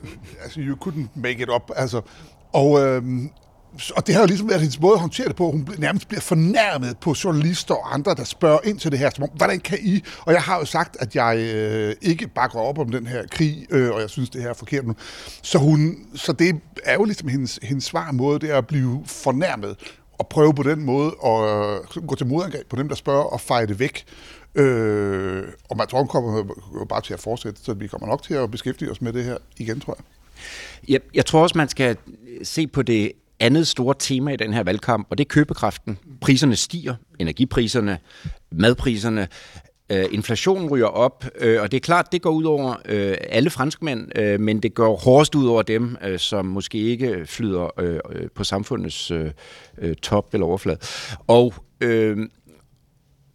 øh, 0.02 0.10
altså, 0.42 0.60
you 0.60 0.76
couldn't 0.84 1.08
make 1.14 1.42
it 1.42 1.48
up. 1.48 1.70
Altså, 1.76 2.00
og, 2.52 2.80
øh, 2.80 3.02
og 3.96 4.06
det 4.06 4.14
har 4.14 4.22
jo 4.22 4.26
ligesom 4.26 4.48
været 4.48 4.60
hendes 4.60 4.80
måde 4.80 4.94
at 4.94 5.00
håndtere 5.00 5.28
det 5.28 5.36
på. 5.36 5.50
Hun 5.50 5.68
nærmest 5.78 6.08
bliver 6.08 6.20
fornærmet 6.20 6.98
på 6.98 7.14
journalister 7.24 7.74
og 7.74 7.94
andre, 7.94 8.14
der 8.14 8.24
spørger 8.24 8.58
ind 8.64 8.78
til 8.78 8.90
det 8.90 8.98
her. 8.98 9.10
Som 9.14 9.24
om, 9.24 9.30
hvordan 9.34 9.60
kan 9.60 9.78
I? 9.82 10.02
Og 10.24 10.32
jeg 10.32 10.42
har 10.42 10.58
jo 10.58 10.64
sagt, 10.64 10.96
at 11.00 11.16
jeg 11.16 11.38
øh, 11.38 11.94
ikke 12.02 12.28
bakker 12.28 12.58
op 12.58 12.78
om 12.78 12.88
den 12.90 13.06
her 13.06 13.26
krig, 13.30 13.66
øh, 13.70 13.90
og 13.90 14.00
jeg 14.00 14.10
synes, 14.10 14.30
det 14.30 14.42
her 14.42 14.50
er 14.50 14.54
forkert 14.54 14.86
nu. 14.86 14.94
Så, 15.42 15.58
hun, 15.58 15.96
så 16.14 16.32
det 16.32 16.60
er 16.84 16.94
jo 16.94 17.04
ligesom 17.04 17.28
hendes, 17.28 17.58
hendes 17.62 17.84
svar 17.84 18.12
måde, 18.12 18.38
det 18.38 18.50
er 18.50 18.58
at 18.58 18.66
blive 18.66 19.02
fornærmet 19.06 19.76
og 20.18 20.28
prøve 20.28 20.54
på 20.54 20.62
den 20.62 20.84
måde 20.84 21.12
at 21.24 21.40
øh, 21.96 22.06
gå 22.06 22.14
til 22.14 22.26
modangreb 22.26 22.68
på 22.68 22.76
dem, 22.76 22.88
der 22.88 22.94
spørger, 22.94 23.24
og 23.24 23.40
feje 23.40 23.66
det 23.66 23.78
væk. 23.78 24.04
Øh, 24.54 25.44
og 25.70 25.76
Macron 25.76 26.08
kommer 26.08 26.44
bare 26.88 27.00
til 27.00 27.14
at 27.14 27.20
fortsætte, 27.20 27.60
så 27.64 27.74
vi 27.74 27.86
kommer 27.86 28.06
nok 28.06 28.22
til 28.22 28.34
at 28.34 28.50
beskæftige 28.50 28.90
os 28.90 29.00
med 29.00 29.12
det 29.12 29.24
her 29.24 29.36
igen, 29.58 29.80
tror 29.80 29.96
jeg. 29.98 30.04
Jeg, 30.88 31.00
jeg 31.14 31.26
tror 31.26 31.42
også, 31.42 31.58
man 31.58 31.68
skal 31.68 31.96
se 32.42 32.66
på 32.66 32.82
det 32.82 33.12
andet 33.42 33.68
store 33.68 33.94
tema 33.98 34.32
i 34.32 34.36
den 34.36 34.52
her 34.52 34.62
valgkamp, 34.62 35.06
og 35.10 35.18
det 35.18 35.24
er 35.24 35.28
købekraften. 35.28 35.98
Priserne 36.20 36.56
stiger, 36.56 36.94
energipriserne, 37.18 37.98
madpriserne, 38.52 39.28
øh, 39.92 40.04
inflationen 40.10 40.68
ryger 40.68 40.86
op, 40.86 41.24
øh, 41.38 41.62
og 41.62 41.70
det 41.70 41.76
er 41.76 41.80
klart, 41.80 42.12
det 42.12 42.22
går 42.22 42.30
ud 42.30 42.44
over 42.44 42.74
øh, 42.88 43.16
alle 43.28 43.50
franskmænd, 43.50 44.18
øh, 44.18 44.40
men 44.40 44.60
det 44.60 44.74
går 44.74 44.96
hårdest 44.96 45.34
ud 45.34 45.46
over 45.46 45.62
dem, 45.62 45.96
øh, 46.04 46.18
som 46.18 46.46
måske 46.46 46.78
ikke 46.78 47.26
flyder 47.26 47.80
øh, 47.80 47.98
øh 48.12 48.28
på 48.34 48.44
samfundets 48.44 49.10
øh, 49.10 49.30
øh, 49.78 49.94
top 49.94 50.34
eller 50.34 50.46
overflade. 50.46 50.78
Og 51.26 51.54
øh, 51.80 52.16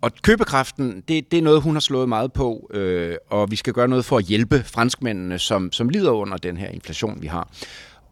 og 0.02 0.12
købekraften, 0.22 1.04
det, 1.08 1.32
det 1.32 1.40
er 1.40 1.42
noget, 1.42 1.62
hun 1.62 1.76
har 1.76 1.80
slået 1.80 2.10
meget 2.10 2.34
på, 2.34 2.70
øh, 2.74 3.16
og 3.30 3.52
vi 3.52 3.56
skal 3.56 3.74
gøre 3.74 3.88
noget 3.88 4.06
for 4.06 4.18
at 4.18 4.24
hjælpe 4.24 4.64
franskmændene, 4.64 5.40
som, 5.40 5.72
som 5.72 5.90
lider 5.90 6.12
under 6.12 6.38
den 6.38 6.58
her 6.58 6.68
inflation, 6.70 7.22
vi 7.22 7.28
har. 7.28 7.50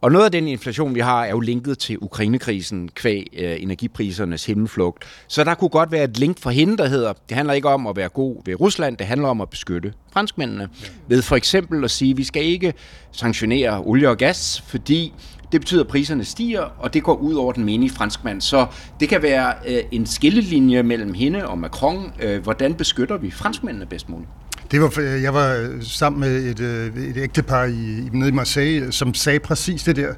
Og 0.01 0.11
noget 0.11 0.25
af 0.25 0.31
den 0.31 0.47
inflation, 0.47 0.95
vi 0.95 0.99
har, 0.99 1.23
er 1.23 1.29
jo 1.29 1.39
linket 1.39 1.79
til 1.79 1.97
Ukrainekrisen, 2.01 2.89
kvæg 2.95 3.27
øh, 3.37 3.55
energiprisernes 3.59 4.45
himmelflugt. 4.45 5.03
Så 5.27 5.43
der 5.43 5.53
kunne 5.53 5.69
godt 5.69 5.91
være 5.91 6.03
et 6.03 6.17
link 6.17 6.39
for 6.39 6.49
hende, 6.49 6.77
der 6.77 6.87
hedder, 6.87 7.13
det 7.29 7.37
handler 7.37 7.53
ikke 7.53 7.69
om 7.69 7.87
at 7.87 7.95
være 7.95 8.09
god 8.09 8.35
ved 8.45 8.59
Rusland, 8.59 8.97
det 8.97 9.07
handler 9.07 9.27
om 9.27 9.41
at 9.41 9.49
beskytte 9.49 9.93
franskmændene. 10.13 10.69
Ved 11.07 11.21
for 11.21 11.35
eksempel 11.35 11.83
at 11.83 11.91
sige, 11.91 12.11
at 12.11 12.17
vi 12.17 12.23
skal 12.23 12.43
ikke 12.43 12.73
sanktionere 13.11 13.81
olie 13.85 14.09
og 14.09 14.17
gas, 14.17 14.63
fordi 14.67 15.13
det 15.51 15.61
betyder, 15.61 15.81
at 15.81 15.87
priserne 15.87 16.25
stiger, 16.25 16.61
og 16.61 16.93
det 16.93 17.03
går 17.03 17.15
ud 17.15 17.33
over 17.33 17.51
den 17.53 17.65
menige 17.65 17.89
franskmand. 17.89 18.41
Så 18.41 18.65
det 18.99 19.09
kan 19.09 19.21
være 19.21 19.53
øh, 19.67 19.83
en 19.91 20.05
skillelinje 20.05 20.83
mellem 20.83 21.13
hende 21.13 21.47
og 21.47 21.57
Macron. 21.57 22.13
Øh, 22.21 22.43
hvordan 22.43 22.73
beskytter 22.73 23.17
vi 23.17 23.31
franskmændene 23.31 23.85
bedst 23.85 24.09
muligt? 24.09 24.29
Det 24.71 24.81
var, 24.81 24.93
øh, 24.99 25.23
jeg 25.23 25.33
var 25.33 25.77
sammen 25.81 26.19
med 26.19 26.43
et, 26.43 26.59
øh, 26.59 27.09
et 27.09 27.17
ægtepar 27.17 27.63
i, 27.63 28.09
nede 28.13 28.29
i 28.29 28.31
Marseille, 28.31 28.91
som 28.91 29.13
sagde 29.13 29.39
præcis 29.39 29.83
det 29.83 29.95
der. 29.95 30.13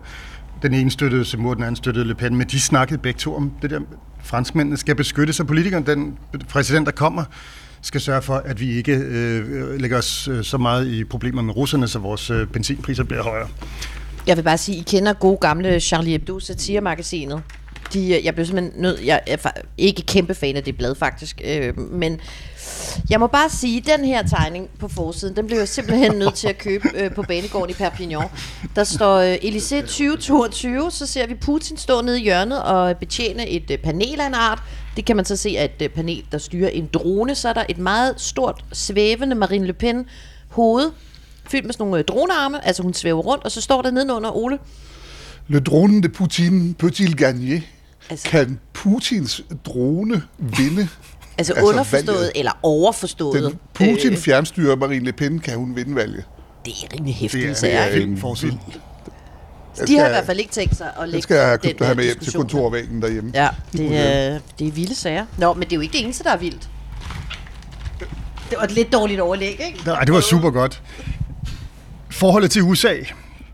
Den 0.62 0.74
ene 0.74 0.92
støttede 0.92 1.26
Zemmour, 1.26 1.54
den 1.54 1.64
anden 1.64 1.76
støttede 1.76 2.06
Le 2.06 2.16
Pen, 2.16 2.36
men 2.36 2.48
de 2.48 2.60
snakkede 2.60 3.00
begge 3.00 3.18
to 3.18 3.36
om 3.36 3.52
det 3.62 3.70
der. 3.70 3.80
Franskmændene 4.24 4.78
skal 4.78 4.96
beskytte 4.96 5.34
sig. 5.34 5.48
Politikeren, 5.48 5.86
den 5.86 6.18
præsident, 6.50 6.86
der 6.86 6.92
kommer, 6.92 7.24
skal 7.82 8.02
sørge 8.02 8.22
for, 8.22 8.36
at 8.36 8.60
vi 8.60 8.72
ikke 8.72 8.96
øh, 8.96 9.80
lægger 9.80 9.98
os 9.98 10.28
øh, 10.28 10.44
så 10.44 10.58
meget 10.58 10.88
i 10.88 11.04
problemer 11.04 11.42
med 11.42 11.56
russerne, 11.56 11.88
så 11.88 12.00
vores 12.00 12.30
øh, 12.30 12.48
benzinpriser 12.48 13.04
bliver 13.04 13.24
højere. 13.24 13.48
Jeg 14.28 14.38
vil 14.38 14.44
bare 14.44 14.58
sige, 14.58 14.78
I 14.78 14.82
kender 14.82 15.14
gode 15.14 15.38
gamle 15.42 15.80
Charlie 15.80 16.12
Hebdo 16.12 16.40
satiremagasinet. 16.40 17.42
De, 17.94 18.00
øh, 18.00 18.26
jeg 18.26 18.34
blev 18.34 18.46
simpelthen 18.46 18.82
nødt... 18.82 19.06
Jeg 19.06 19.22
er 19.28 19.52
ikke 19.78 20.02
kæmpe 20.02 20.34
fan 20.36 20.56
af 20.56 20.64
det 20.64 20.78
blad, 20.78 20.96
faktisk. 20.96 21.42
Øh, 21.46 21.80
men 21.80 22.20
jeg 23.10 23.20
må 23.20 23.28
bare 23.28 23.50
sige, 23.50 23.82
den 23.82 24.06
her 24.06 24.24
tegning 24.24 24.70
på 24.80 24.88
forsiden, 24.88 25.36
den 25.36 25.48
blev 25.48 25.58
jeg 25.58 25.68
simpelthen 25.68 26.16
nødt 26.16 26.34
til 26.34 26.48
at 26.48 26.58
købe 26.58 26.90
øh, 26.96 27.12
på 27.12 27.22
banegården 27.22 27.70
i 27.70 27.74
Perpignan. 27.74 28.28
Der 28.76 28.84
står 28.84 29.18
øh, 29.18 29.36
Elysée 29.36 29.82
2022, 29.82 30.92
så 30.92 31.06
ser 31.06 31.28
vi 31.28 31.36
Putin 31.36 31.78
stå 31.78 32.02
nede 32.02 32.20
i 32.20 32.24
hjørnet 32.24 32.64
og 32.64 32.98
betjene 32.98 33.50
et 33.50 33.72
øh, 33.72 33.78
panel 33.78 34.22
af 34.22 34.28
en 34.28 34.34
art. 34.34 34.64
Det 34.96 35.06
kan 35.06 35.16
man 35.16 35.26
så 35.26 35.36
se 35.36 35.50
at 35.50 35.72
et 35.80 35.86
øh, 35.86 35.90
panel, 35.90 36.24
der 36.32 36.38
styrer 36.38 36.70
en 36.70 36.90
drone. 36.94 37.36
Så 37.36 37.50
er 37.50 37.54
der 37.54 37.64
et 37.70 37.78
meget 37.78 38.22
stort, 38.22 38.66
svævende 38.74 39.36
Marine 39.36 39.68
Le 39.68 39.74
Pen 39.74 40.06
hoved, 40.50 40.92
fyldt 41.50 41.66
med 41.66 41.74
sådan 41.74 41.86
nogle 41.86 42.00
øh, 42.00 42.06
dronearme. 42.06 42.68
Altså 42.68 42.84
hun 42.84 42.94
svæver 42.94 43.22
rundt, 43.22 43.44
og 43.44 43.52
så 43.52 43.62
står 43.62 43.82
der 43.82 43.92
nedenunder 43.92 44.38
Ole. 44.38 44.58
Le 45.48 45.60
drone 45.60 46.04
de 46.04 46.10
Putin 46.10 46.76
peut-il 46.84 47.16
gagner? 47.16 47.62
Altså- 48.10 48.28
kan 48.30 48.60
Putins 48.74 49.42
drone 49.66 50.22
vinde? 50.40 50.88
Altså, 51.40 51.54
Altså, 51.54 51.60
altså 51.66 51.70
underforstået 51.70 52.18
valget. 52.18 52.32
eller 52.36 52.52
overforstået. 52.64 53.44
Den 53.44 53.60
Putin 53.74 54.18
fjernstyrer 54.18 54.76
Marine 54.76 55.06
Le 55.06 55.12
Pen, 55.12 55.40
kan 55.40 55.58
hun 55.58 55.76
vinde 55.76 55.96
valget? 55.96 56.24
det 56.66 56.74
er 56.84 56.94
rimelig 56.96 57.16
hæftigt, 57.16 57.44
Det 57.44 57.50
er- 57.52 57.54
sager, 57.56 57.90
det 57.92 57.98
er 57.98 58.04
en 58.04 58.18
forside. 58.18 58.52
Den 59.80 59.88
De 59.88 59.98
har 59.98 60.06
i 60.06 60.10
hvert 60.10 60.26
fald 60.26 60.40
ikke 60.40 60.52
tænkt 60.52 60.76
sig 60.78 60.92
at 61.02 61.10
lægge 61.10 61.22
skal 61.22 61.36
jeg 61.36 61.46
have 61.46 61.58
den 61.64 61.76
der 61.80 61.94
med 61.96 62.04
hjem 62.04 62.20
til 62.20 62.34
kontorvæggen 62.34 63.02
derhjemme. 63.02 63.32
Ja, 63.34 63.50
det 63.74 63.98
er, 63.98 64.40
det 64.60 64.68
er 64.68 64.72
vilde 64.72 64.96
sager. 64.96 65.26
Nå, 65.38 65.54
men 65.54 65.64
det 65.64 65.72
er 65.72 65.76
jo 65.76 65.82
ikke 65.82 65.92
det 65.94 66.04
eneste, 66.04 66.24
der 66.24 66.32
er 66.32 66.38
vildt. 66.38 66.70
Det 68.50 68.58
var 68.58 68.64
et 68.64 68.72
lidt 68.72 68.94
dårligt 68.94 69.20
overlæg, 69.22 69.52
ikke? 69.68 69.82
Nej, 69.86 70.00
det 70.04 70.14
var 70.14 70.22
super 70.22 70.50
godt. 70.50 70.82
Forholdet 72.10 72.52
til 72.52 72.62
USA, 72.64 72.94
øh, 72.94 73.06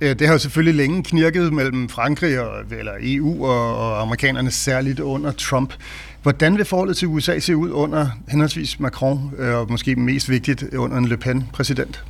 Øh, 0.04 0.20
det 0.20 0.28
har 0.28 0.34
jo 0.34 0.40
selvfølgelig 0.40 0.76
længe 0.76 1.04
knirket 1.04 1.54
mellem 1.54 1.90
Frankrig 1.90 2.40
og, 2.40 2.64
eller 2.80 2.92
EU 3.02 3.46
og, 3.46 3.78
og 3.78 4.02
amerikanerne, 4.02 4.52
særligt 4.52 5.00
under 5.00 5.32
Trump. 5.32 5.74
Hvordan 6.22 6.58
vil 6.58 6.66
forholdet 6.66 6.98
til 6.98 7.08
USA 7.08 7.40
se 7.40 7.56
ud 7.56 7.70
under 7.70 8.08
henholdsvis 8.28 8.80
Macron, 8.80 9.34
øh, 9.38 9.56
og 9.56 9.72
måske 9.72 9.96
mest 9.96 10.30
vigtigt 10.30 10.64
under 10.74 10.98
en 10.98 11.06
Le 11.06 11.18
Pen-præsident? 11.18 12.04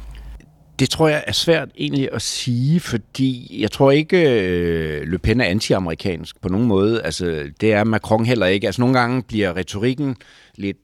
Det 0.80 0.90
tror 0.90 1.08
jeg 1.08 1.24
er 1.28 1.32
svært 1.32 1.70
egentlig 1.78 2.10
at 2.14 2.22
sige, 2.22 2.80
fordi 2.80 3.58
jeg 3.62 3.72
tror 3.72 3.92
ikke, 3.92 4.42
øh, 4.42 5.08
Le 5.08 5.18
Pen 5.18 5.42
er 5.42 5.46
anti-amerikansk 5.46 6.42
på 6.42 6.50
nogen 6.50 6.68
måde. 6.68 7.02
Altså, 7.02 7.44
det 7.62 7.74
er 7.74 7.84
Macron 7.84 8.26
heller 8.26 8.46
ikke. 8.46 8.68
Altså, 8.68 8.82
nogle 8.82 9.00
gange 9.00 9.24
bliver 9.24 9.58
retorikken 9.58 10.16
lidt 10.56 10.78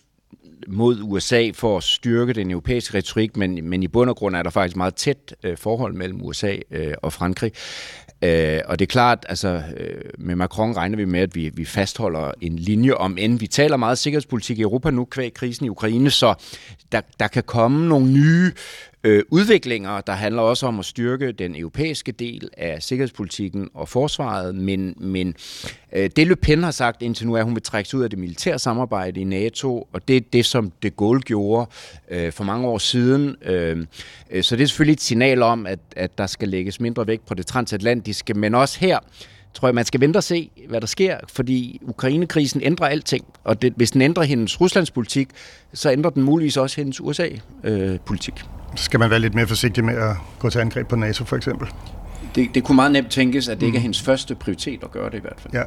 mod 0.68 0.99
USA 1.01 1.49
for 1.53 1.78
at 1.78 1.84
styrke 1.84 2.34
den 2.34 2.51
europæiske 2.51 2.97
retorik, 2.97 3.38
men, 3.38 3.70
men 3.70 3.84
i 3.84 3.88
bund 3.88 4.10
og 4.10 4.16
grund 4.16 4.36
er 4.36 4.43
der 4.43 4.49
faktisk 4.49 4.76
meget 4.76 4.95
tæt 4.95 5.36
øh, 5.43 5.57
forhold 5.57 5.93
mellem 5.93 6.22
USA 6.22 6.55
øh, 6.72 6.93
og 7.01 7.14
Frankrig. 7.14 7.51
Øh, 8.22 8.60
og 8.66 8.80
det 8.80 8.86
er 8.86 8.91
klart, 8.91 9.26
altså 9.30 9.64
øh, 9.78 10.01
med 10.18 10.36
Macron 10.36 10.78
regner 10.78 10.97
vi 10.97 11.05
med, 11.05 11.20
at 11.20 11.36
vi, 11.36 11.49
vi 11.53 11.66
fastholder 11.66 12.32
en 12.41 12.60
linje 12.60 12.93
om, 12.93 13.18
end 13.18 13.39
vi 13.39 13.47
taler 13.47 13.78
meget 13.78 13.97
sikkerhedspolitik 13.97 14.60
i 14.60 14.62
Europa 14.62 14.89
nu, 14.89 15.05
kvæg 15.05 15.34
krisen 15.34 15.66
i 15.66 15.70
Ukraine, 15.70 16.12
så 16.12 16.34
der, 16.91 17.01
der 17.20 17.28
kan 17.28 17.43
komme 17.43 17.88
nogle 17.88 18.12
nye 18.12 18.51
øh, 19.04 19.24
udviklinger, 19.30 20.02
der 20.02 20.14
handler 20.14 20.41
også 20.41 20.66
om 20.66 20.80
at 20.80 20.86
styrke 20.86 21.32
den 21.32 21.56
europæiske 21.56 22.12
del 22.12 22.50
af 22.58 22.84
sikkerhedspolitikken 22.84 23.70
og 23.74 23.89
forsvaret, 23.89 24.56
men, 24.56 24.95
men 24.97 25.36
øh, 25.93 26.10
det 26.16 26.28
Le 26.28 26.36
Pen 26.36 26.64
har 26.64 26.72
sagt 26.72 27.02
indtil 27.02 27.28
nu 27.28 27.34
er, 27.34 27.39
at 27.39 27.45
hun 27.45 27.56
vil 27.56 27.64
trække 27.64 27.89
sig 27.89 28.00
ud 28.00 28.04
af 28.04 28.10
det 28.10 28.20
militære 28.20 28.60
samarbejde 28.60 29.22
i 29.22 29.24
NATO, 29.24 29.88
og 29.93 30.08
det 30.08 30.18
er 30.18 30.22
det, 30.34 30.45
som 30.45 30.72
de 30.84 30.89
Gaulle 30.89 31.22
gjorde 31.22 31.70
øh, 32.10 32.32
for 32.32 32.43
mange 32.43 32.68
år 32.68 32.78
siden. 32.78 33.36
Øh, 33.41 33.86
øh, 34.32 34.43
så 34.43 34.56
det 34.56 34.64
er 34.64 34.68
selvfølgelig 34.68 34.93
et 34.93 35.02
signal 35.02 35.41
om, 35.41 35.66
at, 35.66 35.80
at 35.95 36.18
der 36.18 36.28
skal 36.28 36.50
lægges 36.50 36.80
mindre 36.80 37.08
vægt 37.08 37.26
på 37.26 37.34
det 37.34 37.47
transatlantiske, 37.47 38.34
men 38.34 38.56
også 38.56 38.80
her 38.80 39.00
tror 39.54 39.68
jeg, 39.68 39.76
man 39.76 39.86
skal 39.86 40.00
vente 40.00 40.18
og 40.18 40.24
se, 40.24 40.50
hvad 40.70 40.82
der 40.82 40.88
sker, 40.88 41.18
fordi 41.34 41.80
Ukrainekrisen 41.82 42.62
ændrer 42.64 42.88
alting, 42.88 43.26
og 43.43 43.62
det, 43.62 43.74
hvis 43.76 43.91
den 43.91 44.02
ændrer 44.02 44.24
hendes 44.24 44.62
Ruslandspolitik, 44.62 45.28
så 45.74 45.91
ændrer 45.91 46.12
den 46.12 46.24
muligvis 46.24 46.58
også 46.58 46.82
hendes 46.82 47.02
USA-politik. 47.02 48.34
Øh, 48.34 48.39
så 48.39 48.59
skal 48.76 48.99
man 48.99 49.09
være 49.09 49.20
lidt 49.20 49.36
mere 49.36 49.47
forsigtig 49.47 49.86
med 49.86 49.95
at 49.95 50.15
gå 50.39 50.49
til 50.49 50.59
angreb 50.59 50.88
på 50.88 50.95
NATO 50.95 51.26
for 51.26 51.36
eksempel. 51.36 51.67
Det, 52.36 52.49
det 52.53 52.63
kunne 52.63 52.76
meget 52.76 52.91
nemt 52.91 53.11
tænkes, 53.11 53.47
at 53.47 53.59
det 53.59 53.65
ikke 53.65 53.78
er 53.78 53.82
hendes 53.82 54.01
første 54.01 54.36
prioritet 54.36 54.80
at 54.84 54.91
gøre 54.91 55.09
det 55.09 55.17
i 55.17 55.22
hvert 55.22 55.41
fald. 55.41 55.53
Ja. 55.53 55.63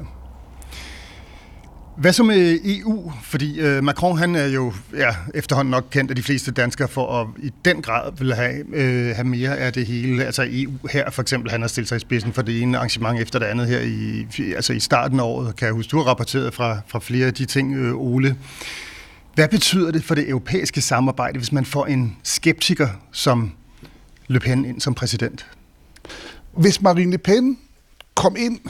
Hvad 1.96 2.12
så 2.12 2.22
med 2.22 2.58
EU? 2.64 3.12
Fordi 3.22 3.60
øh, 3.60 3.84
Macron 3.84 4.18
han 4.18 4.34
er 4.34 4.46
jo 4.46 4.72
ja, 4.96 5.10
efterhånden 5.34 5.70
nok 5.70 5.84
kendt 5.90 6.10
af 6.10 6.16
de 6.16 6.22
fleste 6.22 6.50
danskere 6.52 6.88
for 6.88 7.20
at 7.20 7.26
i 7.42 7.52
den 7.64 7.82
grad 7.82 8.12
vil 8.18 8.34
have, 8.34 8.76
øh, 8.76 9.14
have 9.14 9.24
mere 9.24 9.56
af 9.56 9.72
det 9.72 9.86
hele. 9.86 10.24
Altså 10.24 10.46
EU 10.50 10.72
her 10.92 11.10
for 11.10 11.22
eksempel, 11.22 11.50
han 11.50 11.60
har 11.60 11.68
stillet 11.68 11.88
sig 11.88 11.96
i 11.96 12.00
spidsen 12.00 12.32
for 12.32 12.42
det 12.42 12.62
ene 12.62 12.76
arrangement 12.78 13.20
efter 13.20 13.38
det 13.38 13.46
andet 13.46 13.66
her 13.66 13.80
i, 13.80 14.26
altså 14.54 14.72
i 14.72 14.80
starten 14.80 15.20
af 15.20 15.24
året. 15.24 15.56
Kan 15.56 15.66
jeg 15.66 15.74
huske, 15.74 15.90
du 15.90 15.96
har 15.96 16.04
rapporteret 16.04 16.54
fra, 16.54 16.80
fra 16.86 16.98
flere 16.98 17.26
af 17.26 17.34
de 17.34 17.44
ting, 17.44 17.76
øh, 17.76 17.94
Ole. 17.94 18.36
Hvad 19.34 19.48
betyder 19.48 19.90
det 19.90 20.04
for 20.04 20.14
det 20.14 20.28
europæiske 20.28 20.80
samarbejde, 20.80 21.38
hvis 21.38 21.52
man 21.52 21.64
får 21.64 21.86
en 21.86 22.16
skeptiker 22.22 22.88
som 23.12 23.52
Le 24.26 24.40
Pen 24.40 24.64
ind 24.64 24.80
som 24.80 24.94
præsident? 24.94 25.46
Hvis 26.52 26.82
Marine 26.82 27.10
Le 27.10 27.18
Pen 27.18 27.58
kom 28.14 28.36
ind 28.36 28.60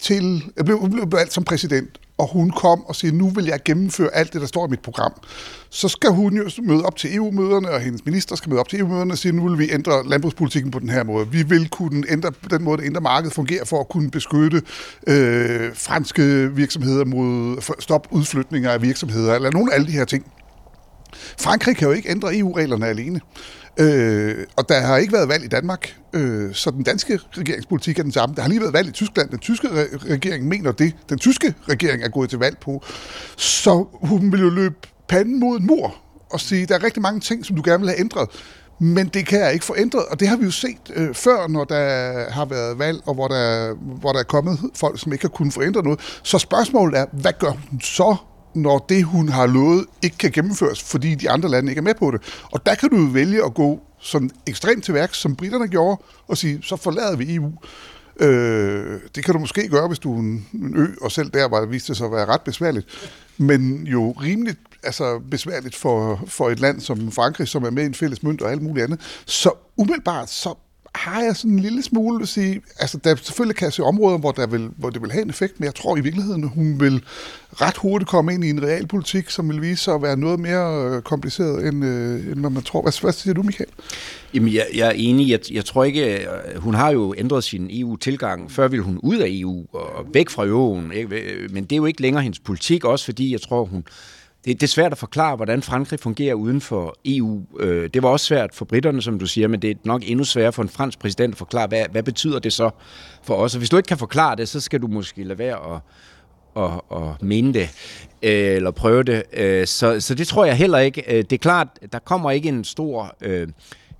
til, 0.00 0.42
blev, 0.64 0.90
blev 0.90 1.12
valgt 1.12 1.32
som 1.32 1.44
præsident, 1.44 1.98
og 2.22 2.28
hun 2.28 2.50
kom 2.50 2.86
og 2.86 2.96
siger, 2.96 3.12
nu 3.12 3.28
vil 3.28 3.44
jeg 3.44 3.60
gennemføre 3.64 4.14
alt 4.14 4.32
det, 4.32 4.40
der 4.40 4.46
står 4.46 4.66
i 4.66 4.70
mit 4.70 4.80
program, 4.80 5.12
så 5.70 5.88
skal 5.88 6.10
hun 6.10 6.36
jo 6.36 6.50
møde 6.62 6.84
op 6.84 6.96
til 6.96 7.16
EU-møderne, 7.16 7.70
og 7.70 7.80
hendes 7.80 8.04
minister 8.04 8.36
skal 8.36 8.50
møde 8.50 8.60
op 8.60 8.68
til 8.68 8.80
EU-møderne 8.80 9.12
og 9.12 9.18
sige, 9.18 9.32
nu 9.32 9.48
vil 9.48 9.58
vi 9.58 9.72
ændre 9.72 10.08
landbrugspolitikken 10.08 10.70
på 10.70 10.78
den 10.78 10.88
her 10.88 11.04
måde. 11.04 11.28
Vi 11.28 11.42
vil 11.42 11.68
kunne 11.68 12.04
ændre 12.08 12.32
den 12.50 12.62
måde, 12.62 12.78
det 12.78 12.84
indre 12.84 13.00
marked 13.00 13.30
fungerer 13.30 13.64
for 13.64 13.80
at 13.80 13.88
kunne 13.88 14.10
beskytte 14.10 14.62
øh, 15.06 15.70
franske 15.74 16.50
virksomheder 16.54 17.04
mod 17.04 17.62
stop 17.78 18.08
udflytninger 18.10 18.70
af 18.70 18.82
virksomheder, 18.82 19.34
eller 19.34 19.50
nogle 19.50 19.72
af 19.72 19.76
alle 19.76 19.86
de 19.86 19.92
her 19.92 20.04
ting. 20.04 20.26
Frankrig 21.38 21.76
kan 21.76 21.88
jo 21.88 21.92
ikke 21.94 22.10
ændre 22.10 22.38
EU-reglerne 22.38 22.86
alene. 22.86 23.20
Øh, 23.76 24.46
og 24.56 24.68
der 24.68 24.80
har 24.80 24.96
ikke 24.96 25.12
været 25.12 25.28
valg 25.28 25.44
i 25.44 25.48
Danmark, 25.48 25.96
øh, 26.12 26.54
så 26.54 26.70
den 26.70 26.82
danske 26.82 27.18
regeringspolitik 27.38 27.98
er 27.98 28.02
den 28.02 28.12
samme. 28.12 28.34
Der 28.34 28.42
har 28.42 28.48
lige 28.48 28.60
været 28.60 28.72
valg 28.72 28.88
i 28.88 28.92
Tyskland. 28.92 29.30
Den 29.30 29.38
tyske 29.38 29.68
re- 29.68 30.10
regering 30.12 30.48
mener 30.48 30.72
det. 30.72 30.92
Den 31.08 31.18
tyske 31.18 31.54
regering 31.68 32.02
er 32.02 32.08
gået 32.08 32.30
til 32.30 32.38
valg 32.38 32.58
på. 32.58 32.82
Så 33.36 33.86
hun 33.92 34.32
vil 34.32 34.40
jo 34.40 34.48
løbe 34.48 34.74
panden 35.08 35.40
mod 35.40 35.58
en 35.60 35.66
mur 35.66 35.94
og 36.30 36.40
sige, 36.40 36.66
der 36.66 36.74
er 36.74 36.84
rigtig 36.84 37.02
mange 37.02 37.20
ting, 37.20 37.46
som 37.46 37.56
du 37.56 37.62
gerne 37.64 37.80
vil 37.80 37.88
have 37.88 38.00
ændret. 38.00 38.28
Men 38.78 39.08
det 39.08 39.26
kan 39.26 39.40
jeg 39.40 39.52
ikke 39.52 39.64
få 39.64 39.74
ændret, 39.78 40.04
og 40.06 40.20
det 40.20 40.28
har 40.28 40.36
vi 40.36 40.44
jo 40.44 40.50
set 40.50 40.90
øh, 40.94 41.14
før, 41.14 41.48
når 41.48 41.64
der 41.64 42.30
har 42.30 42.44
været 42.44 42.78
valg, 42.78 43.02
og 43.06 43.14
hvor 43.14 43.28
der, 43.28 43.74
hvor 44.00 44.12
der 44.12 44.18
er 44.18 44.24
kommet 44.24 44.58
folk, 44.74 45.00
som 45.00 45.12
ikke 45.12 45.24
har 45.24 45.28
kunnet 45.28 45.54
få 45.54 45.62
ændret 45.62 45.84
noget. 45.84 46.00
Så 46.22 46.38
spørgsmålet 46.38 46.98
er, 46.98 47.06
hvad 47.12 47.32
gør 47.38 47.50
hun 47.70 47.80
så, 47.80 48.16
når 48.54 48.78
det, 48.88 49.04
hun 49.04 49.28
har 49.28 49.46
lovet, 49.46 49.86
ikke 50.02 50.18
kan 50.18 50.30
gennemføres, 50.30 50.82
fordi 50.82 51.14
de 51.14 51.30
andre 51.30 51.48
lande 51.48 51.72
ikke 51.72 51.78
er 51.78 51.82
med 51.82 51.94
på 51.94 52.10
det. 52.10 52.20
Og 52.52 52.66
der 52.66 52.74
kan 52.74 52.90
du 52.90 52.96
jo 52.96 53.08
vælge 53.12 53.44
at 53.44 53.54
gå 53.54 53.80
sådan 54.00 54.30
ekstremt 54.46 54.84
til 54.84 54.94
værks, 54.94 55.18
som 55.18 55.36
britterne 55.36 55.68
gjorde, 55.68 56.02
og 56.28 56.38
sige, 56.38 56.62
så 56.62 56.76
forlader 56.76 57.16
vi 57.16 57.34
EU. 57.34 57.52
Øh, 58.20 59.00
det 59.14 59.24
kan 59.24 59.34
du 59.34 59.40
måske 59.40 59.68
gøre, 59.68 59.88
hvis 59.88 59.98
du 59.98 60.14
er 60.14 60.18
en, 60.18 60.46
en 60.54 60.76
ø, 60.76 60.86
og 61.00 61.12
selv 61.12 61.30
der 61.30 61.48
var 61.48 61.60
det 61.60 61.70
vist 61.70 61.88
det 61.88 61.96
sig 61.96 62.06
at 62.06 62.12
være 62.12 62.26
ret 62.26 62.40
besværligt. 62.40 62.86
Men 63.38 63.86
jo 63.86 64.10
rimeligt 64.10 64.58
altså 64.82 65.20
besværligt 65.30 65.74
for, 65.74 66.24
for 66.26 66.50
et 66.50 66.60
land 66.60 66.80
som 66.80 67.12
Frankrig, 67.12 67.48
som 67.48 67.64
er 67.64 67.70
med 67.70 67.82
i 67.82 67.86
en 67.86 67.94
fælles 67.94 68.22
mønt 68.22 68.42
og 68.42 68.50
alt 68.50 68.62
muligt 68.62 68.84
andet. 68.84 69.00
Så 69.26 69.50
umiddelbart, 69.76 70.30
så 70.30 70.54
har 70.94 71.22
jeg 71.22 71.36
sådan 71.36 71.50
en 71.50 71.58
lille 71.58 71.82
smule 71.82 72.22
at 72.22 72.28
sige, 72.28 72.62
altså 72.78 72.98
der 73.04 73.16
selvfølgelig 73.16 73.56
kan 73.56 73.64
jeg 73.64 73.72
se 73.72 73.82
områder, 73.82 74.18
hvor, 74.18 74.32
der 74.32 74.46
vil, 74.46 74.70
hvor 74.76 74.90
det 74.90 75.02
vil 75.02 75.12
have 75.12 75.22
en 75.22 75.30
effekt, 75.30 75.60
men 75.60 75.64
jeg 75.64 75.74
tror 75.74 75.96
i 75.96 76.00
virkeligheden, 76.00 76.48
hun 76.48 76.80
vil 76.80 77.04
ret 77.52 77.76
hurtigt 77.76 78.10
komme 78.10 78.34
ind 78.34 78.44
i 78.44 78.50
en 78.50 78.62
realpolitik, 78.62 79.30
som 79.30 79.48
vil 79.48 79.62
vise 79.62 79.84
sig 79.84 79.94
at 79.94 80.02
være 80.02 80.16
noget 80.16 80.40
mere 80.40 80.96
øh, 80.96 81.02
kompliceret, 81.02 81.66
end, 81.66 81.84
øh, 81.84 82.26
end 82.26 82.40
hvad 82.40 82.50
man 82.50 82.62
tror. 82.62 82.82
Hvad, 82.82 83.00
hvad 83.00 83.12
siger 83.12 83.34
du, 83.34 83.42
Michael? 83.42 83.70
Jamen, 84.34 84.54
jeg, 84.54 84.66
jeg 84.74 84.88
er 84.88 84.92
enig. 84.92 85.28
Jeg, 85.28 85.40
jeg 85.52 85.64
tror 85.64 85.84
ikke, 85.84 86.18
øh, 86.18 86.26
hun 86.56 86.74
har 86.74 86.90
jo 86.90 87.14
ændret 87.18 87.44
sin 87.44 87.68
EU-tilgang. 87.70 88.50
Før 88.50 88.68
ville 88.68 88.84
hun 88.84 88.98
ud 89.02 89.16
af 89.16 89.26
EU 89.28 89.66
og 89.72 90.06
væk 90.12 90.30
fra 90.30 90.46
euroen. 90.46 90.92
Ikke? 90.92 91.08
Men 91.50 91.64
det 91.64 91.72
er 91.72 91.76
jo 91.76 91.86
ikke 91.86 92.02
længere 92.02 92.22
hendes 92.22 92.38
politik, 92.38 92.84
også 92.84 93.04
fordi 93.04 93.32
jeg 93.32 93.40
tror, 93.40 93.64
hun... 93.64 93.84
Det, 94.44 94.60
det 94.60 94.62
er 94.62 94.68
svært 94.68 94.92
at 94.92 94.98
forklare, 94.98 95.36
hvordan 95.36 95.62
Frankrig 95.62 96.00
fungerer 96.00 96.34
uden 96.34 96.60
for 96.60 96.96
EU. 97.04 97.42
Øh, 97.60 97.90
Det 97.94 98.02
var 98.02 98.08
også 98.08 98.26
svært 98.26 98.54
for 98.54 98.64
britterne, 98.64 99.02
som 99.02 99.18
du 99.18 99.26
siger, 99.26 99.48
men 99.48 99.62
det 99.62 99.70
er 99.70 99.74
nok 99.84 100.02
endnu 100.04 100.24
sværere 100.24 100.52
for 100.52 100.62
en 100.62 100.68
fransk 100.68 100.98
præsident 100.98 101.34
at 101.34 101.38
forklare, 101.38 101.66
hvad, 101.66 101.84
hvad 101.90 102.02
betyder 102.02 102.38
det 102.38 102.52
så 102.52 102.70
for 103.22 103.34
os? 103.34 103.54
Og 103.54 103.58
hvis 103.58 103.70
du 103.70 103.76
ikke 103.76 103.86
kan 103.86 103.98
forklare 103.98 104.36
det, 104.36 104.48
så 104.48 104.60
skal 104.60 104.82
du 104.82 104.86
måske 104.86 105.24
lade 105.24 105.38
være 105.38 105.74
at, 105.74 105.80
og, 106.54 106.84
og 106.92 107.16
mene 107.20 107.54
det, 107.54 107.70
øh, 108.22 108.56
eller 108.56 108.70
prøve 108.70 109.02
det. 109.02 109.22
Øh, 109.32 109.66
så, 109.66 110.00
så 110.00 110.14
det 110.14 110.28
tror 110.28 110.44
jeg 110.44 110.56
heller 110.56 110.78
ikke. 110.78 111.04
Øh, 111.08 111.16
det 111.16 111.32
er 111.32 111.38
klart, 111.38 111.68
der 111.92 111.98
kommer 111.98 112.30
ikke 112.30 112.48
en 112.48 112.64
stor 112.64 113.16
øh, 113.20 113.48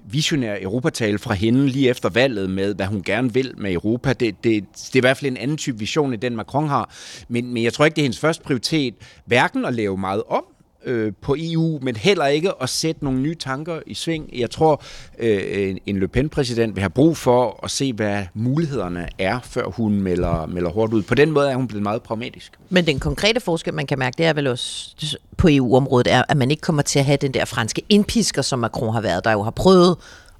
visionær 0.04 0.56
europatale 0.60 1.18
fra 1.18 1.34
hende 1.34 1.66
lige 1.66 1.90
efter 1.90 2.08
valget 2.08 2.50
med, 2.50 2.74
hvad 2.74 2.86
hun 2.86 3.02
gerne 3.02 3.34
vil 3.34 3.54
med 3.56 3.72
Europa. 3.72 4.12
Det, 4.12 4.44
det, 4.44 4.64
det 4.74 4.94
er 4.94 4.96
i 4.96 5.00
hvert 5.00 5.16
fald 5.16 5.30
en 5.30 5.36
anden 5.36 5.56
type 5.56 5.78
vision, 5.78 6.12
end 6.12 6.20
den 6.20 6.36
Macron 6.36 6.68
har. 6.68 6.94
Men, 7.28 7.54
men 7.54 7.62
jeg 7.62 7.72
tror 7.72 7.84
ikke, 7.84 7.94
det 7.94 8.02
er 8.02 8.04
hendes 8.04 8.18
første 8.18 8.44
prioritet, 8.44 8.94
hverken 9.24 9.64
at 9.64 9.74
lave 9.74 9.96
meget 9.96 10.22
om, 10.28 10.44
øh, 10.86 11.12
på 11.20 11.36
EU, 11.38 11.78
men 11.82 11.96
heller 11.96 12.26
ikke 12.26 12.50
at 12.62 12.68
sætte 12.68 13.04
nogle 13.04 13.18
nye 13.20 13.34
tanker 13.34 13.80
i 13.86 13.94
sving. 13.94 14.30
Jeg 14.38 14.50
tror, 14.50 14.82
øh, 15.18 15.68
en- 15.70 15.78
en 15.86 16.00
Le 16.00 16.08
Pen-præsident 16.08 16.74
vil 16.74 16.80
have 16.82 16.90
brug 16.90 17.16
for 17.16 17.60
at 17.64 17.70
se, 17.70 17.92
hvad 17.92 18.22
mulighederne 18.34 19.08
er, 19.18 19.38
før 19.44 19.66
hun 19.66 19.92
melder, 20.02 20.46
melder 20.46 20.70
hårdt 20.70 20.92
ud. 20.94 21.02
På 21.02 21.14
den 21.14 21.30
måde 21.30 21.50
er 21.50 21.56
hun 21.56 21.68
blevet 21.68 21.82
meget 21.82 22.02
pragmatisk. 22.02 22.52
Men 22.70 22.86
den 22.86 23.00
konkrete 23.00 23.40
forskel, 23.40 23.74
man 23.74 23.86
kan 23.86 23.98
mærke, 23.98 24.14
det 24.18 24.26
er 24.26 24.32
vel 24.32 24.46
også 24.46 25.16
på 25.36 25.48
EU-området, 25.50 26.12
er, 26.12 26.22
at 26.28 26.36
man 26.36 26.50
ikke 26.50 26.60
kommer 26.60 26.82
til 26.82 26.98
at 26.98 27.04
have 27.04 27.16
den 27.16 27.34
der 27.34 27.44
franske 27.44 27.82
indpisker, 27.88 28.42
som 28.42 28.58
Macron 28.58 28.92
har 28.94 29.00
været, 29.00 29.24
der 29.24 29.32
jo 29.32 29.42
har 29.42 29.50
prøvet 29.50 29.96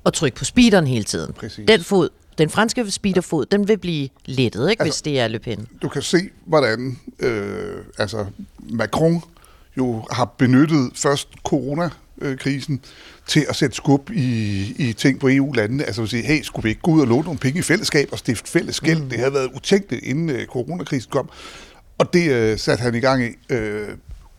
at 0.07 0.13
trykke 0.13 0.37
på 0.37 0.45
speederen 0.45 0.87
hele 0.87 1.05
tiden. 1.05 1.33
Præcis. 1.33 1.65
Den 1.69 1.81
fod, 1.81 2.09
den 2.39 2.51
franske 2.51 2.91
speederfod, 2.91 3.47
den 3.47 3.69
vil 3.69 3.79
blive 3.79 4.09
lettet, 4.27 4.71
ikke, 4.71 4.83
Altså- 4.83 4.95
hvis 4.95 5.03
det 5.03 5.21
er 5.21 5.29
Le 5.29 5.39
Pen. 5.39 5.67
du 5.83 5.89
kan 5.89 6.03
se, 6.03 6.19
hvordan 6.47 6.99
øh, 7.19 7.77
altså 7.99 8.25
Macron 8.71 9.23
jo 9.77 10.05
har 10.11 10.25
benyttet 10.25 10.91
først 10.95 11.29
coronakrisen 11.45 12.81
til 13.27 13.47
at 13.49 13.57
sætte 13.57 13.77
skub 13.77 14.11
i, 14.11 14.61
i 14.79 14.93
ting 14.93 15.21
på 15.21 15.29
EU-landene. 15.29 15.85
Altså 15.85 16.03
at 16.03 16.09
sige, 16.09 16.23
hey, 16.23 16.43
skulle 16.43 16.63
vi 16.65 16.69
ikke 16.69 16.83
gå 16.83 16.91
ud 16.91 17.01
og 17.01 17.07
låne 17.07 17.25
nogle 17.25 17.39
penge 17.39 17.59
i 17.59 17.63
fællesskab 17.63 18.09
og 18.13 18.19
stifte 18.19 18.51
fælles 18.51 18.81
gæld? 18.81 19.03
Mm. 19.03 19.09
Det 19.09 19.19
havde 19.19 19.35
været 19.35 19.51
utænkeligt, 19.55 20.05
inden 20.05 20.31
øh, 20.31 20.47
coronakrisen 20.47 21.11
kom. 21.11 21.31
Og 21.99 22.13
det 22.13 22.31
øh, 22.31 22.59
satte 22.59 22.83
han 22.83 22.95
i 22.95 23.01
gang 23.01 23.25
i. 23.25 23.29
Øh, 23.51 23.89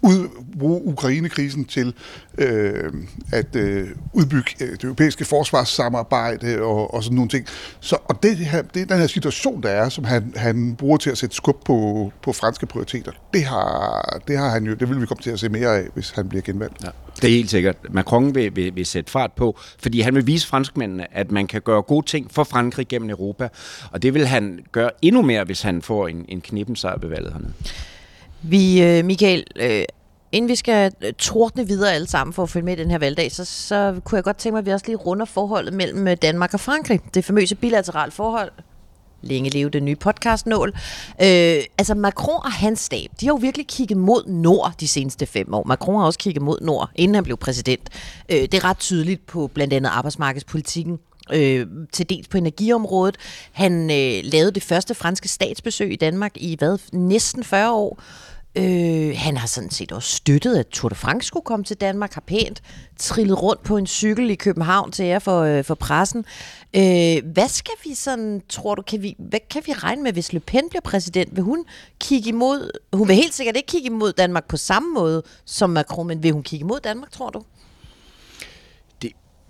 ud, 0.03 0.29
bruge 0.59 0.85
Ukrainekrisen 0.85 1.65
til 1.65 1.93
øh, 2.37 2.93
at 3.31 3.55
øh, 3.55 3.87
udbygge 4.13 4.51
øh, 4.61 4.71
det 4.71 4.83
europæiske 4.83 5.25
forsvarssamarbejde 5.25 6.61
og, 6.61 6.93
og 6.93 7.03
sådan 7.03 7.15
nogle 7.15 7.29
ting. 7.29 7.45
Så, 7.79 7.97
og 8.05 8.23
det, 8.23 8.37
her, 8.37 8.61
det 8.61 8.81
er 8.81 8.85
den 8.85 8.97
her 8.97 9.07
situation, 9.07 9.63
der 9.63 9.69
er, 9.69 9.89
som 9.89 10.03
han, 10.03 10.33
han 10.35 10.75
bruger 10.75 10.97
til 10.97 11.09
at 11.09 11.17
sætte 11.17 11.35
skub 11.35 11.65
på, 11.65 12.11
på 12.21 12.33
franske 12.33 12.65
prioriteter. 12.65 13.11
Det 13.33 13.43
har, 13.43 14.21
det 14.27 14.37
har 14.37 14.49
han 14.49 14.65
jo, 14.65 14.73
det 14.73 14.89
vil 14.89 15.01
vi 15.01 15.05
komme 15.05 15.21
til 15.21 15.31
at 15.31 15.39
se 15.39 15.49
mere 15.49 15.77
af, 15.77 15.87
hvis 15.93 16.11
han 16.11 16.29
bliver 16.29 16.41
genvalgt. 16.41 16.83
Ja. 16.83 16.89
Det 17.21 17.23
er 17.23 17.33
helt 17.35 17.49
sikkert. 17.49 17.75
Macron 17.89 18.35
vil, 18.35 18.55
vil, 18.55 18.75
vil 18.75 18.85
sætte 18.85 19.11
fart 19.11 19.31
på, 19.31 19.59
fordi 19.79 20.01
han 20.01 20.15
vil 20.15 20.27
vise 20.27 20.47
franskmændene, 20.47 21.17
at 21.17 21.31
man 21.31 21.47
kan 21.47 21.61
gøre 21.61 21.81
gode 21.81 22.05
ting 22.05 22.31
for 22.31 22.43
Frankrig 22.43 22.87
gennem 22.87 23.09
Europa. 23.09 23.47
Og 23.91 24.01
det 24.01 24.13
vil 24.13 24.27
han 24.27 24.59
gøre 24.71 24.89
endnu 25.01 25.21
mere, 25.21 25.43
hvis 25.43 25.61
han 25.61 25.81
får 25.81 26.07
en, 26.07 26.25
en 26.27 26.41
knippen 26.41 26.75
sejr 26.75 26.97
ved 26.99 27.09
valget 27.09 27.33
hernede. 27.33 27.53
Vi, 28.43 28.81
øh, 28.83 29.05
Michael, 29.05 29.43
øh, 29.55 29.83
inden 30.31 30.49
vi 30.49 30.55
skal 30.55 30.91
øh, 31.01 31.13
tordne 31.13 31.67
videre 31.67 31.93
alle 31.93 32.07
sammen 32.07 32.33
for 32.33 32.43
at 32.43 32.49
følge 32.49 32.65
med 32.65 32.77
i 32.77 32.81
den 32.81 32.91
her 32.91 32.97
valgdag, 32.97 33.31
så, 33.31 33.45
så 33.45 33.99
kunne 34.03 34.15
jeg 34.15 34.23
godt 34.23 34.37
tænke 34.37 34.53
mig, 34.53 34.59
at 34.59 34.65
vi 34.65 34.71
også 34.71 34.85
lige 34.85 34.95
runder 34.95 35.25
forholdet 35.25 35.73
mellem 35.73 36.17
Danmark 36.17 36.53
og 36.53 36.59
Frankrig. 36.59 36.99
Det 37.13 37.25
famøse 37.25 37.55
bilaterale 37.55 38.11
forhold. 38.11 38.51
Længe 39.21 39.49
leve 39.49 39.69
den 39.69 39.85
nye 39.85 39.95
podcastnål. 39.95 40.73
Øh, 41.21 41.63
altså 41.77 41.95
Macron 41.95 42.45
og 42.45 42.51
hans 42.51 42.79
stab, 42.79 43.09
de 43.19 43.25
har 43.25 43.33
jo 43.33 43.37
virkelig 43.41 43.67
kigget 43.67 43.97
mod 43.97 44.27
nord 44.27 44.73
de 44.79 44.87
seneste 44.87 45.25
fem 45.25 45.53
år. 45.53 45.63
Macron 45.63 45.99
har 45.99 46.05
også 46.05 46.19
kigget 46.19 46.41
mod 46.41 46.61
nord, 46.61 46.89
inden 46.95 47.15
han 47.15 47.23
blev 47.23 47.37
præsident. 47.37 47.89
Øh, 48.29 48.41
det 48.41 48.53
er 48.53 48.63
ret 48.63 48.77
tydeligt 48.77 49.25
på 49.25 49.47
blandt 49.47 49.73
andet 49.73 49.89
arbejdsmarkedspolitikken 49.89 50.99
øh, 51.33 51.67
til 51.91 52.09
dels 52.09 52.27
på 52.27 52.37
energiområdet. 52.37 53.17
Han 53.51 53.81
øh, 53.81 54.21
lavede 54.23 54.51
det 54.51 54.63
første 54.63 54.95
franske 54.95 55.27
statsbesøg 55.27 55.91
i 55.93 55.95
Danmark 55.95 56.31
i 56.35 56.55
hvad, 56.59 56.77
næsten 56.93 57.43
40 57.43 57.73
år. 57.73 57.99
Øh, 58.55 59.15
han 59.17 59.37
har 59.37 59.47
sådan 59.47 59.69
set 59.69 59.91
også 59.91 60.15
støttet, 60.15 60.57
at 60.57 60.67
Tour 60.67 60.89
de 60.89 60.95
France 60.95 61.27
skulle 61.27 61.43
komme 61.43 61.63
til 61.63 61.77
Danmark, 61.77 62.13
har 62.13 62.23
pænt 62.27 62.61
trillet 62.97 63.41
rundt 63.41 63.63
på 63.63 63.77
en 63.77 63.87
cykel 63.87 64.29
i 64.29 64.35
København 64.35 64.91
til 64.91 65.05
jer 65.05 65.19
for, 65.19 65.41
øh, 65.41 65.63
for 65.63 65.75
pressen. 65.75 66.25
Øh, 66.75 67.33
hvad 67.33 67.47
skal 67.47 67.73
vi 67.83 67.93
sådan, 67.93 68.41
tror 68.49 68.75
du, 68.75 68.81
kan 68.81 69.01
vi, 69.01 69.15
hvad 69.19 69.39
kan 69.49 69.61
vi 69.65 69.73
regne 69.73 70.03
med, 70.03 70.13
hvis 70.13 70.33
Le 70.33 70.39
Pen 70.39 70.69
bliver 70.69 70.81
præsident? 70.81 71.35
Vil 71.35 71.43
hun 71.43 71.65
kigge 71.99 72.29
imod, 72.29 72.71
hun 72.93 73.07
vil 73.07 73.15
helt 73.15 73.33
sikkert 73.33 73.55
ikke 73.55 73.67
kigge 73.67 73.85
imod 73.85 74.13
Danmark 74.13 74.47
på 74.47 74.57
samme 74.57 74.93
måde 74.93 75.23
som 75.45 75.69
Macron, 75.69 76.07
men 76.07 76.23
vil 76.23 76.31
hun 76.31 76.43
kigge 76.43 76.63
imod 76.63 76.79
Danmark, 76.79 77.11
tror 77.11 77.29
du? 77.29 77.43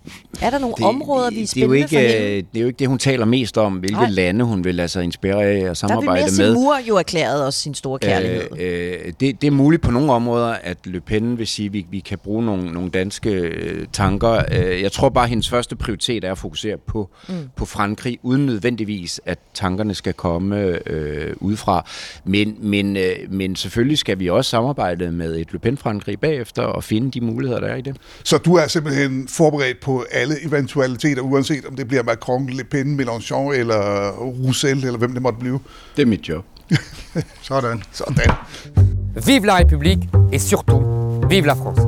Det- 0.04 0.12
er 0.42 0.50
der 0.50 0.58
nogle 0.58 0.74
det, 0.78 0.84
områder, 0.86 1.30
vi 1.30 1.42
er 1.42 1.46
det, 1.46 1.62
er 1.62 1.66
jo 1.66 1.72
ikke, 1.72 1.88
for 1.88 1.96
hende? 1.98 2.14
øh, 2.30 2.36
det 2.52 2.56
er 2.56 2.60
jo 2.60 2.66
ikke 2.66 2.78
det, 2.78 2.88
hun 2.88 2.98
taler 2.98 3.24
mest 3.24 3.58
om, 3.58 3.72
hvilke 3.72 3.96
Nej. 3.96 4.10
lande 4.10 4.44
hun 4.44 4.64
vil 4.64 4.74
lade 4.74 4.88
sig 4.88 5.04
inspirere 5.04 5.44
af 5.44 5.56
og 5.56 5.60
Der 5.62 5.68
vil 5.68 5.76
samarbejde 5.76 6.22
Messi 6.24 6.42
med. 6.42 6.54
Mur 6.54 6.74
jo 6.88 6.96
erklæret 6.96 7.46
også 7.46 7.60
sin 7.60 7.74
store 7.74 7.98
kærlighed. 7.98 8.42
Øh, 8.58 8.92
øh, 9.06 9.12
det, 9.20 9.40
det 9.40 9.46
er 9.46 9.50
muligt 9.50 9.82
på 9.82 9.90
nogle 9.90 10.12
områder, 10.12 10.46
at 10.62 10.78
Le 10.84 11.00
Pen 11.00 11.38
vil 11.38 11.46
sige, 11.46 11.66
at 11.66 11.72
vi, 11.72 11.86
vi 11.90 11.98
kan 12.00 12.18
bruge 12.18 12.44
nogle, 12.44 12.72
nogle 12.72 12.90
danske 12.90 13.30
øh, 13.30 13.86
tanker. 13.92 14.42
Øh, 14.52 14.82
jeg 14.82 14.92
tror 14.92 15.08
bare, 15.08 15.24
at 15.24 15.30
hendes 15.30 15.48
første 15.48 15.76
prioritet 15.76 16.24
er 16.24 16.32
at 16.32 16.38
fokusere 16.38 16.76
på, 16.86 17.10
mm. 17.28 17.34
på 17.56 17.64
Frankrig, 17.64 18.18
uden 18.22 18.46
nødvendigvis, 18.46 19.20
at 19.26 19.38
tankerne 19.54 19.94
skal 19.94 20.12
komme 20.12 20.78
øh, 20.90 21.34
udefra. 21.40 21.86
Men, 22.24 22.56
men, 22.60 22.96
øh, 22.96 23.04
men 23.30 23.56
selvfølgelig 23.56 23.98
skal 23.98 24.18
vi 24.18 24.30
også 24.30 24.50
samarbejde 24.50 25.12
med 25.12 25.36
et 25.36 25.48
Le 25.52 25.58
Pen-Frankrig 25.66 26.14
bagefter 26.20 26.62
og 26.62 26.84
finde 26.84 27.10
de 27.10 27.20
muligheder, 27.20 27.60
der 27.60 27.68
er 27.68 27.76
i 27.76 27.80
det. 27.80 27.96
Så 28.24 28.38
du 28.38 28.54
er 28.54 28.66
simpelthen 28.66 29.28
forberedt 29.28 29.80
på 29.80 29.93
alle 30.10 30.44
eventualiteter, 30.44 31.22
uanset 31.22 31.64
om 31.66 31.76
det 31.76 31.88
bliver 31.88 32.02
Macron, 32.02 32.46
Le 32.46 32.64
Pen, 32.64 33.00
Mélenchon 33.00 33.52
eller 33.52 34.10
Roussel, 34.10 34.84
eller 34.84 34.98
hvem 34.98 35.12
det 35.12 35.22
måtte 35.22 35.38
blive. 35.38 35.60
Det 35.96 36.02
er 36.02 36.06
mit 36.06 36.28
job. 36.28 36.44
Sådan. 37.42 37.82
Sådan. 37.92 38.30
Vive 39.26 39.46
la 39.46 39.58
République 39.58 40.08
et 40.32 40.42
surtout, 40.42 40.82
vive 41.30 41.46
la 41.46 41.52
France. 41.52 41.82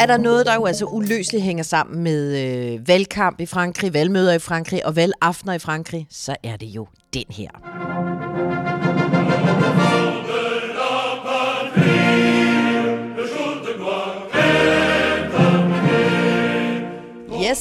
Er 0.00 0.06
der 0.06 0.16
noget, 0.16 0.46
der 0.46 0.54
jo 0.54 0.64
altså 0.64 0.84
uløseligt 0.84 1.44
hænger 1.44 1.64
sammen 1.64 2.02
med 2.02 2.44
øh, 2.44 2.88
valgkamp 2.88 3.40
i 3.40 3.46
Frankrig, 3.46 3.94
valgmøder 3.94 4.34
i 4.34 4.38
Frankrig 4.38 4.86
og 4.86 4.96
valgaftener 4.96 5.54
i 5.54 5.58
Frankrig, 5.58 6.06
så 6.10 6.36
er 6.42 6.56
det 6.56 6.66
jo 6.66 6.86
den 7.14 7.24
her. 7.30 8.03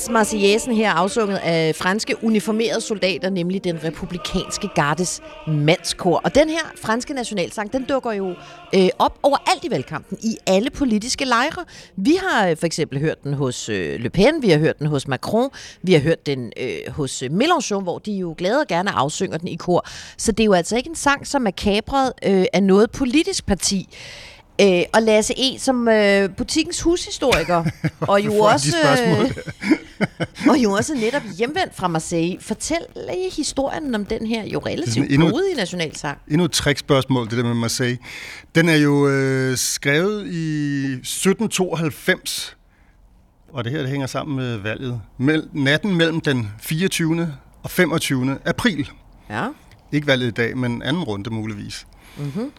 Marseillaisen 0.09 0.75
her 0.75 0.91
afsunget 0.91 1.37
af 1.37 1.75
franske 1.75 2.23
uniformerede 2.23 2.81
soldater, 2.81 3.29
nemlig 3.29 3.63
den 3.63 3.83
republikanske 3.83 4.69
gardes 4.75 5.21
mandskor. 5.47 6.21
Og 6.23 6.35
den 6.35 6.49
her 6.49 6.71
franske 6.81 7.13
nationalsang, 7.13 7.73
den 7.73 7.83
dukker 7.83 8.11
jo 8.11 8.29
øh, 8.75 8.89
op 8.99 9.19
overalt 9.23 9.63
i 9.63 9.71
valgkampen, 9.71 10.17
i 10.23 10.37
alle 10.47 10.69
politiske 10.69 11.25
lejre. 11.25 11.65
Vi 11.95 12.17
har 12.21 12.47
øh, 12.47 12.57
for 12.57 12.65
eksempel 12.65 12.99
hørt 12.99 13.23
den 13.23 13.33
hos 13.33 13.69
øh, 13.69 13.99
Le 13.99 14.09
Pen, 14.09 14.41
vi 14.41 14.49
har 14.49 14.57
hørt 14.57 14.79
den 14.79 14.87
hos 14.87 15.07
Macron, 15.07 15.49
vi 15.81 15.93
har 15.93 15.99
hørt 15.99 16.25
den 16.25 16.53
øh, 16.57 16.93
hos 16.93 17.21
øh, 17.21 17.29
Mélenchon, 17.29 17.81
hvor 17.81 17.99
de 17.99 18.11
jo 18.11 18.35
glade 18.37 18.59
og 18.59 18.67
gerne 18.67 18.91
afsynger 18.91 19.37
den 19.37 19.47
i 19.47 19.55
kor. 19.55 19.85
Så 20.17 20.31
det 20.31 20.39
er 20.39 20.45
jo 20.45 20.53
altså 20.53 20.77
ikke 20.77 20.89
en 20.89 20.95
sang, 20.95 21.27
som 21.27 21.47
er 21.47 21.51
kabret 21.51 22.13
øh, 22.25 22.45
af 22.53 22.63
noget 22.63 22.91
politisk 22.91 23.45
parti. 23.45 23.89
Øh, 24.61 24.81
og 24.93 25.01
Lasse 25.01 25.33
E. 25.37 25.59
som 25.59 25.87
øh, 25.87 26.29
butikkens 26.37 26.81
hushistoriker, 26.81 27.63
og 28.11 28.25
jo 28.25 28.33
også 28.37 28.75
øh, 29.07 29.31
og 30.49 30.57
jo 30.57 30.71
også 30.71 30.93
netop 30.93 31.21
hjemvendt 31.37 31.75
fra 31.75 31.87
Marseille. 31.87 32.37
Fortæl 32.41 32.77
lige 32.95 33.31
historien 33.37 33.95
om 33.95 34.05
den 34.05 34.27
her 34.27 34.43
jo 34.43 34.59
relativt 34.59 35.11
endnu- 35.11 35.27
blodige 35.29 35.55
nationalsang. 35.55 36.17
Endnu 36.27 36.45
et 36.45 36.51
trickspørgsmål, 36.51 37.29
det 37.29 37.37
der 37.37 37.43
med 37.43 37.53
Marseille. 37.53 37.97
Den 38.55 38.69
er 38.69 38.75
jo 38.75 39.07
øh, 39.07 39.57
skrevet 39.57 40.27
i 40.27 40.83
1792, 40.93 42.57
og 43.53 43.63
det 43.63 43.71
her 43.71 43.79
det 43.79 43.89
hænger 43.89 44.07
sammen 44.07 44.35
med 44.35 44.57
valget. 44.57 45.01
Mel- 45.17 45.49
natten 45.53 45.95
mellem 45.95 46.21
den 46.21 46.51
24. 46.61 47.33
og 47.63 47.71
25. 47.71 48.37
april. 48.45 48.89
Ja. 49.29 49.47
Ikke 49.91 50.07
valget 50.07 50.27
i 50.27 50.31
dag, 50.31 50.57
men 50.57 50.81
anden 50.81 51.03
runde 51.03 51.29
muligvis. 51.29 51.87
Mm-hmm. 52.17 52.51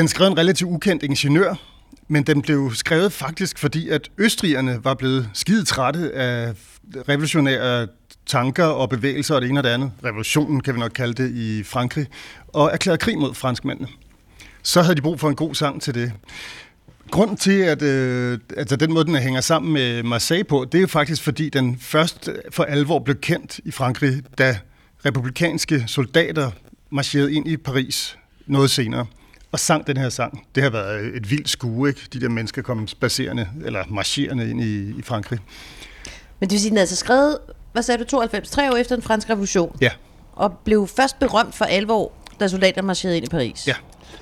Den 0.00 0.08
skrev 0.08 0.26
en 0.26 0.38
relativt 0.38 0.70
ukendt 0.70 1.02
ingeniør, 1.02 1.54
men 2.08 2.22
den 2.22 2.42
blev 2.42 2.70
skrevet 2.74 3.12
faktisk, 3.12 3.58
fordi 3.58 3.88
at 3.88 4.10
østrigerne 4.18 4.84
var 4.84 4.94
blevet 4.94 5.30
skide 5.34 5.64
trætte 5.64 6.12
af 6.12 6.52
revolutionære 7.08 7.86
tanker 8.26 8.64
og 8.64 8.88
bevægelser 8.88 9.34
og 9.34 9.40
det 9.40 9.50
ene 9.50 9.60
og 9.60 9.64
det 9.64 9.70
andet. 9.70 9.92
Revolutionen 10.04 10.60
kan 10.60 10.74
vi 10.74 10.80
nok 10.80 10.90
kalde 10.90 11.22
det 11.22 11.30
i 11.30 11.62
Frankrig. 11.62 12.06
Og 12.48 12.70
erklærede 12.72 12.98
krig 12.98 13.18
mod 13.18 13.34
franskmændene. 13.34 13.88
Så 14.62 14.82
havde 14.82 14.94
de 14.94 15.02
brug 15.02 15.20
for 15.20 15.28
en 15.28 15.36
god 15.36 15.54
sang 15.54 15.82
til 15.82 15.94
det. 15.94 16.12
Grunden 17.10 17.36
til, 17.36 17.60
at 17.60 17.82
øh, 17.82 18.38
altså 18.56 18.76
den 18.76 18.92
måde, 18.92 19.04
den 19.04 19.16
hænger 19.16 19.40
sammen 19.40 19.72
med 19.72 20.02
Marseille 20.02 20.44
på, 20.44 20.66
det 20.72 20.78
er 20.78 20.82
jo 20.82 20.86
faktisk, 20.86 21.22
fordi 21.22 21.48
den 21.48 21.78
først 21.80 22.28
for 22.50 22.64
alvor 22.64 22.98
blev 22.98 23.16
kendt 23.16 23.60
i 23.64 23.70
Frankrig, 23.70 24.22
da 24.38 24.56
republikanske 25.04 25.84
soldater 25.86 26.50
marcherede 26.90 27.34
ind 27.34 27.48
i 27.48 27.56
Paris 27.56 28.18
noget 28.46 28.70
senere 28.70 29.06
og 29.52 29.58
sang 29.60 29.86
den 29.86 29.96
her 29.96 30.08
sang. 30.08 30.46
Det 30.54 30.62
har 30.62 30.70
været 30.70 31.16
et 31.16 31.30
vildt 31.30 31.48
skue, 31.48 31.88
ikke? 31.88 32.00
De 32.12 32.20
der 32.20 32.28
mennesker 32.28 32.62
kom 32.62 32.88
spacerende, 32.88 33.48
eller 33.64 33.84
marcherende 33.88 34.50
ind 34.50 34.60
i, 34.62 34.98
i 34.98 35.02
Frankrig. 35.02 35.38
Men 36.40 36.48
det 36.48 36.54
vil 36.54 36.60
sige, 36.60 36.70
den 36.70 36.76
er 36.76 36.80
altså 36.80 36.96
skrevet, 36.96 37.38
hvad 37.72 37.82
sagde 37.82 38.04
du, 38.04 38.08
92, 38.08 38.50
tre 38.50 38.72
år 38.72 38.76
efter 38.76 38.96
den 38.96 39.02
franske 39.02 39.32
revolution, 39.32 39.76
Ja, 39.80 39.90
og 40.32 40.52
blev 40.64 40.86
først 40.96 41.18
berømt 41.18 41.54
for 41.54 41.64
alvor, 41.64 42.12
da 42.40 42.48
soldater 42.48 42.82
marcherede 42.82 43.16
ind 43.16 43.26
i 43.26 43.28
Paris. 43.28 43.66
ja. 43.66 43.74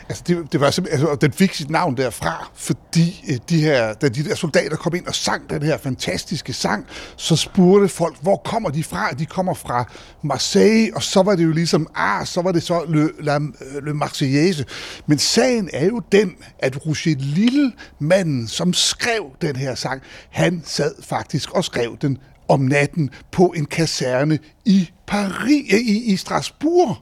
Altså, 0.09 0.25
det, 0.27 0.53
det 0.53 0.61
var 0.61 0.71
simpelthen, 0.71 1.09
altså, 1.09 1.17
den 1.27 1.33
fik 1.33 1.55
sit 1.55 1.71
navn 1.71 1.97
derfra, 1.97 2.51
fordi 2.55 3.25
øh, 3.31 3.39
de 3.49 3.61
her, 3.61 3.93
da 3.93 4.09
de 4.09 4.25
der 4.25 4.35
soldater 4.35 4.77
kom 4.77 4.95
ind 4.95 5.07
og 5.07 5.15
sang 5.15 5.51
den 5.51 5.63
her 5.63 5.79
fantastiske 5.79 6.53
sang, 6.53 6.87
så 7.17 7.37
spurgte 7.37 7.89
folk, 7.89 8.17
hvor 8.21 8.37
kommer 8.37 8.71
de 8.71 8.85
fra? 8.85 9.11
De 9.11 9.27
kommer 9.27 9.55
fra 9.55 9.93
Marseille, 10.23 10.97
og 10.97 11.03
så 11.03 11.23
var 11.23 11.35
det 11.35 11.45
jo 11.45 11.53
ligesom, 11.53 11.87
ah, 11.95 12.27
så 12.27 12.43
var 12.43 12.53
det 12.53 12.63
så 12.63 12.85
Le, 12.89 13.11
La, 13.21 13.35
øh, 13.35 13.85
Le 13.85 13.95
Marseillaise. 13.95 14.65
Men 15.07 15.19
sagen 15.19 15.71
er 15.73 15.87
jo 15.87 16.03
den, 16.13 16.37
at 16.59 16.87
Roger 16.87 17.17
Lille, 17.19 17.73
manden, 17.99 18.49
som 18.49 18.73
skrev 18.73 19.25
den 19.43 19.57
her 19.57 19.75
sang, 19.75 20.03
han 20.31 20.63
sad 20.67 20.95
faktisk 21.03 21.51
og 21.51 21.65
skrev 21.65 21.97
den 22.03 22.19
om 22.49 22.61
natten 22.61 23.11
på 23.33 23.53
en 23.57 23.67
kaserne 23.67 24.39
i 24.65 24.91
Paris, 25.07 25.73
i, 25.73 26.13
i 26.13 26.17
Strasbourg. 26.17 26.97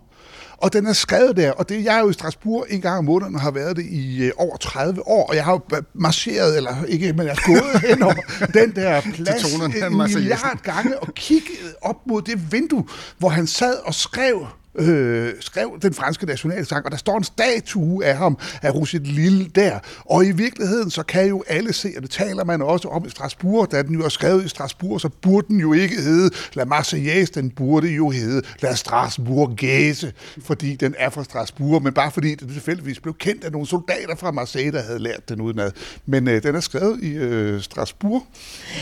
Og 0.58 0.72
den 0.72 0.86
er 0.86 0.92
skrevet 0.92 1.36
der, 1.36 1.52
og 1.52 1.68
det, 1.68 1.84
jeg 1.84 1.96
er 1.96 2.00
jo 2.00 2.10
i 2.10 2.12
Strasbourg 2.12 2.66
en 2.70 2.80
gang 2.80 2.98
om 2.98 3.04
måneden 3.04 3.34
og 3.34 3.40
har 3.40 3.50
været 3.50 3.76
det 3.76 3.86
i 3.86 4.22
øh, 4.22 4.32
over 4.36 4.56
30 4.56 5.08
år, 5.08 5.26
og 5.26 5.36
jeg 5.36 5.44
har 5.44 5.52
jo 5.52 5.60
marcheret, 5.94 6.56
eller 6.56 6.84
ikke, 6.88 7.12
men 7.12 7.26
jeg 7.26 7.32
er 7.32 7.46
gået 7.46 7.80
hen 7.88 8.02
over 8.02 8.14
den 8.54 8.74
der 8.74 9.00
plads 9.00 9.54
en 9.54 9.96
milliard 9.96 10.62
gange 10.62 10.98
og 10.98 11.14
kigget 11.14 11.74
op 11.82 11.96
mod 12.06 12.22
det 12.22 12.52
vindue, 12.52 12.86
hvor 13.18 13.28
han 13.28 13.46
sad 13.46 13.76
og 13.84 13.94
skrev 13.94 14.46
øh, 14.78 15.32
skrev 15.40 15.78
den 15.82 15.94
franske 15.94 16.26
nationalsang, 16.26 16.84
og 16.84 16.90
der 16.90 16.96
står 16.96 17.16
en 17.16 17.24
statue 17.24 18.04
af 18.04 18.16
ham, 18.16 18.38
af 18.62 18.74
Roger 18.74 18.98
Lille 19.04 19.46
der. 19.54 19.78
Og 20.04 20.24
i 20.26 20.32
virkeligheden, 20.32 20.90
så 20.90 21.02
kan 21.02 21.28
jo 21.28 21.44
alle 21.46 21.72
se, 21.72 21.92
og 21.96 22.02
det 22.02 22.10
taler 22.10 22.44
man 22.44 22.62
også 22.62 22.88
om 22.88 23.06
i 23.06 23.10
Strasbourg, 23.10 23.70
da 23.72 23.82
den 23.82 23.94
jo 23.94 24.04
er 24.04 24.08
skrevet 24.08 24.44
i 24.44 24.48
Strasbourg, 24.48 25.00
så 25.00 25.08
burde 25.08 25.46
den 25.48 25.60
jo 25.60 25.72
ikke 25.72 25.96
hedde 25.96 26.30
La 26.54 26.64
Marseillaise, 26.64 27.32
den 27.32 27.50
burde 27.50 27.88
jo 27.88 28.10
hedde 28.10 28.42
La 28.62 28.74
Strasbourgaise, 28.74 30.12
fordi 30.42 30.76
den 30.76 30.94
er 30.98 31.10
fra 31.10 31.24
Strasbourg, 31.24 31.82
men 31.82 31.92
bare 31.92 32.10
fordi 32.10 32.34
det 32.34 32.48
tilfældigvis 32.48 33.00
blev 33.00 33.14
kendt 33.14 33.44
af 33.44 33.52
nogle 33.52 33.66
soldater 33.66 34.16
fra 34.16 34.30
Marseille, 34.30 34.72
der 34.72 34.82
havde 34.82 34.98
lært 34.98 35.28
den 35.28 35.40
udenad. 35.40 35.70
Men 36.06 36.28
øh, 36.28 36.42
den 36.42 36.54
er 36.54 36.60
skrevet 36.60 37.02
i 37.02 37.14
øh, 37.14 37.62
Strasbourg, 37.62 38.26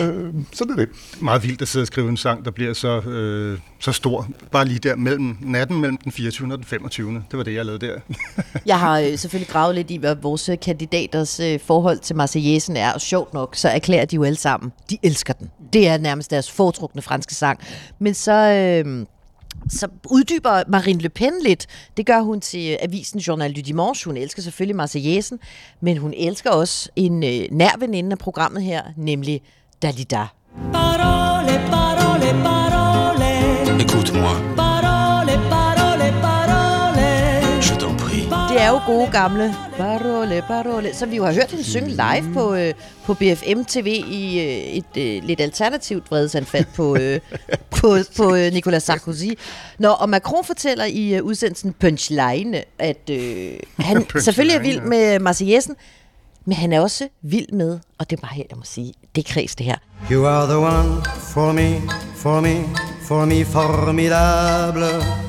øh, 0.00 0.34
sådan 0.52 0.72
er 0.72 0.76
det. 0.76 0.88
Meget 1.20 1.42
vildt 1.42 1.62
at 1.62 1.68
sidde 1.68 1.82
og 1.82 1.86
skrive 1.86 2.08
en 2.08 2.16
sang, 2.16 2.44
der 2.44 2.50
bliver 2.50 2.72
så, 2.72 3.00
øh, 3.00 3.58
så 3.78 3.92
stor. 3.92 4.28
Bare 4.52 4.64
lige 4.64 4.78
der 4.78 4.96
mellem 4.96 5.36
natten 5.40 5.80
mellem 5.84 5.96
den 5.96 6.12
24. 6.12 6.52
og 6.52 6.58
den 6.58 6.66
25. 6.66 7.22
Det 7.30 7.38
var 7.38 7.42
det, 7.42 7.54
jeg 7.54 7.66
lavede 7.66 7.86
der. 7.86 8.00
Jeg 8.66 8.80
har 8.80 8.98
øh, 8.98 9.18
selvfølgelig 9.18 9.52
gravet 9.52 9.74
lidt 9.74 9.90
i, 9.90 9.96
hvad 9.96 10.14
vores 10.14 10.48
øh, 10.48 10.60
kandidaters 10.60 11.40
øh, 11.40 11.60
forhold 11.60 11.98
til 11.98 12.16
Marseillaisen 12.16 12.76
er, 12.76 12.92
og 12.92 13.00
sjovt 13.00 13.34
nok, 13.34 13.56
så 13.56 13.68
erklærer 13.68 14.04
de 14.04 14.16
jo 14.16 14.24
alle 14.24 14.36
sammen, 14.36 14.72
de 14.90 14.98
elsker 15.02 15.32
den. 15.32 15.50
Det 15.72 15.88
er 15.88 15.98
nærmest 15.98 16.30
deres 16.30 16.50
foretrukne 16.50 17.02
franske 17.02 17.34
sang. 17.34 17.60
Men 17.98 18.14
så... 18.14 18.32
Øh, 18.32 19.06
så 19.68 19.88
uddyber 20.10 20.62
Marine 20.68 21.00
Le 21.00 21.08
Pen 21.08 21.32
lidt. 21.44 21.66
Det 21.96 22.06
gør 22.06 22.20
hun 22.20 22.40
til 22.40 22.76
avisen 22.80 23.20
Journal 23.20 23.56
du 23.56 23.60
Dimanche. 23.60 24.08
Hun 24.08 24.16
elsker 24.16 24.42
selvfølgelig 24.42 24.76
Marseillaisen, 24.76 25.38
men 25.80 25.96
hun 25.96 26.14
elsker 26.16 26.50
også 26.50 26.88
en 26.96 27.22
øh, 27.22 27.40
nær 27.50 27.78
veninde 27.78 28.12
af 28.12 28.18
programmet 28.18 28.62
her, 28.62 28.82
nemlig 28.96 29.40
Dalida. 29.82 30.26
Parole, 30.72 31.52
parole, 31.70 32.42
parole. 32.42 32.84
Écoute-moi, 33.82 34.54
Det 38.54 38.62
er 38.62 38.68
jo 38.68 38.80
gode 38.86 39.10
gamle 39.10 39.54
Parole, 39.76 40.44
Parole, 40.46 40.94
som 40.94 41.10
vi 41.10 41.16
jo 41.16 41.24
har 41.24 41.32
hørt 41.32 41.50
hende 41.50 41.64
synge 41.64 41.88
live 41.88 42.34
på, 42.34 42.54
øh, 42.54 42.74
på 43.04 43.14
BFM 43.14 43.64
TV 43.68 43.86
i 44.06 44.40
øh, 44.40 44.46
et 44.46 44.96
øh, 44.96 45.24
lidt 45.24 45.40
alternativt 45.40 46.10
vredesanfald 46.10 46.64
på, 46.74 46.96
øh, 46.96 47.20
på, 47.80 47.96
på 48.16 48.34
øh, 48.34 48.52
Nicolas 48.52 48.82
Sarkozy. 48.82 49.26
Nå, 49.78 49.88
og 49.88 50.08
Macron 50.08 50.44
fortæller 50.44 50.84
i 50.84 51.14
øh, 51.14 51.24
udsendelsen 51.24 51.72
Punchline, 51.72 52.62
at 52.78 53.10
øh, 53.10 53.52
han 53.78 54.06
selvfølgelig 54.20 54.56
er 54.56 54.62
vild 54.62 54.80
med 54.80 55.18
Marseillaisen, 55.18 55.76
men 56.44 56.56
han 56.56 56.72
er 56.72 56.80
også 56.80 57.08
vild 57.22 57.52
med, 57.52 57.78
og 57.98 58.10
det 58.10 58.16
er 58.16 58.20
bare 58.20 58.34
her, 58.34 58.44
jeg 58.50 58.56
må 58.56 58.64
sige, 58.64 58.94
det 59.14 59.28
er 59.28 59.32
kreds 59.32 59.54
det 59.54 59.66
her. 59.66 59.76
You 60.10 60.26
are 60.26 60.46
the 60.46 60.56
one 60.56 61.02
for 61.18 61.52
me, 61.52 61.80
for 62.16 62.40
me, 62.40 62.64
for 63.02 63.24
me 63.24 63.44
formidable. 63.44 65.24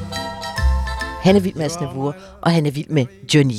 Han 1.26 1.36
er 1.36 1.40
vild 1.40 1.56
med 1.56 1.66
Asnavour, 1.66 2.16
og 2.42 2.52
han 2.52 2.66
er 2.66 2.72
vild 2.72 2.90
med 2.90 3.06
Johnny. 3.34 3.54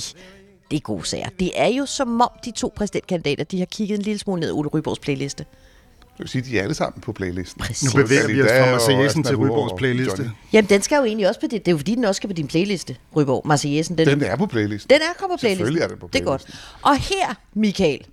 Det 0.70 0.76
er 0.76 0.80
gode 0.80 1.04
sager. 1.06 1.28
Det 1.38 1.50
er 1.54 1.66
jo 1.66 1.86
som 1.86 2.20
om 2.20 2.28
de 2.44 2.50
to 2.50 2.72
præsidentkandidater, 2.76 3.44
de 3.44 3.58
har 3.58 3.66
kigget 3.66 3.96
en 3.98 4.02
lille 4.02 4.18
smule 4.18 4.40
ned 4.40 4.48
i 4.48 4.52
Ole 4.52 4.68
Ryborgs 4.68 4.98
playliste. 4.98 5.44
Det 6.00 6.18
vil 6.18 6.28
sige, 6.28 6.42
de 6.42 6.58
er 6.58 6.62
alle 6.62 6.74
sammen 6.74 7.00
på 7.00 7.12
playlisten. 7.12 7.60
Præcis. 7.60 7.94
Nu 7.94 8.02
bevæger 8.02 8.26
vi 8.26 8.42
os 8.42 8.48
fra 8.50 8.64
og 8.64 8.70
Marseillaisen 8.70 9.24
til 9.24 9.36
Ryborgs 9.36 9.72
playliste. 9.78 10.16
Johnny. 10.22 10.30
Jamen, 10.52 10.68
den 10.68 10.82
skal 10.82 10.96
jo 10.96 11.04
egentlig 11.04 11.28
også 11.28 11.40
på 11.40 11.46
det. 11.46 11.52
Det 11.66 11.68
er 11.68 11.72
jo 11.72 11.76
fordi, 11.78 11.94
den 11.94 12.04
også 12.04 12.16
skal 12.16 12.28
på 12.28 12.34
din 12.34 12.46
playliste, 12.46 12.96
Ryborg. 13.16 13.42
Marseillaisen, 13.46 13.98
den, 13.98 14.06
Den 14.06 14.22
er 14.22 14.36
på 14.36 14.46
playlisten. 14.46 14.90
den 14.90 15.02
er 15.02 15.12
kommet 15.18 15.38
på 15.38 15.40
playlisten. 15.40 15.58
Selvfølgelig 15.66 15.82
er 15.82 15.88
den 15.88 15.98
på 15.98 16.08
Det 16.12 16.20
er 16.20 16.24
godt. 16.24 16.44
playlisten. 16.44 16.70
Og 16.82 16.96
her, 16.96 17.34
Michael, 17.54 18.06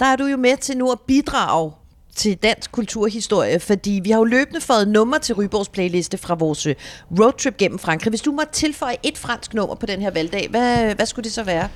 der 0.00 0.06
er 0.06 0.16
du 0.16 0.24
jo 0.26 0.36
med 0.36 0.56
til 0.56 0.76
nu 0.76 0.92
at 0.92 1.00
bidrage 1.00 1.72
til 2.18 2.36
dansk 2.36 2.72
kulturhistorie, 2.72 3.60
fordi 3.60 4.00
vi 4.04 4.10
har 4.10 4.18
jo 4.18 4.24
løbende 4.24 4.60
fået 4.60 4.88
nummer 4.88 5.18
til 5.18 5.34
Ryborgs 5.34 5.68
playliste 5.68 6.18
fra 6.18 6.34
vores 6.34 6.66
øh, 6.66 6.74
roadtrip 7.20 7.56
gennem 7.56 7.78
Frankrig. 7.78 8.10
Hvis 8.10 8.20
du 8.20 8.32
må 8.32 8.42
tilføje 8.52 8.96
et 9.02 9.18
fransk 9.18 9.54
nummer 9.54 9.74
på 9.74 9.86
den 9.86 10.00
her 10.00 10.10
valgdag, 10.10 10.46
hvad, 10.50 10.94
hvad 10.94 11.06
skulle 11.06 11.24
det 11.24 11.32
så 11.32 11.42
være? 11.42 11.68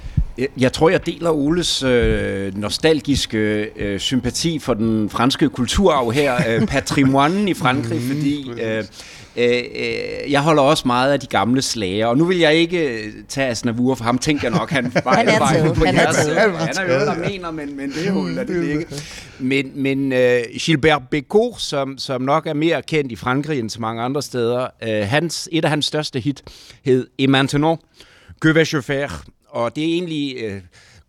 Jeg- 0.59 0.73
tror, 0.73 0.89
jeg 0.89 1.07
deler 1.07 1.31
Oles 1.31 1.83
øh, 1.83 2.57
nostalgiske 2.59 3.39
øh, 3.77 4.01
sympati 4.01 4.59
for 4.59 4.75
den 4.75 5.11
franske 5.11 5.49
kulturarv 5.49 6.11
her, 6.13 6.35
øh, 6.49 6.67
patrimoinen 6.67 7.49
i 7.49 7.55
Frankrig, 7.55 8.01
Mhm, 8.01 8.09
fordi 8.09 8.51
øh, 8.63 8.85
øh, 9.37 9.63
øh, 9.75 10.33
jeg 10.33 10.41
holder 10.41 10.63
også 10.63 10.83
meget 10.87 11.13
af 11.13 11.21
de 11.21 11.27
gamle 11.27 11.63
slager, 11.63 12.07
og 12.07 12.19
nu 12.19 12.25
vil 12.25 12.39
jeg 12.39 12.55
ikke 12.55 13.05
øh, 13.05 13.13
tage 13.29 13.49
Asnavour, 13.49 13.95
for 13.95 14.05
ham 14.05 14.19
tænker 14.19 14.49
jeg 14.49 14.59
nok, 14.59 14.71
han 14.71 14.93
var 15.05 15.15
Han 15.15 15.29
er 15.29 15.39
taget, 15.39 15.75
på 15.75 15.85
han 15.85 16.15
side. 16.15 16.35
Han 16.35 16.77
er 16.77 16.95
jo 16.95 17.07
der 17.07 17.29
mener, 17.29 17.51
men, 17.51 17.77
men 17.77 17.91
det 17.91 18.07
er 18.07 18.13
jo, 18.13 18.29
det 18.29 18.49
ligge. 18.49 18.87
Men, 19.39 19.73
men 19.75 20.13
øh, 20.13 20.43
Gilbert 20.59 21.03
Bécaud, 21.15 21.59
som, 21.59 21.99
som 21.99 22.23
nok 22.23 22.47
er 22.47 22.55
mere 22.55 22.83
kendt 22.83 23.13
i 23.13 23.17
Frankrig 23.17 23.59
end 23.59 23.71
så 23.71 23.81
mange 23.81 24.03
andre 24.03 24.23
steder, 24.23 24.67
øh, 24.83 25.09
hans, 25.09 25.49
et 25.53 25.65
af 25.65 25.71
hans 25.71 25.87
største 25.87 26.21
hit 26.21 26.43
hed 26.85 27.07
Et 27.19 27.31
maintenant, 27.31 27.81
que 28.45 28.55
vais-je 28.55 28.83
faire? 28.83 29.11
Og 29.49 29.77
det 29.77 29.85
er 29.85 29.89
egentlig 29.89 30.37
øh, 30.45 30.61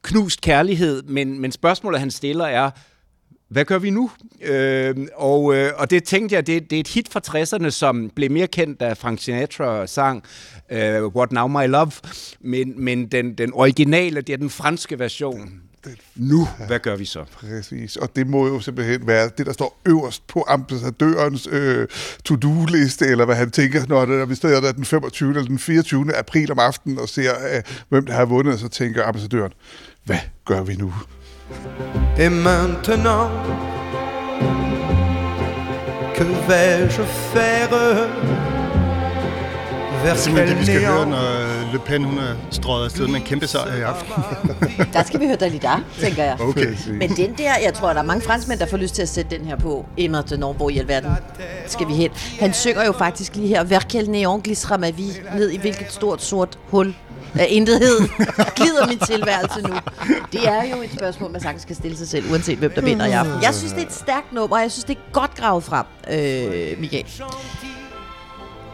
knust 0.01 0.41
kærlighed, 0.41 1.03
men, 1.03 1.41
men 1.41 1.51
spørgsmålet, 1.51 1.99
han 1.99 2.11
stiller, 2.11 2.45
er, 2.45 2.69
hvad 3.53 3.65
gør 3.65 3.77
vi 3.77 3.89
nu? 3.89 4.11
Øh, 4.41 4.95
og, 5.15 5.55
øh, 5.55 5.71
og 5.77 5.89
det 5.89 6.03
tænkte 6.03 6.35
jeg, 6.35 6.47
det, 6.47 6.69
det 6.69 6.75
er 6.75 6.79
et 6.79 6.87
hit 6.87 7.09
fra 7.11 7.21
60'erne, 7.27 7.69
som 7.69 8.11
blev 8.15 8.31
mere 8.31 8.47
kendt, 8.47 8.79
da 8.79 8.93
Frank 8.93 9.21
Sinatra 9.21 9.87
sang 9.87 10.23
øh, 10.71 11.05
What 11.05 11.31
Now 11.31 11.47
My 11.47 11.67
Love, 11.67 11.91
men, 12.41 12.73
men 12.83 13.07
den, 13.07 13.33
den 13.33 13.53
originale, 13.53 14.21
det 14.21 14.33
er 14.33 14.37
den 14.37 14.49
franske 14.49 14.99
version. 14.99 15.61
Nu, 16.15 16.47
hvad 16.67 16.79
gør 16.79 16.95
vi 16.95 17.05
så? 17.05 17.23
Præcis, 17.31 17.95
og 17.95 18.15
det 18.15 18.27
må 18.27 18.47
jo 18.47 18.59
simpelthen 18.59 19.07
være 19.07 19.29
det, 19.37 19.45
der 19.45 19.53
står 19.53 19.81
øverst 19.85 20.27
på 20.27 20.45
ambassadørens 20.47 21.47
øh, 21.51 21.87
to-do-liste, 22.25 23.05
eller 23.05 23.25
hvad 23.25 23.35
han 23.35 23.51
tænker, 23.51 23.85
når, 23.87 24.05
det, 24.05 24.19
når 24.19 24.25
vi 24.25 24.35
står 24.35 24.49
der 24.49 24.71
den 24.71 24.85
25. 24.85 25.29
eller 25.29 25.43
den 25.43 25.59
24. 25.59 26.15
april 26.15 26.51
om 26.51 26.59
aftenen 26.59 26.99
og 26.99 27.09
ser, 27.09 27.31
øh, 27.55 27.61
hvem 27.89 28.05
der 28.05 28.13
har 28.13 28.25
vundet, 28.25 28.59
så 28.59 28.67
tænker 28.67 29.03
ambassadøren, 29.05 29.51
hvad 30.03 30.19
gør 30.45 30.63
vi 30.63 30.75
nu? 30.75 30.93
Et 32.19 32.29
maintenant, 32.29 33.29
que 36.15 36.23
vais-je 36.47 37.03
faire 37.33 37.69
vers 40.03 40.19
Simpelthen 40.19 40.57
det, 40.57 40.59
vi 40.59 40.65
skal 40.65 40.85
høre, 40.85 41.05
når 41.05 41.71
Le 41.73 41.79
Pen 41.79 42.03
hun 42.03 42.17
er 42.17 42.35
strøget 42.51 42.85
afsted 42.85 43.07
med 43.07 43.15
en 43.15 43.21
kæmpe 43.21 43.47
sejr 43.47 43.75
i 43.75 43.81
aften. 43.81 44.13
Der 44.93 45.03
skal 45.03 45.19
vi 45.19 45.25
høre 45.25 45.35
Dalida, 45.35 45.71
tænker 45.99 46.23
jeg. 46.23 46.41
Okay. 46.41 46.75
Men 46.87 47.09
den 47.09 47.33
der, 47.37 47.57
jeg 47.63 47.73
tror, 47.73 47.93
der 47.93 47.99
er 47.99 48.03
mange 48.03 48.21
franskmænd, 48.21 48.59
der 48.59 48.65
får 48.65 48.77
lyst 48.77 48.95
til 48.95 49.01
at 49.01 49.09
sætte 49.09 49.37
den 49.37 49.45
her 49.45 49.55
på. 49.55 49.85
Emma 49.97 50.21
Denon, 50.21 50.55
hvor 50.55 50.69
i 50.69 50.77
alverden 50.77 51.11
skal 51.67 51.87
vi 51.87 51.93
hen. 51.93 52.11
Han 52.39 52.53
synger 52.53 52.85
jo 52.85 52.91
faktisk 52.91 53.35
lige 53.35 53.47
her, 53.47 53.63
Vers 53.63 53.85
quel 53.85 54.05
néant 54.05 54.41
glissera 54.41 54.77
ma 54.77 54.89
vie, 54.89 55.13
ned 55.35 55.49
i 55.49 55.57
hvilket 55.57 55.87
stort 55.89 56.21
sort 56.21 56.59
hul 56.69 56.95
af 57.35 57.47
intethed 57.49 57.99
glider 58.55 58.87
min 58.87 58.99
tilværelse 58.99 59.61
nu. 59.61 59.73
Det 60.31 60.47
er 60.47 60.63
jo 60.75 60.81
et 60.81 60.89
spørgsmål, 60.95 61.31
man 61.31 61.41
sagtens 61.41 61.61
skal 61.61 61.75
stille 61.75 61.97
sig 61.97 62.07
selv, 62.07 62.31
uanset 62.31 62.57
hvem 62.57 62.71
der 62.71 62.81
vinder 62.81 63.05
i 63.05 63.11
aften. 63.11 63.41
Jeg 63.41 63.53
synes, 63.53 63.73
det 63.73 63.81
er 63.81 63.85
et 63.85 63.93
stærkt 63.93 64.33
nummer, 64.33 64.55
og 64.55 64.61
jeg 64.61 64.71
synes, 64.71 64.85
det 64.85 64.97
er 64.97 65.11
godt 65.11 65.35
gravet 65.35 65.63
frem, 65.63 65.85
øh, 66.11 66.79
Michael. 66.79 67.05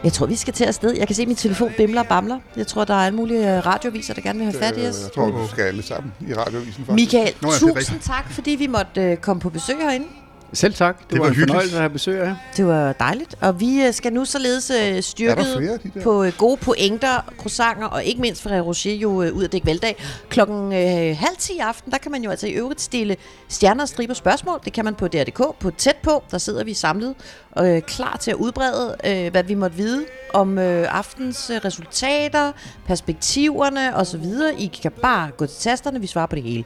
Jeg 0.03 0.13
tror, 0.13 0.25
vi 0.25 0.35
skal 0.35 0.53
til 0.53 0.63
afsted. 0.65 0.91
Jeg 0.97 1.07
kan 1.07 1.15
se, 1.15 1.21
at 1.21 1.27
min 1.27 1.37
telefon 1.37 1.71
bimler 1.77 2.01
og 2.01 2.07
bamler. 2.07 2.39
Jeg 2.57 2.67
tror, 2.67 2.83
der 2.83 2.93
er 2.93 3.05
alle 3.05 3.15
mulige 3.15 3.57
øh, 3.57 3.65
radioviser, 3.65 4.13
der 4.13 4.21
gerne 4.21 4.39
vil 4.39 4.51
have 4.51 4.59
fat 4.63 4.77
i 4.77 4.87
os. 4.87 5.01
Jeg 5.03 5.11
tror, 5.15 5.25
du 5.25 5.47
skal 5.47 5.63
alle 5.63 5.83
sammen 5.83 6.13
i 6.27 6.33
radioavisen 6.33 6.85
faktisk. 6.85 6.95
Michael, 6.95 7.33
Nå, 7.41 7.51
ja, 7.51 7.57
tusind 7.57 7.99
tak, 7.99 8.31
fordi 8.31 8.51
vi 8.51 8.67
måtte 8.67 9.01
øh, 9.01 9.17
komme 9.17 9.39
på 9.41 9.49
besøg 9.49 9.75
herinde. 9.77 10.07
Selv 10.53 10.73
tak. 10.73 10.99
Det, 10.99 11.09
Det 11.09 11.19
var, 11.19 11.25
var 11.25 11.33
en 11.33 11.39
fornøjelse 11.39 11.75
at 11.75 11.81
have 11.81 11.89
besøg 11.89 12.21
af 12.21 12.25
jer. 12.25 12.35
Det 12.57 12.65
var 12.65 12.93
dejligt. 12.93 13.35
Og 13.41 13.59
vi 13.59 13.85
øh, 13.85 13.93
skal 13.93 14.13
nu 14.13 14.25
således 14.25 14.71
øh, 14.83 15.01
styrket 15.01 15.45
flere 15.57 15.77
de 15.83 16.01
på 16.03 16.23
øh, 16.23 16.33
gode 16.37 16.57
pointer, 16.57 17.33
croissanter 17.37 17.87
og 17.87 18.03
ikke 18.03 18.21
mindst 18.21 18.41
Ferrero 18.41 18.67
Rocher 18.67 18.93
jo 18.93 19.23
øh, 19.23 19.33
ud 19.33 19.43
af 19.43 19.49
dække 19.49 19.67
valgdag. 19.67 20.03
Klokken 20.29 20.73
øh, 20.73 21.17
halv 21.17 21.35
ti 21.37 21.53
i 21.53 21.59
aften, 21.59 21.91
der 21.91 21.97
kan 21.97 22.11
man 22.11 22.23
jo 22.23 22.29
altså 22.29 22.47
i 22.47 22.51
øvrigt 22.51 22.81
stille 22.81 23.15
stjerner 23.47 23.81
og 23.81 23.89
striber 23.89 24.13
spørgsmål. 24.13 24.59
Det 24.65 24.73
kan 24.73 24.85
man 24.85 24.95
på 24.95 25.07
DR.dk. 25.07 25.59
På 25.59 25.71
tæt 25.77 25.95
på, 26.03 26.23
der 26.31 26.37
sidder 26.37 26.63
vi 26.63 26.73
samlet 26.73 27.15
og 27.51 27.75
øh, 27.75 27.81
klar 27.81 28.17
til 28.21 28.31
at 28.31 28.37
udbrede, 28.37 28.95
øh, 29.05 29.31
hvad 29.31 29.43
vi 29.43 29.53
måtte 29.53 29.77
vide 29.77 30.05
om 30.33 30.57
øh, 30.57 30.97
aftens 30.97 31.49
øh, 31.49 31.61
resultater, 31.65 32.51
perspektiverne 32.85 33.95
osv. 33.95 34.25
I 34.57 34.71
kan 34.81 34.91
bare 34.91 35.31
gå 35.37 35.45
til 35.45 35.57
tasterne, 35.57 36.01
vi 36.01 36.07
svarer 36.07 36.25
på 36.25 36.35
det 36.35 36.43
hele. 36.43 36.63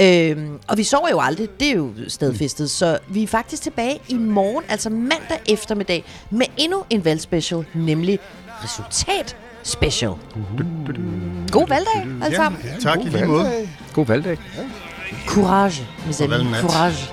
Øhm, 0.00 0.58
og 0.68 0.78
vi 0.78 0.84
sover 0.84 1.08
jo 1.10 1.20
aldrig, 1.20 1.48
det 1.60 1.68
er 1.68 1.72
jo 1.72 1.90
stedfæstet, 2.08 2.70
så 2.70 2.98
vi 3.08 3.22
er 3.22 3.26
faktisk 3.26 3.62
tilbage 3.62 3.98
i 4.08 4.14
morgen, 4.14 4.64
altså 4.68 4.90
mandag 4.90 5.40
eftermiddag, 5.48 6.04
med 6.30 6.46
endnu 6.56 6.84
en 6.90 7.04
valgspecial, 7.04 7.64
nemlig 7.74 8.18
resultat 8.64 9.36
special. 9.62 10.12
God 11.52 11.68
valgdag, 11.68 12.24
alle 12.24 12.36
sammen. 12.36 12.60
Ja, 12.64 12.90
tak 12.90 12.98
i 13.00 13.08
lige 13.08 13.26
måde. 13.26 13.68
God 13.92 14.06
valgdag. 14.06 14.38
Courage, 15.26 15.86
mes 16.06 16.20
amis. 16.20 16.56
Courage. 16.60 17.12